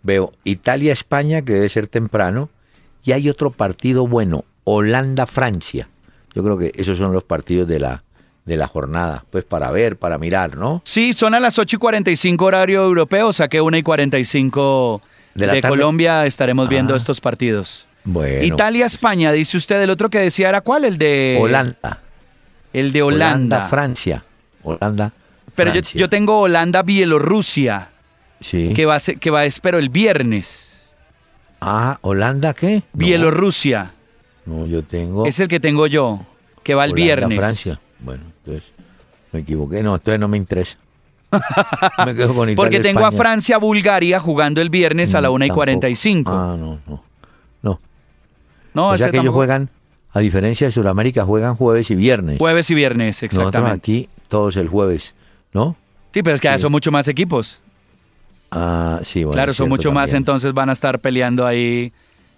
veo 0.04 0.32
Italia-España, 0.44 1.42
que 1.42 1.54
debe 1.54 1.68
ser 1.68 1.88
temprano, 1.88 2.50
y 3.04 3.10
hay 3.12 3.28
otro 3.28 3.50
partido 3.50 4.06
bueno, 4.06 4.44
Holanda-Francia. 4.64 5.88
Yo 6.34 6.44
creo 6.44 6.58
que 6.58 6.72
esos 6.76 6.98
son 6.98 7.12
los 7.12 7.24
partidos 7.24 7.66
de 7.68 7.80
la, 7.80 8.04
de 8.48 8.56
la 8.56 8.66
jornada, 8.66 9.24
pues 9.30 9.44
para 9.44 9.70
ver, 9.70 9.96
para 9.98 10.16
mirar, 10.18 10.56
¿no? 10.56 10.80
Sí, 10.84 11.12
son 11.12 11.34
a 11.34 11.40
las 11.40 11.58
8 11.58 11.76
y 11.76 11.78
45 11.78 12.44
horario 12.44 12.82
europeo, 12.82 13.28
o 13.28 13.32
sea 13.34 13.46
que 13.48 13.60
1 13.60 13.76
y 13.76 13.82
45 13.82 15.02
de, 15.34 15.46
De. 15.46 15.60
Colombia 15.62 16.24
estaremos 16.24 16.68
viendo 16.68 16.94
Ah. 16.94 16.96
estos 16.96 17.20
partidos. 17.20 17.84
Bueno, 18.04 18.42
Italia-España, 18.42 19.32
dice 19.32 19.58
usted, 19.58 19.82
el 19.82 19.90
otro 19.90 20.08
que 20.08 20.18
decía 20.18 20.48
era 20.48 20.62
cuál, 20.62 20.86
el 20.86 20.96
de 20.96 21.36
Holanda. 21.40 22.00
el 22.72 22.90
de 22.92 23.02
Holanda. 23.02 23.68
Francia. 23.68 24.24
Holanda. 24.62 25.12
pero 25.54 25.70
yo, 25.70 25.80
Francia. 25.80 26.00
yo 26.00 26.08
tengo 26.08 26.40
Holanda-Bielorrusia, 26.40 27.88
Sí. 28.40 28.72
que 28.74 28.86
va 28.86 28.94
a 28.94 29.00
ser, 29.00 29.18
que 29.18 29.30
va 29.30 29.42
a 29.42 29.50
ser, 29.50 29.60
pero 29.62 29.78
el 29.78 29.88
viernes. 29.90 30.70
Ah, 31.60 31.98
¿Holanda 32.00 32.54
qué? 32.54 32.82
Bielorrusia. 32.94 33.90
No, 34.46 34.66
yo 34.66 34.82
tengo. 34.82 35.26
Es 35.26 35.38
el 35.40 35.48
que 35.48 35.60
tengo 35.60 35.86
yo, 35.86 36.24
que 36.62 36.74
va 36.74 36.84
el 36.86 36.92
Holanda, 36.92 37.04
viernes. 37.04 37.38
Francia. 37.38 37.80
Bueno, 38.00 38.22
entonces 38.48 38.72
me 39.32 39.40
equivoqué. 39.40 39.82
No, 39.82 39.94
entonces 39.96 40.18
no 40.20 40.28
me 40.28 40.36
interesa. 40.36 40.76
me 42.06 42.14
quedo 42.14 42.28
con 42.34 42.48
Italia, 42.48 42.56
Porque 42.56 42.80
tengo 42.80 43.00
a 43.00 43.08
España. 43.10 43.18
Francia-Bulgaria 43.22 44.18
jugando 44.20 44.60
el 44.62 44.70
viernes 44.70 45.14
a 45.14 45.20
la 45.20 45.28
Mm, 45.30 45.34
1 45.34 45.44
y 45.44 45.48
tampoco. 45.48 45.60
45. 45.60 46.32
Ah, 46.32 46.56
no, 46.58 46.78
no. 46.86 47.02
No. 47.62 47.80
no, 48.72 48.88
o 48.90 48.98
sea 48.98 49.10
que 49.10 49.18
ellos 49.18 49.34
juegan, 49.34 49.68
a 50.12 50.20
diferencia 50.20 50.66
de 50.68 50.72
Sudamérica, 50.72 51.24
juegan 51.24 51.54
jueves 51.56 51.90
y 51.90 51.94
viernes. 51.96 52.38
Jueves 52.38 52.70
y 52.70 52.74
viernes, 52.74 53.22
Nosotros 53.22 53.38
exactamente. 53.48 53.76
aquí 53.76 54.08
todos 54.28 54.56
el 54.56 54.68
jueves, 54.68 55.14
¿no? 55.52 55.76
Sí, 56.14 56.22
pero 56.22 56.34
es 56.36 56.40
que 56.40 56.48
ya 56.48 56.58
son 56.58 56.72
mucho 56.72 56.90
más 56.90 57.06
equipos. 57.08 57.58
Ah, 58.50 59.00
sí, 59.04 59.24
bueno. 59.24 59.34
claro, 59.34 59.52
son 59.52 59.68
mucho 59.68 59.92
más, 59.92 60.14
entonces 60.14 60.54
van 60.54 60.70
a 60.70 60.72
estar 60.72 61.00
peleando 61.00 61.46
ahí 61.46 61.92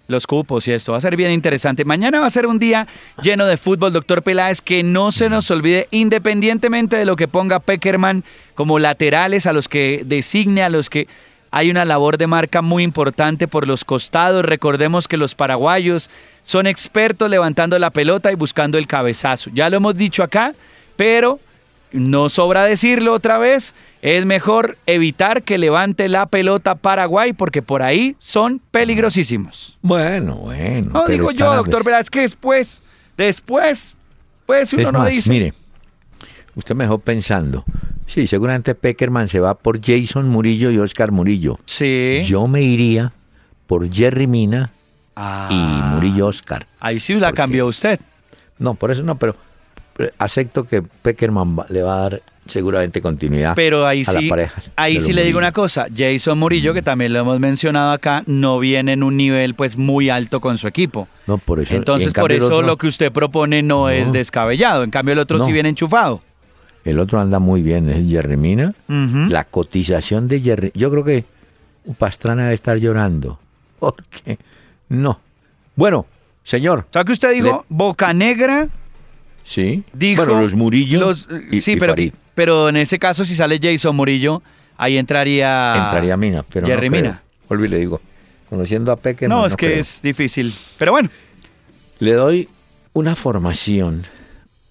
los 0.07 0.27
cupos 0.27 0.67
y 0.67 0.71
esto. 0.71 0.91
Va 0.91 0.97
a 0.97 1.01
ser 1.01 1.15
bien 1.15 1.31
interesante. 1.31 1.85
Mañana 1.85 2.19
va 2.19 2.27
a 2.27 2.31
ser 2.31 2.47
un 2.47 2.59
día 2.59 2.87
lleno 3.21 3.45
de 3.45 3.57
fútbol, 3.57 3.93
doctor 3.93 4.23
Peláez, 4.23 4.61
que 4.61 4.83
no 4.83 5.11
se 5.11 5.29
nos 5.29 5.49
olvide, 5.51 5.87
independientemente 5.91 6.97
de 6.97 7.05
lo 7.05 7.15
que 7.15 7.27
ponga 7.27 7.59
Peckerman 7.59 8.23
como 8.55 8.79
laterales, 8.79 9.45
a 9.45 9.53
los 9.53 9.67
que 9.67 10.03
designe, 10.05 10.63
a 10.63 10.69
los 10.69 10.89
que 10.89 11.07
hay 11.51 11.69
una 11.69 11.85
labor 11.85 12.17
de 12.17 12.27
marca 12.27 12.61
muy 12.61 12.83
importante 12.83 13.47
por 13.47 13.67
los 13.67 13.83
costados. 13.83 14.45
Recordemos 14.45 15.07
que 15.07 15.17
los 15.17 15.35
paraguayos 15.35 16.09
son 16.43 16.65
expertos 16.67 17.29
levantando 17.29 17.77
la 17.77 17.89
pelota 17.89 18.31
y 18.31 18.35
buscando 18.35 18.77
el 18.77 18.87
cabezazo. 18.87 19.49
Ya 19.53 19.69
lo 19.69 19.77
hemos 19.77 19.95
dicho 19.95 20.23
acá, 20.23 20.53
pero 20.95 21.39
no 21.91 22.29
sobra 22.29 22.63
decirlo 22.63 23.13
otra 23.13 23.37
vez, 23.37 23.73
es 24.01 24.25
mejor 24.25 24.77
evitar 24.85 25.43
que 25.43 25.57
levante 25.57 26.09
la 26.09 26.25
pelota 26.25 26.75
Paraguay 26.75 27.33
porque 27.33 27.61
por 27.61 27.83
ahí 27.83 28.15
son 28.19 28.59
peligrosísimos. 28.71 29.77
Bueno, 29.81 30.35
bueno. 30.35 30.89
No 30.93 31.03
pero 31.05 31.07
digo 31.13 31.31
yo, 31.31 31.55
doctor, 31.55 31.83
es 31.99 32.09
que 32.09 32.21
después, 32.21 32.79
después, 33.17 33.93
pues 34.45 34.73
uno 34.73 34.81
Es 34.81 34.91
no 34.93 34.99
más, 34.99 35.09
dice. 35.09 35.29
mire, 35.29 35.53
usted 36.55 36.75
me 36.75 36.83
dejó 36.85 36.97
pensando. 36.99 37.63
Sí, 38.07 38.27
seguramente 38.27 38.75
Peckerman 38.75 39.27
se 39.29 39.39
va 39.39 39.53
por 39.53 39.79
Jason 39.81 40.27
Murillo 40.27 40.71
y 40.71 40.79
Oscar 40.79 41.11
Murillo. 41.11 41.59
Sí. 41.65 42.19
Yo 42.25 42.47
me 42.47 42.61
iría 42.61 43.13
por 43.67 43.89
Jerry 43.91 44.27
Mina 44.27 44.71
Ah, 45.15 45.49
y 45.51 45.93
Murillo 45.93 46.27
Oscar. 46.27 46.65
Ahí 46.79 46.99
sí 46.99 47.13
la 47.15 47.33
cambió 47.33 47.67
usted. 47.67 47.99
No, 48.57 48.73
por 48.75 48.91
eso 48.91 49.03
no, 49.03 49.15
pero 49.15 49.35
acepto 50.17 50.65
que 50.65 50.81
Peckerman 50.81 51.57
le 51.69 51.81
va 51.83 51.95
a 51.97 51.99
dar 52.09 52.21
seguramente 52.47 53.01
continuidad 53.01 53.53
Pero 53.55 53.85
ahí 53.85 54.01
a 54.01 54.11
sí, 54.19 54.27
pareja. 54.27 54.61
ahí 54.75 54.95
de 54.95 55.01
sí 55.01 55.13
le 55.13 55.23
digo 55.23 55.37
una 55.37 55.51
cosa, 55.51 55.85
Jason 55.95 56.37
Murillo, 56.39 56.73
que 56.73 56.81
también 56.81 57.13
lo 57.13 57.19
hemos 57.19 57.39
mencionado 57.39 57.91
acá, 57.91 58.23
no 58.25 58.57
viene 58.59 58.93
en 58.93 59.03
un 59.03 59.15
nivel 59.15 59.53
pues 59.53 59.77
muy 59.77 60.09
alto 60.09 60.41
con 60.41 60.57
su 60.57 60.67
equipo. 60.67 61.07
No, 61.27 61.37
por 61.37 61.59
eso. 61.59 61.75
Entonces 61.75 62.07
en 62.07 62.13
por 62.21 62.31
eso 62.31 62.45
otro- 62.47 62.61
lo 62.63 62.77
que 62.77 62.87
usted 62.87 63.11
propone 63.11 63.61
no, 63.61 63.81
No. 63.83 63.89
es 63.89 64.11
descabellado, 64.11 64.83
en 64.83 64.89
cambio 64.91 65.13
el 65.13 65.19
otro 65.19 65.37
No. 65.37 65.45
sí 65.45 65.51
viene 65.51 65.69
enchufado. 65.69 66.21
El 66.83 66.97
otro 66.99 67.21
anda 67.21 67.37
muy 67.37 67.61
bien, 67.61 67.89
es 67.89 68.09
Jerry 68.09 68.37
Mina. 68.37 68.73
Ujú. 68.89 69.29
La 69.29 69.43
cotización 69.43 70.27
de 70.27 70.41
Jerry. 70.41 70.71
Yo 70.73 70.89
creo 70.89 71.03
que 71.03 71.25
Pastrana 71.99 72.43
debe 72.43 72.55
estar 72.55 72.77
llorando. 72.77 73.39
Porque 73.79 74.39
no. 74.89 75.19
Bueno, 75.75 76.07
señor. 76.43 76.85
¿Sabe 76.91 77.05
que 77.05 77.11
usted 77.13 77.33
dijo 77.33 77.65
Boca 77.69 78.13
Negra? 78.13 78.67
Sí. 79.43 79.83
Dijo 79.93 80.25
bueno, 80.25 80.41
los 80.41 80.55
Murillo. 80.55 80.99
los- 80.99 81.27
y- 81.51 81.61
sí, 81.61 81.73
y 81.73 81.75
pero, 81.77 81.93
Farid. 81.93 82.13
pero 82.35 82.69
en 82.69 82.77
ese 82.77 82.99
caso 82.99 83.25
si 83.25 83.35
sale 83.35 83.59
Jason 83.61 83.95
Murillo, 83.95 84.41
ahí 84.77 84.97
entraría... 84.97 85.73
Entraría 85.85 86.17
Mina. 86.17 86.43
Pero 86.51 86.67
Jerry 86.67 86.89
no. 86.89 86.95
Mina. 86.97 87.23
Le 87.49 87.77
digo. 87.77 87.99
Conociendo 88.49 88.91
a 88.91 88.95
Peckerman. 88.97 89.37
No, 89.39 89.45
es 89.45 89.55
que 89.55 89.67
creo. 89.67 89.79
es 89.81 90.01
difícil. 90.01 90.53
Pero 90.77 90.91
bueno, 90.93 91.09
Le 91.99 92.13
doy 92.13 92.49
una 92.93 93.15
formación. 93.15 94.03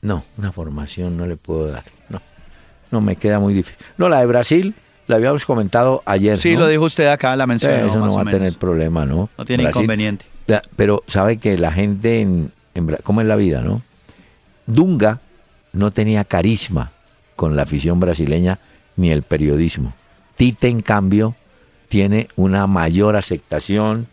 No, 0.02 0.24
una 0.38 0.50
formación 0.52 1.16
no 1.16 1.26
le 1.26 1.36
puedo 1.36 1.66
dar. 1.70 1.84
No. 2.08 2.20
No 2.90 3.00
me 3.00 3.16
queda 3.16 3.38
muy 3.38 3.52
difícil. 3.54 3.78
No, 3.98 4.08
la 4.08 4.20
de 4.20 4.26
Brasil 4.26 4.74
la 5.06 5.16
habíamos 5.16 5.44
comentado 5.44 6.02
ayer. 6.06 6.38
sí, 6.38 6.54
¿no? 6.54 6.60
lo 6.60 6.68
dijo 6.68 6.84
usted 6.84 7.06
acá, 7.08 7.34
la 7.36 7.46
mencionó 7.46 7.74
Eso 7.88 7.98
más 7.98 8.08
no 8.10 8.14
va 8.14 8.22
a 8.22 8.24
tener 8.26 8.54
problema, 8.56 9.04
¿no? 9.04 9.28
No 9.36 9.44
tiene 9.44 9.64
Brasil- 9.64 9.80
inconveniente. 9.82 10.24
La- 10.46 10.62
pero 10.76 11.02
sabe 11.06 11.36
que 11.38 11.58
la 11.58 11.72
gente 11.72 12.20
en, 12.20 12.52
en 12.74 12.96
¿cómo 13.02 13.20
es 13.20 13.26
la 13.26 13.36
vida, 13.36 13.60
no? 13.62 13.82
Dunga 14.70 15.20
no 15.72 15.90
tenía 15.90 16.24
carisma 16.24 16.92
con 17.36 17.56
la 17.56 17.62
afición 17.62 18.00
brasileña 18.00 18.58
ni 18.96 19.10
el 19.10 19.22
periodismo. 19.22 19.94
Tite, 20.36 20.68
en 20.68 20.80
cambio, 20.82 21.34
tiene 21.88 22.28
una 22.36 22.66
mayor 22.66 23.16
aceptación 23.16 24.06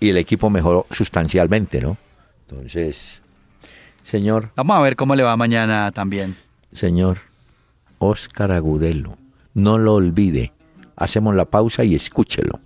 y 0.00 0.10
el 0.10 0.16
equipo 0.18 0.50
mejoró 0.50 0.86
sustancialmente, 0.90 1.80
¿no? 1.80 1.96
Entonces, 2.48 3.20
señor, 4.04 4.50
Vamos 4.56 4.76
a 4.76 4.80
ver 4.82 4.96
cómo 4.96 5.14
le 5.16 5.22
va 5.22 5.36
mañana 5.36 5.90
también. 5.92 6.36
señor 6.72 7.18
Óscar 7.98 8.52
Agudelo, 8.52 9.16
no 9.54 9.78
lo 9.78 9.94
olvide. 9.94 10.52
Hacemos 10.96 11.34
la 11.34 11.46
pausa 11.46 11.84
y 11.84 11.94
escúchelo. 11.94 12.60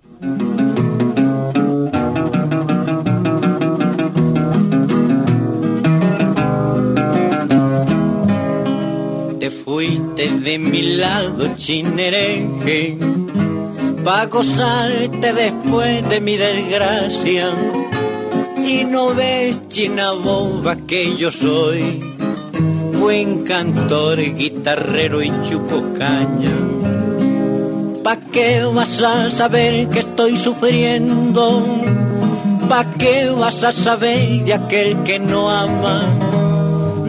Te 9.49 9.55
fuiste 9.63 10.29
de 10.29 10.59
mi 10.59 10.83
lado, 10.83 11.55
chinereje, 11.55 12.95
pa' 14.03 14.27
gozarte 14.27 15.33
después 15.33 16.07
de 16.07 16.21
mi 16.21 16.37
desgracia. 16.37 17.49
Y 18.63 18.83
no 18.83 19.15
ves, 19.15 19.67
china 19.69 20.11
boba, 20.11 20.75
que 20.75 21.15
yo 21.15 21.31
soy 21.31 21.99
buen 22.99 23.43
cantor, 23.45 24.19
guitarrero 24.19 25.23
y 25.23 25.31
chupo 25.49 25.83
caña. 25.97 26.55
¿Pa' 28.03 28.17
qué 28.31 28.63
vas 28.65 29.01
a 29.01 29.31
saber 29.31 29.89
que 29.89 30.01
estoy 30.01 30.37
sufriendo? 30.37 31.65
¿Pa' 32.69 32.91
qué 32.99 33.31
vas 33.31 33.63
a 33.63 33.71
saber 33.71 34.43
de 34.45 34.53
aquel 34.53 35.01
que 35.01 35.17
no 35.17 35.49
ama? 35.49 36.38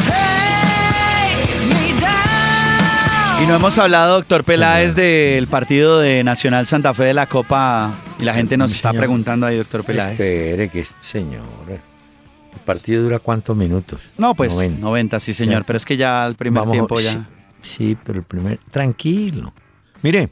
Take 0.05 1.65
me 1.69 1.99
down. 2.01 3.43
Y 3.43 3.47
no 3.47 3.55
hemos 3.55 3.77
hablado, 3.77 4.15
doctor 4.15 4.43
Peláez, 4.43 4.95
del 4.95 5.47
partido 5.47 5.99
de 5.99 6.23
Nacional 6.23 6.67
Santa 6.67 6.93
Fe 6.93 7.05
de 7.05 7.13
la 7.13 7.27
Copa. 7.27 7.91
Y 8.19 8.23
la 8.25 8.33
gente 8.33 8.57
nos 8.57 8.71
está 8.71 8.91
preguntando 8.93 9.45
ahí, 9.45 9.57
doctor 9.57 9.83
Peláez. 9.83 10.19
Espere, 10.19 10.69
que 10.69 10.85
señor. 11.01 11.43
¿El 12.68 12.76
partido 12.76 13.03
dura 13.03 13.20
cuántos 13.20 13.55
minutos? 13.55 14.09
No, 14.18 14.36
pues 14.36 14.51
90. 14.53 14.82
90, 14.82 15.20
sí, 15.22 15.34
señor. 15.34 15.61
Ya. 15.61 15.68
Pero 15.68 15.78
es 15.78 15.86
que 15.86 15.95
ya 15.95 16.28
el 16.28 16.36
primer 16.36 16.59
Vamos, 16.61 16.74
tiempo 16.74 16.97
sí, 16.97 17.05
ya. 17.05 17.26
Sí, 17.61 17.97
pero 18.03 18.20
el 18.20 18.26
primer. 18.26 18.59
Tranquilo. 18.70 19.53
Mire, 20.03 20.30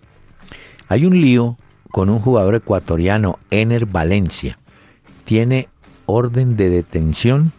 hay 0.90 1.06
un 1.06 1.20
lío 1.20 1.58
con 1.92 2.10
un 2.10 2.20
jugador 2.20 2.56
ecuatoriano, 2.56 3.40
Ener 3.52 3.86
Valencia. 3.86 4.60
Tiene 5.24 5.70
orden 6.08 6.58
de 6.58 6.70
detención 6.70 7.54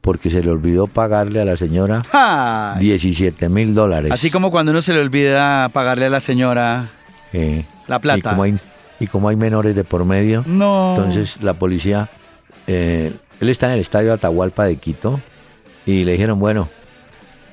porque 0.00 0.28
se 0.28 0.42
le 0.42 0.50
olvidó 0.50 0.88
pagarle 0.88 1.40
a 1.40 1.44
la 1.44 1.56
señora 1.56 2.02
¡Ay! 2.12 2.80
17 2.84 3.48
mil 3.48 3.74
dólares. 3.74 4.10
Así 4.10 4.30
como 4.32 4.50
cuando 4.50 4.72
uno 4.72 4.82
se 4.82 4.92
le 4.92 5.00
olvida 5.00 5.68
pagarle 5.68 6.06
a 6.06 6.10
la 6.10 6.20
señora 6.20 6.88
Eh, 7.32 7.64
la 7.86 8.00
plata. 8.00 8.18
Y 8.18 8.22
como, 8.22 8.42
hay, 8.42 8.58
y 8.98 9.06
como 9.06 9.28
hay 9.28 9.36
menores 9.36 9.76
de 9.76 9.84
por 9.84 10.04
medio, 10.04 10.42
No. 10.46 10.94
entonces 10.96 11.40
la 11.42 11.54
policía, 11.54 12.08
eh, 12.66 13.12
él 13.40 13.48
está 13.48 13.66
en 13.66 13.72
el 13.72 13.80
estadio 13.80 14.12
Atahualpa 14.12 14.64
de 14.64 14.76
Quito 14.76 15.20
y 15.84 16.04
le 16.04 16.12
dijeron, 16.12 16.38
bueno, 16.38 16.68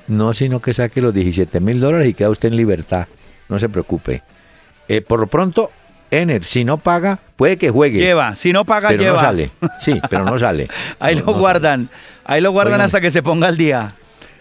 no 0.08 0.34
sino 0.34 0.60
que 0.60 0.74
saque 0.74 1.00
los 1.00 1.14
17 1.14 1.60
mil 1.60 1.80
dólares 1.80 2.08
y 2.08 2.14
queda 2.14 2.30
usted 2.30 2.48
en 2.48 2.56
libertad, 2.56 3.06
no 3.48 3.58
se 3.58 3.68
preocupe. 3.68 4.22
Eh, 4.88 5.00
por 5.00 5.20
lo 5.20 5.26
pronto, 5.26 5.70
Ener, 6.10 6.44
si 6.44 6.64
no 6.64 6.76
paga, 6.78 7.18
puede 7.36 7.56
que 7.56 7.70
juegue. 7.70 7.98
Lleva, 7.98 8.36
si 8.36 8.52
no 8.52 8.64
paga, 8.64 8.88
pero 8.90 9.02
lleva. 9.02 9.16
no 9.16 9.20
sale. 9.22 9.50
Sí, 9.80 10.00
pero 10.10 10.24
no 10.24 10.38
sale. 10.38 10.68
Ahí 11.00 11.14
No- 11.16 11.20
lo 11.20 11.26
no 11.26 11.32
sale. 11.32 11.40
guardan. 11.40 11.88
Ahí 12.24 12.40
lo 12.40 12.52
guardan 12.52 12.80
hasta 12.80 13.00
que 13.00 13.10
se 13.10 13.22
ponga 13.22 13.48
al 13.48 13.56
día. 13.56 13.92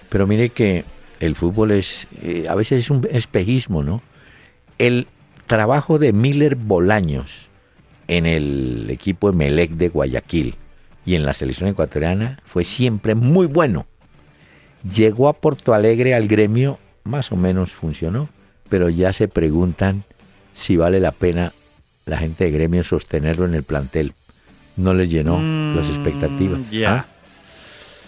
Pero 0.10 0.28
mire 0.28 0.50
que 0.50 0.84
el 1.20 1.36
fútbol 1.36 1.72
es, 1.72 2.08
eh, 2.22 2.46
a 2.50 2.56
veces 2.56 2.80
es 2.80 2.90
un 2.92 3.08
espejismo, 3.10 3.82
¿no? 3.84 4.02
El 4.78 5.08
trabajo 5.48 5.98
de 5.98 6.14
Miller 6.14 6.56
Bolaños 6.56 7.50
en 8.08 8.26
el 8.26 8.88
equipo 8.90 9.32
de 9.32 9.38
Melec 9.38 9.72
de 9.72 9.90
Guayaquil 9.90 10.56
y 11.06 11.16
en 11.16 11.26
la 11.26 11.34
selección 11.34 11.70
ecuatoriana 11.70 12.40
fue 12.46 12.64
siempre 12.64 13.16
muy 13.16 13.48
bueno. 13.48 13.86
Llegó 14.84 15.28
a 15.30 15.34
Porto 15.34 15.74
Alegre 15.74 16.14
al 16.14 16.28
gremio, 16.28 16.80
más 17.04 17.32
o 17.32 17.36
menos 17.36 17.72
funcionó, 17.72 18.30
pero 18.70 18.90
ya 18.90 19.14
se 19.14 19.28
preguntan 19.28 20.04
si 20.54 20.78
vale 20.78 21.00
la 21.00 21.12
pena 21.12 21.52
la 22.06 22.18
gente 22.18 22.46
de 22.46 22.52
gremio 22.52 22.84
sostenerlo 22.84 23.46
en 23.46 23.54
el 23.54 23.64
plantel. 23.64 24.14
No 24.76 24.94
les 24.94 25.10
llenó 25.10 25.40
las 25.76 25.88
expectativas. 25.90 26.60
Mm, 26.60 26.72
Ya. 26.72 26.94
¿Ah? 26.94 27.06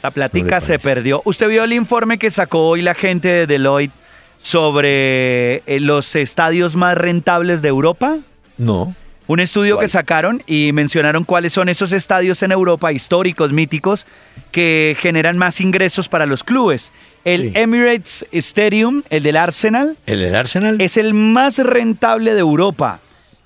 La 0.03 0.09
¿No 0.09 0.13
platica 0.13 0.61
se 0.61 0.77
perdió. 0.77 1.21
¿Usted 1.25 1.47
vio 1.49 1.63
el 1.63 1.73
informe 1.73 2.19
que 2.19 2.29
sacó 2.29 2.67
hoy 2.67 2.81
la 2.83 2.93
gente 2.93 3.27
de 3.27 3.47
Deloitte 3.47 3.93
sobre 4.39 5.63
eh, 5.65 5.79
los 5.79 6.15
estadios 6.15 6.75
más 6.75 6.95
rentables 6.95 7.61
de 7.63 7.69
Europa? 7.69 8.17
No. 8.57 8.93
Un 9.27 9.39
estudio 9.39 9.75
¿Cuál? 9.75 9.85
que 9.85 9.91
sacaron 9.91 10.43
y 10.45 10.71
mencionaron 10.71 11.23
cuáles 11.23 11.51
son 11.53 11.67
esos 11.69 11.91
estadios 11.91 12.43
en 12.43 12.51
Europa 12.51 12.91
históricos, 12.91 13.51
míticos, 13.51 14.05
que 14.51 14.95
generan 14.99 15.37
más 15.37 15.59
ingresos 15.61 16.07
para 16.09 16.25
los 16.27 16.43
clubes. 16.43 16.91
El 17.23 17.41
Sí. 17.41 17.51
Emirates 17.55 18.25
Stadium, 18.31 19.01
el 19.09 19.23
del 19.23 19.37
Arsenal, 19.37 19.97
¿El 20.05 20.19
del 20.19 20.35
Arsenal? 20.35 20.79
es 20.79 20.97
el 20.97 21.15
más 21.15 21.57
rentable 21.57 22.33
de 22.35 22.39
Europa. 22.41 22.99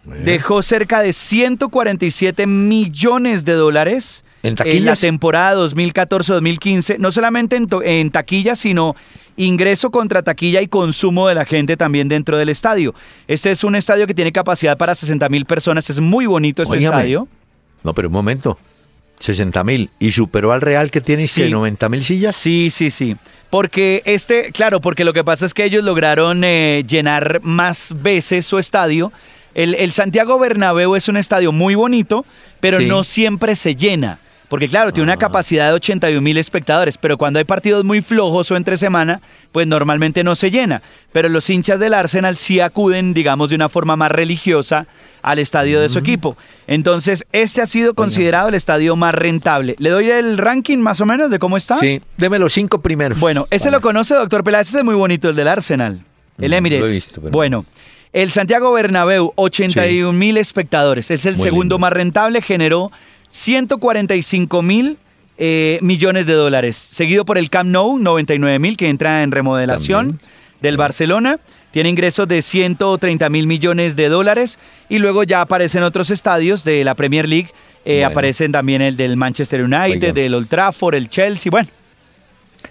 Dejó 0.04 0.62
cerca 0.62 1.02
de 1.02 1.14
147 1.14 2.46
millones 2.48 3.46
de 3.46 3.54
dólares 3.54 4.24
¿En 4.44 4.52
la 4.52 4.56
taquillas? 4.56 5.00
temporada 5.02 5.62
2014-2015, 5.66 6.98
no 6.98 7.12
solamente 7.12 7.56
en, 7.58 7.68
en 7.84 8.10
taquilla, 8.10 8.56
sino 8.56 8.96
ingreso 9.40 9.90
contra 9.90 10.22
taquilla 10.22 10.62
y 10.62 10.68
consumo 10.68 11.28
de 11.28 11.36
la 11.36 11.46
gente 11.46 11.78
también 11.78 12.08
dentro 12.10 12.38
del 12.38 12.50
estadio. 12.50 12.94
Este 13.28 13.52
es 13.52 13.64
un 13.64 13.76
estadio 13.76 14.06
que 14.06 14.14
tiene 14.14 14.32
capacidad 14.32 14.78
para 14.78 14.94
60 14.96 15.28
mil 15.30 15.46
personas, 15.46 15.90
es 15.90 16.00
muy 16.00 16.26
bonito 16.26 16.62
este 16.64 16.78
estadio. 16.78 17.28
No, 17.84 17.94
pero 17.94 18.10
un 18.10 18.14
momento. 18.14 18.58
60 19.20 19.64
mil. 19.64 19.90
¿Y 20.00 20.12
superó 20.14 20.52
al 20.54 20.62
Real 20.62 20.92
que 20.92 21.02
tiene 21.02 21.28
Sí. 21.28 21.50
90 21.50 21.90
mil 21.90 22.04
sillas? 22.04 22.36
Sí, 22.36 22.70
sí, 22.72 22.90
sí. 22.92 23.16
Porque 23.50 24.02
este, 24.06 24.52
claro, 24.52 24.80
porque 24.80 25.04
lo 25.04 25.12
que 25.14 25.24
pasa 25.24 25.46
es 25.46 25.54
que 25.54 25.64
ellos 25.66 25.84
lograron 25.84 26.44
eh, 26.44 26.84
llenar 26.88 27.42
más 27.44 27.94
veces 28.02 28.46
su 28.46 28.58
estadio. 28.60 29.12
El, 29.56 29.76
el 29.76 29.92
Santiago 29.92 30.38
Bernabéu 30.40 30.96
es 30.96 31.08
un 31.10 31.18
estadio 31.18 31.52
muy 31.52 31.76
bonito, 31.76 32.26
pero 32.60 32.80
Sí. 32.80 32.86
no 32.86 33.04
siempre 33.04 33.56
se 33.56 33.76
llena. 33.76 34.20
Porque 34.50 34.68
claro, 34.68 34.92
tiene 34.92 35.04
una 35.04 35.18
capacidad 35.18 35.68
de 35.68 35.74
81 35.74 36.22
mil 36.22 36.38
espectadores, 36.38 36.98
pero 36.98 37.18
cuando 37.18 37.38
hay 37.38 37.46
partidos 37.46 37.84
muy 37.86 38.02
flojos 38.02 38.50
o 38.50 38.56
entre 38.56 38.78
semana, 38.78 39.22
pues 39.52 39.68
normalmente 39.68 40.24
no 40.24 40.36
se 40.36 40.50
llena. 40.50 40.82
Pero 41.12 41.30
los 41.30 41.50
hinchas 41.50 41.80
del 41.80 41.94
Arsenal 41.94 42.36
sí 42.36 42.60
acuden, 42.60 43.14
digamos, 43.14 43.50
de 43.50 43.56
una 43.56 43.70
forma 43.70 43.96
más 43.96 44.12
religiosa 44.12 44.88
al 45.22 45.38
estadio 45.38 45.80
de 45.82 45.90
su 45.90 46.00
equipo. 46.00 46.36
Entonces, 46.66 47.26
este 47.32 47.62
ha 47.62 47.66
sido 47.68 47.94
considerado 47.94 48.50
el 48.50 48.56
estadio 48.56 48.96
más 48.96 49.14
rentable. 49.14 49.76
¿Le 49.78 49.90
doy 49.92 50.10
el 50.10 50.38
ranking 50.38 50.78
más 50.80 51.00
o 51.02 51.06
menos 51.06 51.30
de 51.30 51.38
cómo 51.40 51.56
está? 51.58 51.78
Sí, 51.78 52.02
deme 52.18 52.40
los 52.40 52.54
cinco 52.54 52.82
primeros. 52.82 53.20
Bueno, 53.20 53.46
ese 53.52 53.66
Vale. 53.66 53.78
lo 53.78 53.82
conoce, 53.82 54.16
doctor 54.16 54.44
Peláez, 54.44 54.70
ese 54.70 54.80
es 54.80 54.84
muy 54.84 54.96
bonito, 54.96 55.30
el 55.30 55.36
del 55.36 55.48
Arsenal, 55.48 56.02
el 56.40 56.52
Mm, 56.52 56.54
Emirates. 56.54 56.82
lo 56.82 56.88
he 56.88 56.94
visto, 56.94 57.22
pero- 57.22 57.32
Bueno, 57.32 57.66
el 58.14 58.32
Santiago 58.32 58.72
Bernabéu, 58.72 59.34
81 59.36 60.18
mil 60.18 60.38
espectadores, 60.38 61.12
es 61.12 61.26
el 61.26 61.36
Muy 61.36 61.44
segundo 61.44 61.76
lindo. 61.76 61.80
más 61.80 61.94
rentable, 61.94 62.42
generó 62.42 62.92
145 63.30 64.62
mil 64.62 64.98
eh, 65.38 65.80
millones 65.82 66.26
de 66.26 66.34
dólares, 66.34 66.76
seguido 66.76 67.24
por 67.26 67.38
el 67.38 67.50
Camp 67.50 67.70
Nou, 67.70 67.98
99 67.98 68.60
mil, 68.60 68.76
que 68.78 68.90
entra 68.90 69.24
en 69.24 69.32
remodelación 69.32 70.08
También. 70.10 70.30
del 70.62 70.78
Barcelona. 70.78 71.40
Tiene 71.72 71.90
ingresos 71.90 72.28
de 72.28 72.42
130 72.42 73.30
mil 73.30 73.46
millones 73.48 73.96
de 73.96 74.10
dólares 74.10 74.58
y 74.90 74.98
luego 74.98 75.24
ya 75.24 75.42
aparecen 75.42 75.84
otros 75.84 76.10
estadios 76.10 76.64
de 76.64 76.84
la 76.84 76.96
Premier 76.96 77.30
League. 77.30 77.50
eh, 77.86 78.00
Bueno. 78.00 78.08
Aparecen 78.08 78.52
también 78.52 78.82
el 78.82 78.98
del 78.98 79.16
Manchester 79.16 79.62
United, 79.64 80.14
del 80.14 80.34
Old 80.34 80.48
Trafford, 80.50 80.96
el 80.96 81.10
Chelsea. 81.10 81.50
Bueno, 81.52 81.70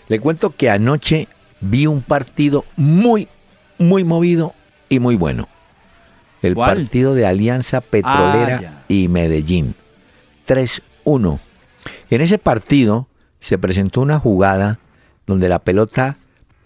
Le 0.09 0.19
cuento 0.21 0.51
que 0.51 0.69
anoche 0.69 1.29
vi 1.61 1.87
un 1.87 2.03
partido 2.03 2.65
muy, 2.77 3.29
muy 3.79 4.05
movido 4.05 4.53
y 4.89 4.99
muy 4.99 5.15
bueno. 5.15 5.49
El 6.43 6.55
¿Cuál? 6.55 6.77
partido 6.77 7.15
de 7.15 7.25
Alianza 7.27 7.81
Petrolera 7.81 8.61
Ah, 8.65 8.83
y 8.89 9.09
Medellín. 9.09 9.75
3-1. 10.49 11.39
En 12.11 12.21
ese 12.21 12.39
partido 12.39 13.07
se 13.41 13.59
presentó 13.59 14.01
una 14.01 14.19
jugada 14.19 14.79
donde 15.27 15.49
la 15.49 15.61
pelota 15.61 16.17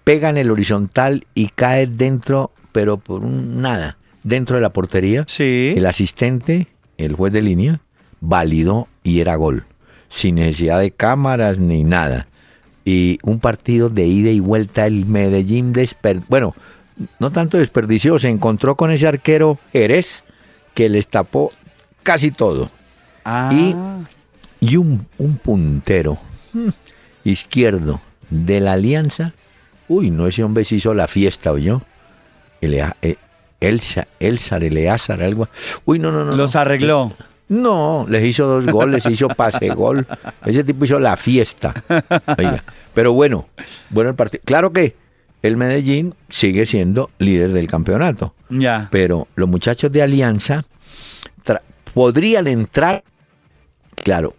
pega 0.05 0.31
en 0.31 0.39
el 0.39 0.51
horizontal 0.51 1.27
y 1.35 1.49
cae 1.49 1.87
dentro, 1.87 2.53
pero 2.73 2.97
por 2.97 3.23
un 3.23 3.61
nada, 3.61 3.99
dentro 4.23 4.57
de 4.57 4.63
la 4.63 4.71
portería. 4.71 5.25
sí. 5.29 5.75
El 5.77 5.87
asistente, 5.87 6.69
el 6.97 7.15
juez 7.15 7.33
de 7.33 7.43
línea, 7.43 7.81
validó 8.21 8.89
y 9.03 9.21
era 9.21 9.37
gol. 9.37 9.65
sin 10.09 10.35
necesidad 10.35 10.79
de 10.79 10.91
cámaras 10.91 11.59
ni 11.59 11.85
nada. 11.85 12.29
Y 12.85 13.19
un 13.23 13.41
partido 13.41 13.89
de 13.89 14.07
ida 14.07 14.31
y 14.31 14.41
vuelta, 14.41 14.87
el 14.87 15.07
Medellín 15.07 15.73
desper 15.73 16.21
bueno, 16.29 16.55
no 17.19 17.31
tanto 17.31 17.57
desperdició, 17.57 18.19
se 18.19 18.29
encontró 18.29 18.77
con 18.77 18.91
ese 18.91 19.07
arquero 19.07 19.59
Jerez 19.73 20.23
que 20.75 20.89
les 20.89 21.09
tapó 21.09 21.53
casi 22.03 22.31
todo. 22.31 22.71
Ah, 23.25 23.51
Y, 23.53 23.75
y 24.61 24.77
un, 24.77 25.07
un 25.19 25.37
puntero 25.37 26.19
mm, 26.53 26.69
izquierdo 27.25 28.01
de 28.31 28.61
la 28.61 28.73
Alianza. 28.75 29.33
Uy, 29.89 30.11
no, 30.11 30.27
ese 30.27 30.43
hombre 30.45 30.65
se 30.65 30.77
hizo 30.77 30.95
la 30.95 31.09
fiesta, 31.09 31.53
¿oyó? 31.53 31.83
Elea- 32.61 32.97
eh, 33.03 33.17
Elsa, 33.61 34.07
Elsa, 34.19 34.57
Eleazar, 34.57 35.23
algo. 35.23 35.49
Uy, 35.85 35.99
no, 35.99 36.11
no, 36.11 36.25
no. 36.25 36.35
los 36.37 36.55
no. 36.55 36.61
arregló. 36.61 37.13
No, 37.49 38.07
les 38.09 38.25
hizo 38.25 38.47
dos 38.47 38.67
goles, 38.67 39.05
hizo 39.07 39.29
pase 39.29 39.69
gol. 39.71 40.07
Ese 40.47 40.65
tipo 40.65 40.85
hizo 40.87 40.99
la 40.99 41.17
fiesta. 41.19 41.75
Oiga, 42.39 42.63
pero 42.95 43.13
bueno, 43.13 43.47
bueno 43.91 44.11
el 44.11 44.17
partido. 44.17 44.43
Claro 44.47 44.73
que 44.73 44.97
el 45.43 45.57
Medellín 45.59 46.15
sigue 46.31 46.65
siendo 46.67 47.11
líder 47.19 47.53
del 47.53 47.67
campeonato, 47.67 48.35
Ya. 48.49 48.89
pero 48.91 49.29
los 49.35 49.49
muchachos 49.49 49.93
de 49.93 50.03
Alianza 50.03 50.65
podrían 51.95 52.47
entrar. 52.47 53.05
Claro, 53.97 54.35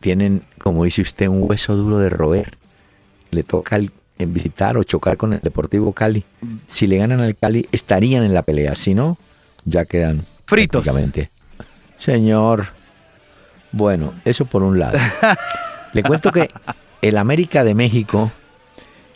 tienen, 0.00 0.42
como 0.58 0.84
dice 0.84 1.02
usted, 1.02 1.28
un 1.28 1.42
hueso 1.48 1.74
duro 1.76 1.98
de 1.98 2.10
roer. 2.10 2.56
Le 3.30 3.42
toca 3.42 3.76
el- 3.76 3.90
en 4.18 4.32
visitar 4.34 4.76
o 4.76 4.82
chocar 4.84 5.16
con 5.16 5.32
el 5.32 5.40
Deportivo 5.40 5.92
Cali. 5.92 6.24
Si 6.68 6.86
le 6.86 6.98
ganan 6.98 7.20
al 7.20 7.34
Cali, 7.36 7.66
estarían 7.72 8.24
en 8.24 8.34
la 8.34 8.42
pelea. 8.42 8.74
Si 8.74 8.94
no, 8.94 9.16
ya 9.64 9.84
quedan 9.84 10.22
Fritos. 10.46 10.84
Señor, 11.98 12.66
bueno, 13.72 14.12
eso 14.24 14.44
por 14.44 14.62
un 14.62 14.78
lado. 14.78 14.98
Le 15.94 16.02
cuento 16.02 16.30
que 16.32 16.50
el 17.00 17.16
América 17.18 17.64
de 17.64 17.74
México 17.74 18.30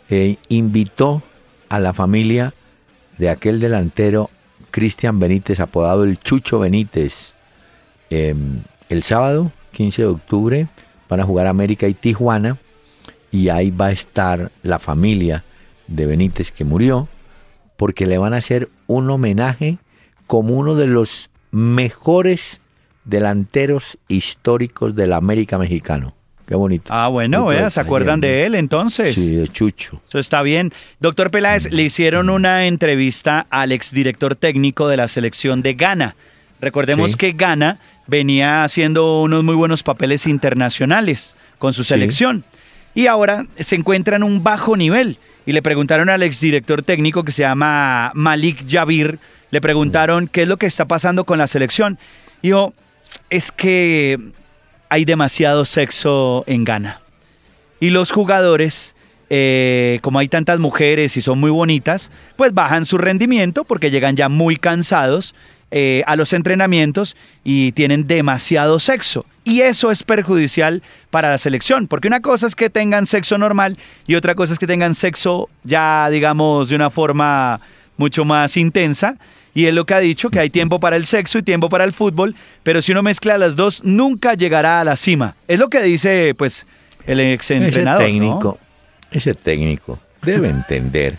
eh, 0.09 0.37
invitó 0.49 1.21
a 1.69 1.79
la 1.79 1.93
familia 1.93 2.53
de 3.17 3.29
aquel 3.29 3.59
delantero 3.59 4.29
Cristian 4.71 5.19
Benítez, 5.19 5.59
apodado 5.59 6.03
el 6.03 6.19
Chucho 6.19 6.59
Benítez. 6.59 7.33
Eh, 8.09 8.35
el 8.89 9.03
sábado, 9.03 9.51
15 9.77 10.01
de 10.01 10.07
octubre, 10.07 10.67
van 11.07 11.19
a 11.19 11.23
jugar 11.23 11.45
América 11.45 11.87
y 11.87 11.93
Tijuana 11.93 12.57
y 13.31 13.49
ahí 13.49 13.69
va 13.69 13.87
a 13.87 13.91
estar 13.91 14.51
la 14.63 14.79
familia 14.79 15.43
de 15.85 16.07
Benítez 16.07 16.51
que 16.51 16.63
murió 16.65 17.07
porque 17.75 18.07
le 18.07 18.17
van 18.17 18.33
a 18.33 18.37
hacer 18.37 18.69
un 18.87 19.07
homenaje 19.11 19.77
como 20.25 20.55
uno 20.55 20.73
de 20.73 20.87
los 20.87 21.29
mejores 21.51 22.59
delanteros 23.05 23.99
históricos 24.07 24.95
del 24.95 25.13
América 25.13 25.59
mexicano. 25.59 26.15
Qué 26.47 26.55
bonito. 26.55 26.91
Ah, 26.91 27.09
bueno, 27.09 27.47
¿se 27.69 27.79
acuerdan 27.79 28.19
de 28.19 28.45
él 28.47 28.55
entonces? 28.55 29.13
Sí, 29.13 29.35
de 29.35 29.47
Chucho. 29.49 30.01
Eso 30.07 30.17
está 30.17 30.41
bien. 30.41 30.73
Doctor 30.99 31.29
Peláez, 31.29 31.71
le 31.71 31.83
hicieron 31.83 32.29
una 32.31 32.65
entrevista 32.65 33.45
al 33.51 33.71
exdirector 33.73 34.35
técnico 34.35 34.87
de 34.87 34.97
la 34.97 35.07
selección 35.07 35.61
de 35.61 35.73
Ghana. 35.75 36.15
Recordemos 36.59 37.11
Sí. 37.11 37.17
que 37.17 37.31
Ghana 37.33 37.79
venía 38.07 38.63
haciendo 38.63 39.21
unos 39.21 39.43
muy 39.43 39.55
buenos 39.55 39.83
papeles 39.83 40.25
internacionales 40.27 41.35
con 41.59 41.73
su 41.73 41.83
Sí. 41.83 41.89
selección 41.89 42.43
y 42.95 43.07
ahora 43.07 43.45
se 43.59 43.75
encuentra 43.75 44.15
en 44.15 44.23
un 44.23 44.43
bajo 44.43 44.75
nivel. 44.75 45.17
Y 45.45 45.53
le 45.53 45.61
preguntaron 45.61 46.09
al 46.09 46.23
exdirector 46.23 46.81
técnico 46.81 47.23
que 47.23 47.31
se 47.31 47.43
llama 47.43 48.11
Malik 48.15 48.65
Javir, 48.69 49.19
le 49.49 49.61
preguntaron 49.61 50.27
qué 50.27 50.41
es 50.41 50.47
lo 50.47 50.57
que 50.57 50.65
está 50.65 50.85
pasando 50.85 51.23
con 51.23 51.37
la 51.37 51.47
selección. 51.47 51.97
Y 52.41 52.47
dijo, 52.47 52.73
es 53.29 53.51
que 53.51 54.19
hay 54.89 55.05
demasiado 55.05 55.63
sexo 55.63 56.43
en 56.47 56.65
Ghana. 56.65 56.99
Y 57.79 57.91
los 57.91 58.11
jugadores, 58.11 58.93
eh, 59.29 59.99
como 60.01 60.19
hay 60.19 60.27
tantas 60.27 60.59
mujeres 60.59 61.15
y 61.15 61.21
son 61.21 61.39
muy 61.39 61.51
bonitas, 61.51 62.11
pues 62.35 62.53
bajan 62.53 62.85
su 62.85 62.97
rendimiento 62.97 63.63
porque 63.63 63.91
llegan 63.91 64.17
ya 64.17 64.27
muy 64.27 64.57
cansados 64.57 65.33
eh, 65.69 66.01
a 66.07 66.15
los 66.15 66.31
entrenamientos 66.31 67.17
y 67.43 67.73
tienen 67.73 68.07
demasiado 68.07 68.79
sexo. 68.79 69.25
Y 69.43 69.61
eso 69.61 69.91
es 69.91 70.03
perjudicial 70.03 70.81
para 71.09 71.29
la 71.29 71.37
selección, 71.37 71.87
porque 71.87 72.07
una 72.07 72.21
cosa 72.21 72.47
es 72.47 72.55
que 72.55 72.69
tengan 72.69 73.05
sexo 73.05 73.37
normal 73.37 73.77
y 74.07 74.15
otra 74.15 74.35
cosa 74.35 74.53
es 74.53 74.59
que 74.59 74.67
tengan 74.67 74.95
sexo 74.95 75.49
ya, 75.63 76.09
digamos, 76.09 76.69
de 76.69 76.75
una 76.75 76.89
forma 76.89 77.59
mucho 77.97 78.23
más 78.23 78.55
intensa. 78.55 79.17
Y 79.53 79.65
es 79.65 79.73
lo 79.73 79.85
que 79.85 79.93
ha 79.93 79.99
dicho, 79.99 80.29
que 80.29 80.39
hay 80.39 80.49
tiempo 80.49 80.79
para 80.79 80.95
el 80.95 81.05
sexo 81.05 81.37
y 81.39 81.43
tiempo 81.43 81.67
para 81.67 81.83
el 81.83 81.91
fútbol, 81.91 82.35
pero 82.63 82.81
si 82.81 82.91
uno 82.91 83.03
mezcla 83.03 83.37
las 83.37 83.55
dos, 83.55 83.83
nunca 83.83 84.35
llegará 84.35 84.79
a 84.79 84.83
la 84.83 84.95
cima. 84.95 85.35
Es 85.47 85.59
lo 85.59 85.69
que 85.69 85.81
dice, 85.81 86.33
pues, 86.37 86.65
el 87.05 87.19
ex 87.19 87.51
entrenador. 87.51 88.03
ese 88.03 88.11
técnico, 88.11 88.59
ese 89.11 89.33
técnico 89.33 89.99
debe 90.21 90.49
entender 90.49 91.17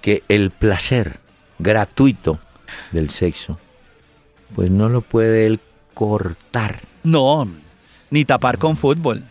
que 0.00 0.22
el 0.28 0.50
placer 0.50 1.18
gratuito 1.58 2.40
del 2.92 3.10
sexo, 3.10 3.58
pues 4.54 4.70
no 4.70 4.88
lo 4.88 5.00
puede 5.00 5.46
él 5.46 5.60
cortar. 5.94 6.80
No, 7.02 7.48
ni 8.10 8.24
tapar 8.24 8.58
con 8.58 8.76
fútbol. 8.76 9.22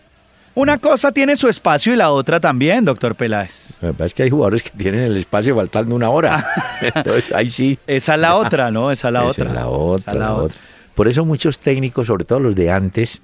Una 0.56 0.78
cosa 0.78 1.12
tiene 1.12 1.36
su 1.38 1.48
espacio 1.48 1.94
y 1.94 1.96
la 1.96 2.12
otra 2.12 2.40
también, 2.40 2.84
doctor 2.84 3.16
Peláez. 3.16 3.68
Es 4.00 4.14
que 4.14 4.24
hay 4.24 4.30
jugadores 4.30 4.64
que 4.64 4.72
tienen 4.72 5.02
el 5.02 5.16
espacio 5.18 5.56
faltando 5.56 5.96
una 5.96 6.10
hora. 6.10 6.46
Entonces 6.82 7.34
ahí 7.34 7.50
sí. 7.50 7.80
Esa 7.88 8.16
es 8.16 8.20
la 8.20 8.36
otra, 8.36 8.70
¿no? 8.72 8.92
Esa 8.92 9.08
es 9.08 9.14
la 9.14 9.20
Esa 9.22 9.30
otra. 9.30 9.46
es 9.46 9.54
la 9.54 9.68
otra, 9.68 10.02
Esa 10.02 10.12
es 10.12 10.18
la 10.18 10.34
otra. 10.36 10.58
Por 10.96 11.08
eso 11.08 11.24
muchos 11.24 11.60
técnicos, 11.60 12.08
sobre 12.08 12.26
todo 12.26 12.42
los 12.42 12.56
de 12.56 12.72
antes, 12.72 13.22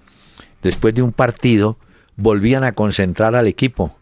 después 0.63 0.93
de 0.95 1.01
un 1.01 1.11
partido, 1.11 1.77
volvían 2.15 2.63
a 2.63 2.71
concentrar 2.71 3.35
al 3.35 3.47
equipo 3.47 3.97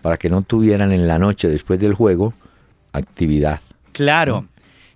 para 0.00 0.16
que 0.16 0.30
no 0.30 0.40
tuvieran 0.40 0.92
en 0.92 1.06
la 1.06 1.18
noche, 1.18 1.48
después 1.48 1.78
del 1.78 1.92
juego, 1.92 2.32
actividad. 2.92 3.60
Claro. 3.92 4.46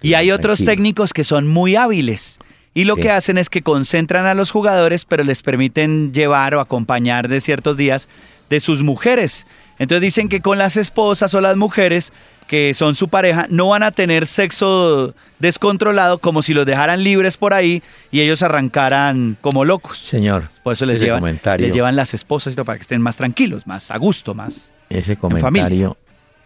Y 0.05 0.15
hay 0.15 0.31
otros 0.31 0.59
Tranquilo. 0.59 0.71
técnicos 0.73 1.13
que 1.13 1.25
son 1.25 1.47
muy 1.49 1.77
hábiles. 1.77 2.39
Y 2.75 2.85
lo 2.85 2.97
Sí. 2.97 3.03
que 3.03 3.11
hacen 3.11 3.39
es 3.39 3.49
que 3.49 3.63
concentran 3.63 4.27
a 4.27 4.35
los 4.35 4.51
jugadores, 4.51 5.05
pero 5.05 5.25
les 5.25 5.43
permiten 5.43 6.13
llevar 6.13 6.55
o 6.55 6.61
acompañar 6.61 7.29
de 7.29 7.41
ciertos 7.41 7.77
días 7.77 8.09
de 8.51 8.61
sus 8.61 8.83
mujeres. 8.83 9.47
Entonces 9.79 10.03
dicen 10.03 10.29
que 10.29 10.41
con 10.41 10.59
las 10.59 10.77
esposas 10.77 11.33
o 11.35 11.41
las 11.41 11.57
mujeres 11.57 12.13
que 12.49 12.75
son 12.75 12.95
su 12.95 13.09
pareja 13.09 13.47
no 13.49 13.69
van 13.69 13.83
a 13.83 13.91
tener 13.91 14.27
sexo 14.27 15.15
descontrolado 15.39 16.19
como 16.19 16.43
si 16.43 16.53
los 16.53 16.67
dejaran 16.67 17.03
libres 17.03 17.37
por 17.39 17.55
ahí 17.55 17.83
y 18.11 18.21
ellos 18.21 18.43
arrancaran 18.43 19.37
como 19.41 19.65
locos. 19.65 19.99
Señor, 19.99 20.49
Por 20.63 20.75
eso 20.75 20.85
les 20.85 21.01
llevan, 21.01 21.21
comentario, 21.21 21.67
les 21.67 21.75
llevan 21.75 21.97
las 21.97 22.13
esposas 22.13 22.53
y 22.53 22.57
todo 22.57 22.67
para 22.67 22.77
que 22.79 22.83
estén 22.83 23.01
más 23.01 23.17
tranquilos, 23.17 23.67
más 23.67 23.91
a 23.91 23.97
gusto, 23.97 24.35
más. 24.35 24.71
ese 24.91 25.17
familia. 25.17 25.41
comentario, 25.43 25.97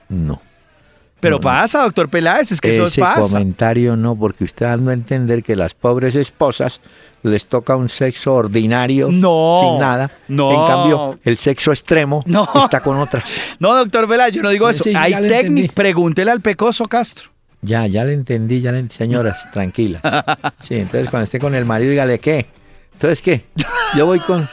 no. 0.08 0.40
Pero 0.40 0.47
No, 0.47 0.47
no. 1.22 1.40
pasa, 1.40 1.82
doctor 1.82 2.08
Peláez, 2.08 2.52
es 2.52 2.60
que 2.60 2.74
eso 2.76 2.86
Ese 2.86 3.00
pasa. 3.00 3.20
comentario 3.22 3.96
no, 3.96 4.14
porque 4.16 4.44
usted 4.44 4.66
dando 4.66 4.90
a 4.90 4.94
entender 4.94 5.42
que 5.42 5.56
las 5.56 5.74
pobres 5.74 6.14
esposas 6.14 6.80
les 7.24 7.46
toca 7.46 7.74
un 7.74 7.88
sexo 7.88 8.34
ordinario 8.34 9.08
No, 9.10 9.58
sin 9.62 9.78
nada. 9.80 10.10
no. 10.28 10.52
En 10.52 10.66
cambio, 10.66 11.18
el 11.24 11.36
sexo 11.36 11.72
extremo 11.72 12.22
No. 12.26 12.48
está 12.64 12.80
con 12.80 12.96
otras. 12.98 13.24
No, 13.58 13.74
doctor 13.76 14.06
Peláez, 14.08 14.32
yo 14.32 14.42
no 14.42 14.50
digo 14.50 14.68
eso. 14.68 14.84
Sí, 14.84 14.92
Hay 14.94 15.12
técnica. 15.28 15.72
Pregúntele 15.74 16.30
al 16.30 16.40
Pecoso 16.40 16.86
Castro. 16.86 17.30
Ya, 17.60 17.88
ya 17.88 18.04
le 18.04 18.12
entendí, 18.12 18.60
ya 18.60 18.70
le 18.70 18.78
entendí. 18.78 18.98
Señoras, 18.98 19.50
tranquilas. 19.52 20.00
Sí, 20.62 20.76
entonces 20.76 21.10
cuando 21.10 21.24
esté 21.24 21.40
con 21.40 21.56
el 21.56 21.64
marido, 21.64 21.90
dígale, 21.90 22.20
¿qué? 22.20 22.46
Entonces, 22.92 23.20
¿qué? 23.22 23.44
Yo 23.96 24.06
voy 24.06 24.20
con 24.20 24.48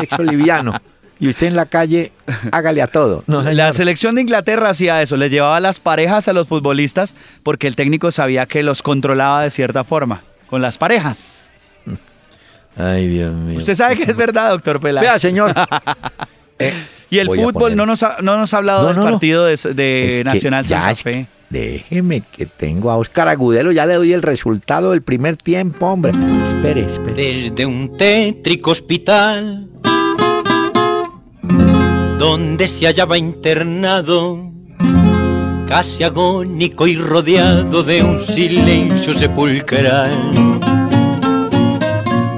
sexo 0.00 0.22
liviano. 0.22 0.72
Y 1.18 1.28
usted 1.28 1.46
en 1.46 1.56
la 1.56 1.66
calle, 1.66 2.12
hágale 2.52 2.82
a 2.82 2.86
todo. 2.88 3.24
No, 3.26 3.42
La 3.42 3.50
señor. 3.50 3.74
selección 3.74 4.14
de 4.16 4.20
Inglaterra 4.22 4.70
hacía 4.70 5.00
eso, 5.02 5.16
le 5.16 5.30
llevaba 5.30 5.58
las 5.60 5.80
parejas 5.80 6.28
a 6.28 6.32
los 6.32 6.46
futbolistas 6.46 7.14
porque 7.42 7.66
el 7.68 7.74
técnico 7.76 8.10
sabía 8.12 8.46
que 8.46 8.62
los 8.62 8.82
controlaba 8.82 9.42
de 9.42 9.50
cierta 9.50 9.82
forma, 9.84 10.22
con 10.48 10.60
las 10.62 10.76
parejas. 10.78 11.48
Ay, 12.78 13.08
Dios 13.08 13.30
mío. 13.32 13.58
Usted 13.58 13.74
sabe 13.74 13.96
que 13.96 14.02
es 14.10 14.16
verdad, 14.16 14.50
doctor 14.50 14.80
Peláez. 14.80 15.02
Vea, 15.02 15.18
señor. 15.18 15.54
Eh, 16.58 16.72
y 17.10 17.18
el 17.18 17.26
fútbol 17.26 17.52
poner- 17.52 17.76
no 17.76 17.84
nos 17.84 18.02
ha, 18.02 18.16
no 18.22 18.38
nos 18.38 18.54
ha 18.54 18.56
hablado 18.56 18.80
No, 18.84 18.88
del 18.88 18.96
no, 18.96 19.04
no. 19.04 19.10
partido 19.10 19.44
de, 19.44 20.22
Nacional 20.24 20.66
Santa 20.66 20.90
es- 20.90 21.02
Fe. 21.02 21.26
Déjeme 21.50 22.22
que 22.34 22.46
tengo 22.46 22.90
a 22.90 22.96
Oscar 22.96 23.28
Agudelo, 23.28 23.72
ya 23.72 23.84
le 23.84 23.92
doy 23.92 24.14
el 24.14 24.22
resultado 24.22 24.92
del 24.92 25.02
primer 25.02 25.36
tiempo, 25.36 25.84
hombre. 25.86 26.12
Espere, 26.46 26.86
espere. 26.86 27.12
Desde 27.14 27.66
un 27.66 27.94
tétrico 27.98 28.70
hospital 28.70 29.65
donde 32.18 32.66
se 32.66 32.86
hallaba 32.86 33.18
internado, 33.18 34.50
casi 35.68 36.02
agónico 36.02 36.86
y 36.86 36.96
rodeado 36.96 37.82
de 37.82 38.02
un 38.02 38.24
silencio 38.24 39.12
sepulcral. 39.14 40.32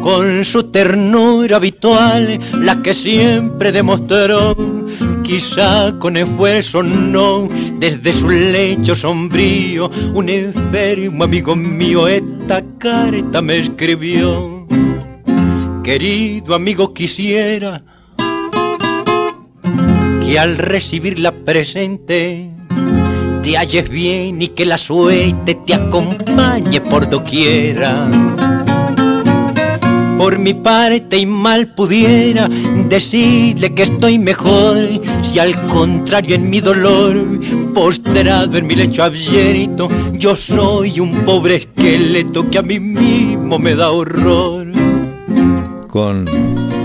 Con 0.03 0.45
su 0.45 0.65
ternura 0.65 1.57
habitual, 1.57 2.41
la 2.61 2.83
que 2.83 2.95
siempre 2.95 3.71
demostró, 3.71 4.57
quizá 5.23 5.95
con 5.99 6.17
esfuerzo 6.17 6.83
no, 6.83 7.49
desde 7.79 8.13
su 8.13 8.29
lecho 8.29 8.95
sombrío, 8.95 9.91
un 10.15 10.29
enfermo 10.29 11.25
amigo 11.25 11.55
mío 11.55 12.09
esta 12.09 12.63
carta 12.79 13.43
me 13.43 13.59
escribió 13.59 14.67
Querido 15.89 16.55
amigo, 16.55 16.93
quisiera 16.93 17.83
que 20.29 20.39
al 20.39 20.59
recibir 20.59 21.19
la 21.19 21.33
presente 21.33 22.51
te 23.43 23.57
halles 23.57 23.89
bien 23.89 24.43
y 24.43 24.49
que 24.49 24.67
la 24.67 24.77
suerte 24.77 25.55
te 25.67 25.73
acompañe 25.73 26.83
por 26.83 27.09
doquiera. 27.09 28.11
Por 30.19 30.39
mi 30.39 30.53
parte 30.53 31.17
y 31.17 31.25
mal 31.25 31.73
pudiera 31.75 32.47
decirle 32.91 33.73
que 33.73 33.85
estoy 33.85 34.19
mejor, 34.19 34.77
si 35.23 35.39
al 35.39 35.59
contrario 35.69 36.35
en 36.35 36.51
mi 36.51 36.61
dolor, 36.61 37.25
postrado 37.73 38.59
en 38.59 38.67
mi 38.67 38.75
lecho 38.75 39.05
abierto, 39.05 39.89
yo 40.13 40.37
soy 40.37 41.01
un 41.01 41.25
pobre 41.25 41.57
esqueleto 41.57 42.51
que 42.51 42.59
a 42.59 42.63
mí 42.63 42.79
mismo 42.79 43.59
me 43.59 43.75
da 43.75 43.93
horror. 43.93 44.73
Con 45.87 46.27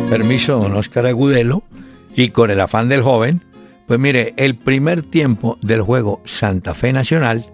permiso, 0.10 0.62
Oscar 0.62 1.08
Agudelo, 1.08 1.64
y 2.16 2.30
con 2.30 2.52
el 2.52 2.60
afán 2.62 2.90
del 2.90 3.02
joven, 3.02 3.44
pues 3.88 4.00
mire, 4.00 4.34
el 4.38 4.56
primer 4.56 5.02
tiempo 5.02 5.58
del 5.62 5.82
juego 5.82 6.22
Santa 6.26 6.74
Fe 6.74 6.94
Nacional 6.94 7.46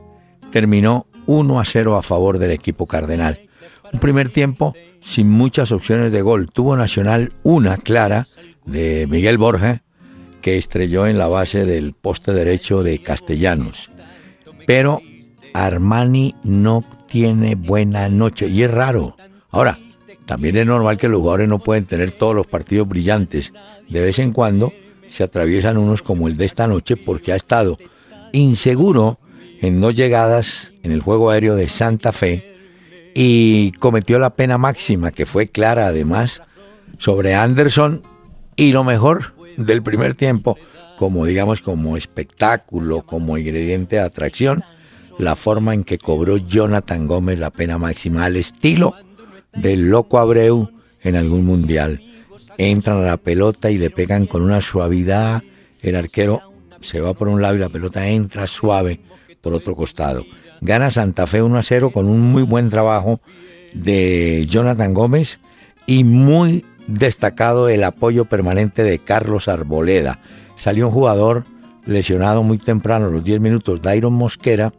terminó 0.51 1.07
1 1.25 1.59
a 1.59 1.65
0 1.65 1.95
a 1.97 2.01
favor 2.01 2.37
del 2.37 2.51
equipo 2.51 2.85
cardenal. 2.87 3.39
Un 3.91 3.99
primer 3.99 4.29
tiempo 4.29 4.75
sin 5.01 5.29
muchas 5.29 5.71
opciones 5.71 6.11
de 6.11 6.21
gol. 6.21 6.51
Tuvo 6.51 6.75
Nacional 6.75 7.29
una 7.43 7.77
clara 7.77 8.27
de 8.65 9.07
Miguel 9.09 9.37
Borja 9.37 9.83
que 10.41 10.57
estrelló 10.57 11.07
en 11.07 11.17
la 11.17 11.27
base 11.27 11.65
del 11.65 11.93
poste 11.93 12.33
derecho 12.33 12.83
de 12.83 12.99
Castellanos. 12.99 13.91
Pero 14.65 15.01
Armani 15.53 16.35
no 16.43 16.83
tiene 17.07 17.55
buena 17.55 18.07
noche 18.09 18.47
y 18.47 18.63
es 18.63 18.71
raro. 18.71 19.15
Ahora, 19.49 19.79
también 20.25 20.57
es 20.57 20.65
normal 20.65 20.97
que 20.97 21.09
los 21.09 21.19
jugadores 21.19 21.49
no 21.49 21.59
pueden 21.59 21.85
tener 21.85 22.11
todos 22.11 22.35
los 22.35 22.47
partidos 22.47 22.87
brillantes. 22.87 23.51
De 23.89 24.01
vez 24.01 24.19
en 24.19 24.31
cuando 24.31 24.71
se 25.07 25.23
atraviesan 25.23 25.77
unos 25.77 26.01
como 26.01 26.27
el 26.27 26.37
de 26.37 26.45
esta 26.45 26.67
noche 26.67 26.95
porque 26.95 27.33
ha 27.33 27.35
estado 27.35 27.77
inseguro 28.31 29.19
en 29.61 29.81
dos 29.81 29.95
llegadas 29.95 30.71
en 30.83 30.91
el 30.91 31.01
juego 31.01 31.29
aéreo 31.31 31.55
de 31.55 31.67
Santa 31.67 32.11
Fe 32.11 32.55
y 33.13 33.71
cometió 33.73 34.19
la 34.19 34.35
pena 34.35 34.57
máxima, 34.57 35.11
que 35.11 35.25
fue 35.25 35.47
clara 35.47 35.87
además, 35.87 36.41
sobre 36.97 37.35
Anderson 37.35 38.03
y 38.55 38.71
lo 38.71 38.83
mejor 38.83 39.33
del 39.57 39.81
primer 39.81 40.15
tiempo, 40.15 40.57
como 40.97 41.25
digamos 41.25 41.61
como 41.61 41.97
espectáculo, 41.97 43.01
como 43.01 43.37
ingrediente 43.37 43.97
de 43.97 44.03
atracción, 44.03 44.63
la 45.17 45.35
forma 45.35 45.73
en 45.73 45.83
que 45.83 45.97
cobró 45.97 46.37
Jonathan 46.37 47.07
Gómez 47.07 47.39
la 47.39 47.49
pena 47.49 47.77
máxima 47.77 48.25
al 48.25 48.37
estilo 48.37 48.93
del 49.53 49.89
loco 49.89 50.19
Abreu 50.19 50.69
en 51.01 51.15
algún 51.15 51.45
mundial 51.45 52.01
entran 52.59 52.97
a 52.97 53.07
la 53.07 53.17
pelota 53.17 53.71
y 53.71 53.77
le 53.77 53.89
pegan 53.89 54.25
con 54.25 54.41
una 54.41 54.59
suavidad. 54.59 55.41
El 55.81 55.95
arquero 55.95 56.41
se 56.81 56.99
va 56.99 57.13
por 57.13 57.29
un 57.29 57.41
lado 57.41 57.55
y 57.55 57.59
la 57.59 57.69
pelota 57.69 58.05
entra 58.07 58.47
suave 58.47 58.99
por 59.41 59.53
otro 59.53 59.75
costado. 59.75 60.25
Gana 60.59 60.91
Santa 60.91 61.25
Fe 61.25 61.41
1 61.41 61.57
a 61.57 61.63
0 61.63 61.91
con 61.91 62.07
un 62.07 62.19
muy 62.19 62.43
buen 62.43 62.69
trabajo 62.69 63.21
de 63.73 64.45
Jonathan 64.49 64.93
Gómez 64.93 65.39
y 65.85 66.03
muy 66.03 66.65
destacado 66.87 67.69
el 67.69 67.83
apoyo 67.85 68.25
permanente 68.25 68.83
de 68.83 68.99
Carlos 68.99 69.47
Arboleda. 69.47 70.19
Salió 70.57 70.87
un 70.87 70.93
jugador 70.93 71.45
lesionado 71.85 72.43
muy 72.43 72.57
temprano, 72.57 73.09
los 73.09 73.23
10 73.23 73.39
minutos, 73.39 73.81
Dairon 73.81 74.13
Mosquera, 74.13 74.73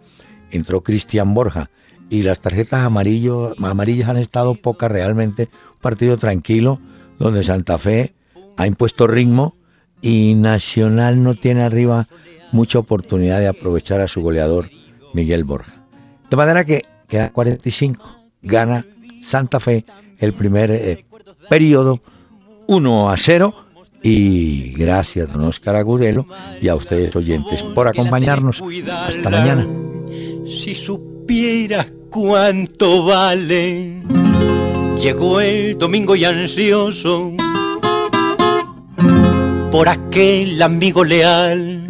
entró 0.51 0.83
Cristian 0.83 1.33
Borja 1.33 1.70
y 2.11 2.24
las 2.24 2.41
tarjetas 2.41 2.85
amarillo, 2.85 3.55
amarillas 3.59 4.11
han 4.11 4.18
estado 4.18 4.55
pocas 4.55 4.93
realmente, 4.93 5.49
un 5.72 5.81
partido 5.81 6.18
tranquilo 6.18 6.78
donde 7.21 7.45
Santa 7.45 7.79
Fe 7.79 8.14
ha 8.57 8.66
impuesto 8.66 9.07
ritmo 9.07 9.55
y 10.03 10.35
Nacional 10.35 11.23
no 11.23 11.35
tiene 11.35 11.62
arriba 11.62 12.09
mucha 12.51 12.81
oportunidad 12.81 13.39
de 13.39 13.47
aprovechar 13.47 14.01
a 14.01 14.09
su 14.09 14.23
goleador 14.23 14.71
Miguel 15.14 15.45
Borja. 15.45 15.85
De 16.29 16.37
manera 16.37 16.64
que 16.64 16.83
queda 17.07 17.31
45, 17.31 18.03
gana 18.43 18.87
Santa 19.23 19.61
Fe 19.61 19.85
el 20.18 20.33
primer 20.33 20.71
eh, 20.71 21.05
periodo 21.49 22.01
1 22.66 23.11
a 23.11 23.16
0 23.16 23.55
y 24.03 24.73
gracias 24.73 25.31
don 25.31 25.45
Oscar 25.45 25.77
Agudelo 25.77 26.27
y 26.61 26.68
a 26.68 26.75
ustedes 26.75 27.14
oyentes 27.14 27.62
por 27.62 27.87
acompañarnos. 27.87 28.62
Hasta 28.91 29.29
mañana. 29.29 29.68
Si 30.47 30.75
supieras 30.75 31.93
cuánto 32.11 33.05
vale 33.05 34.03
Llegó 35.01 35.40
el 35.40 35.78
domingo 35.78 36.14
y 36.14 36.26
ansioso 36.26 37.32
por 39.72 39.88
aquel 39.88 40.61
amigo 40.61 41.05
leal. 41.05 41.88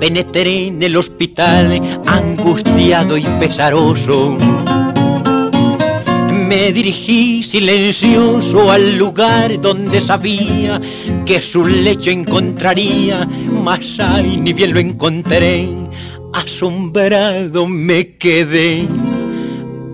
Penetré 0.00 0.66
en 0.66 0.82
el 0.82 0.96
hospital 0.96 1.80
angustiado 2.06 3.16
y 3.16 3.22
pesaroso. 3.38 4.36
Me 6.48 6.72
dirigí 6.72 7.44
silencioso 7.44 8.72
al 8.72 8.98
lugar 8.98 9.60
donde 9.60 10.00
sabía 10.00 10.80
que 11.24 11.40
su 11.40 11.64
lecho 11.64 12.10
encontraría, 12.10 13.24
mas 13.52 14.00
ay, 14.00 14.36
ni 14.36 14.52
bien 14.52 14.74
lo 14.74 14.80
encontré, 14.80 15.68
asombrado 16.32 17.68
me 17.68 18.16
quedé 18.16 18.88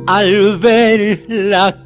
al 0.06 0.56
ver 0.56 1.24
la 1.28 1.85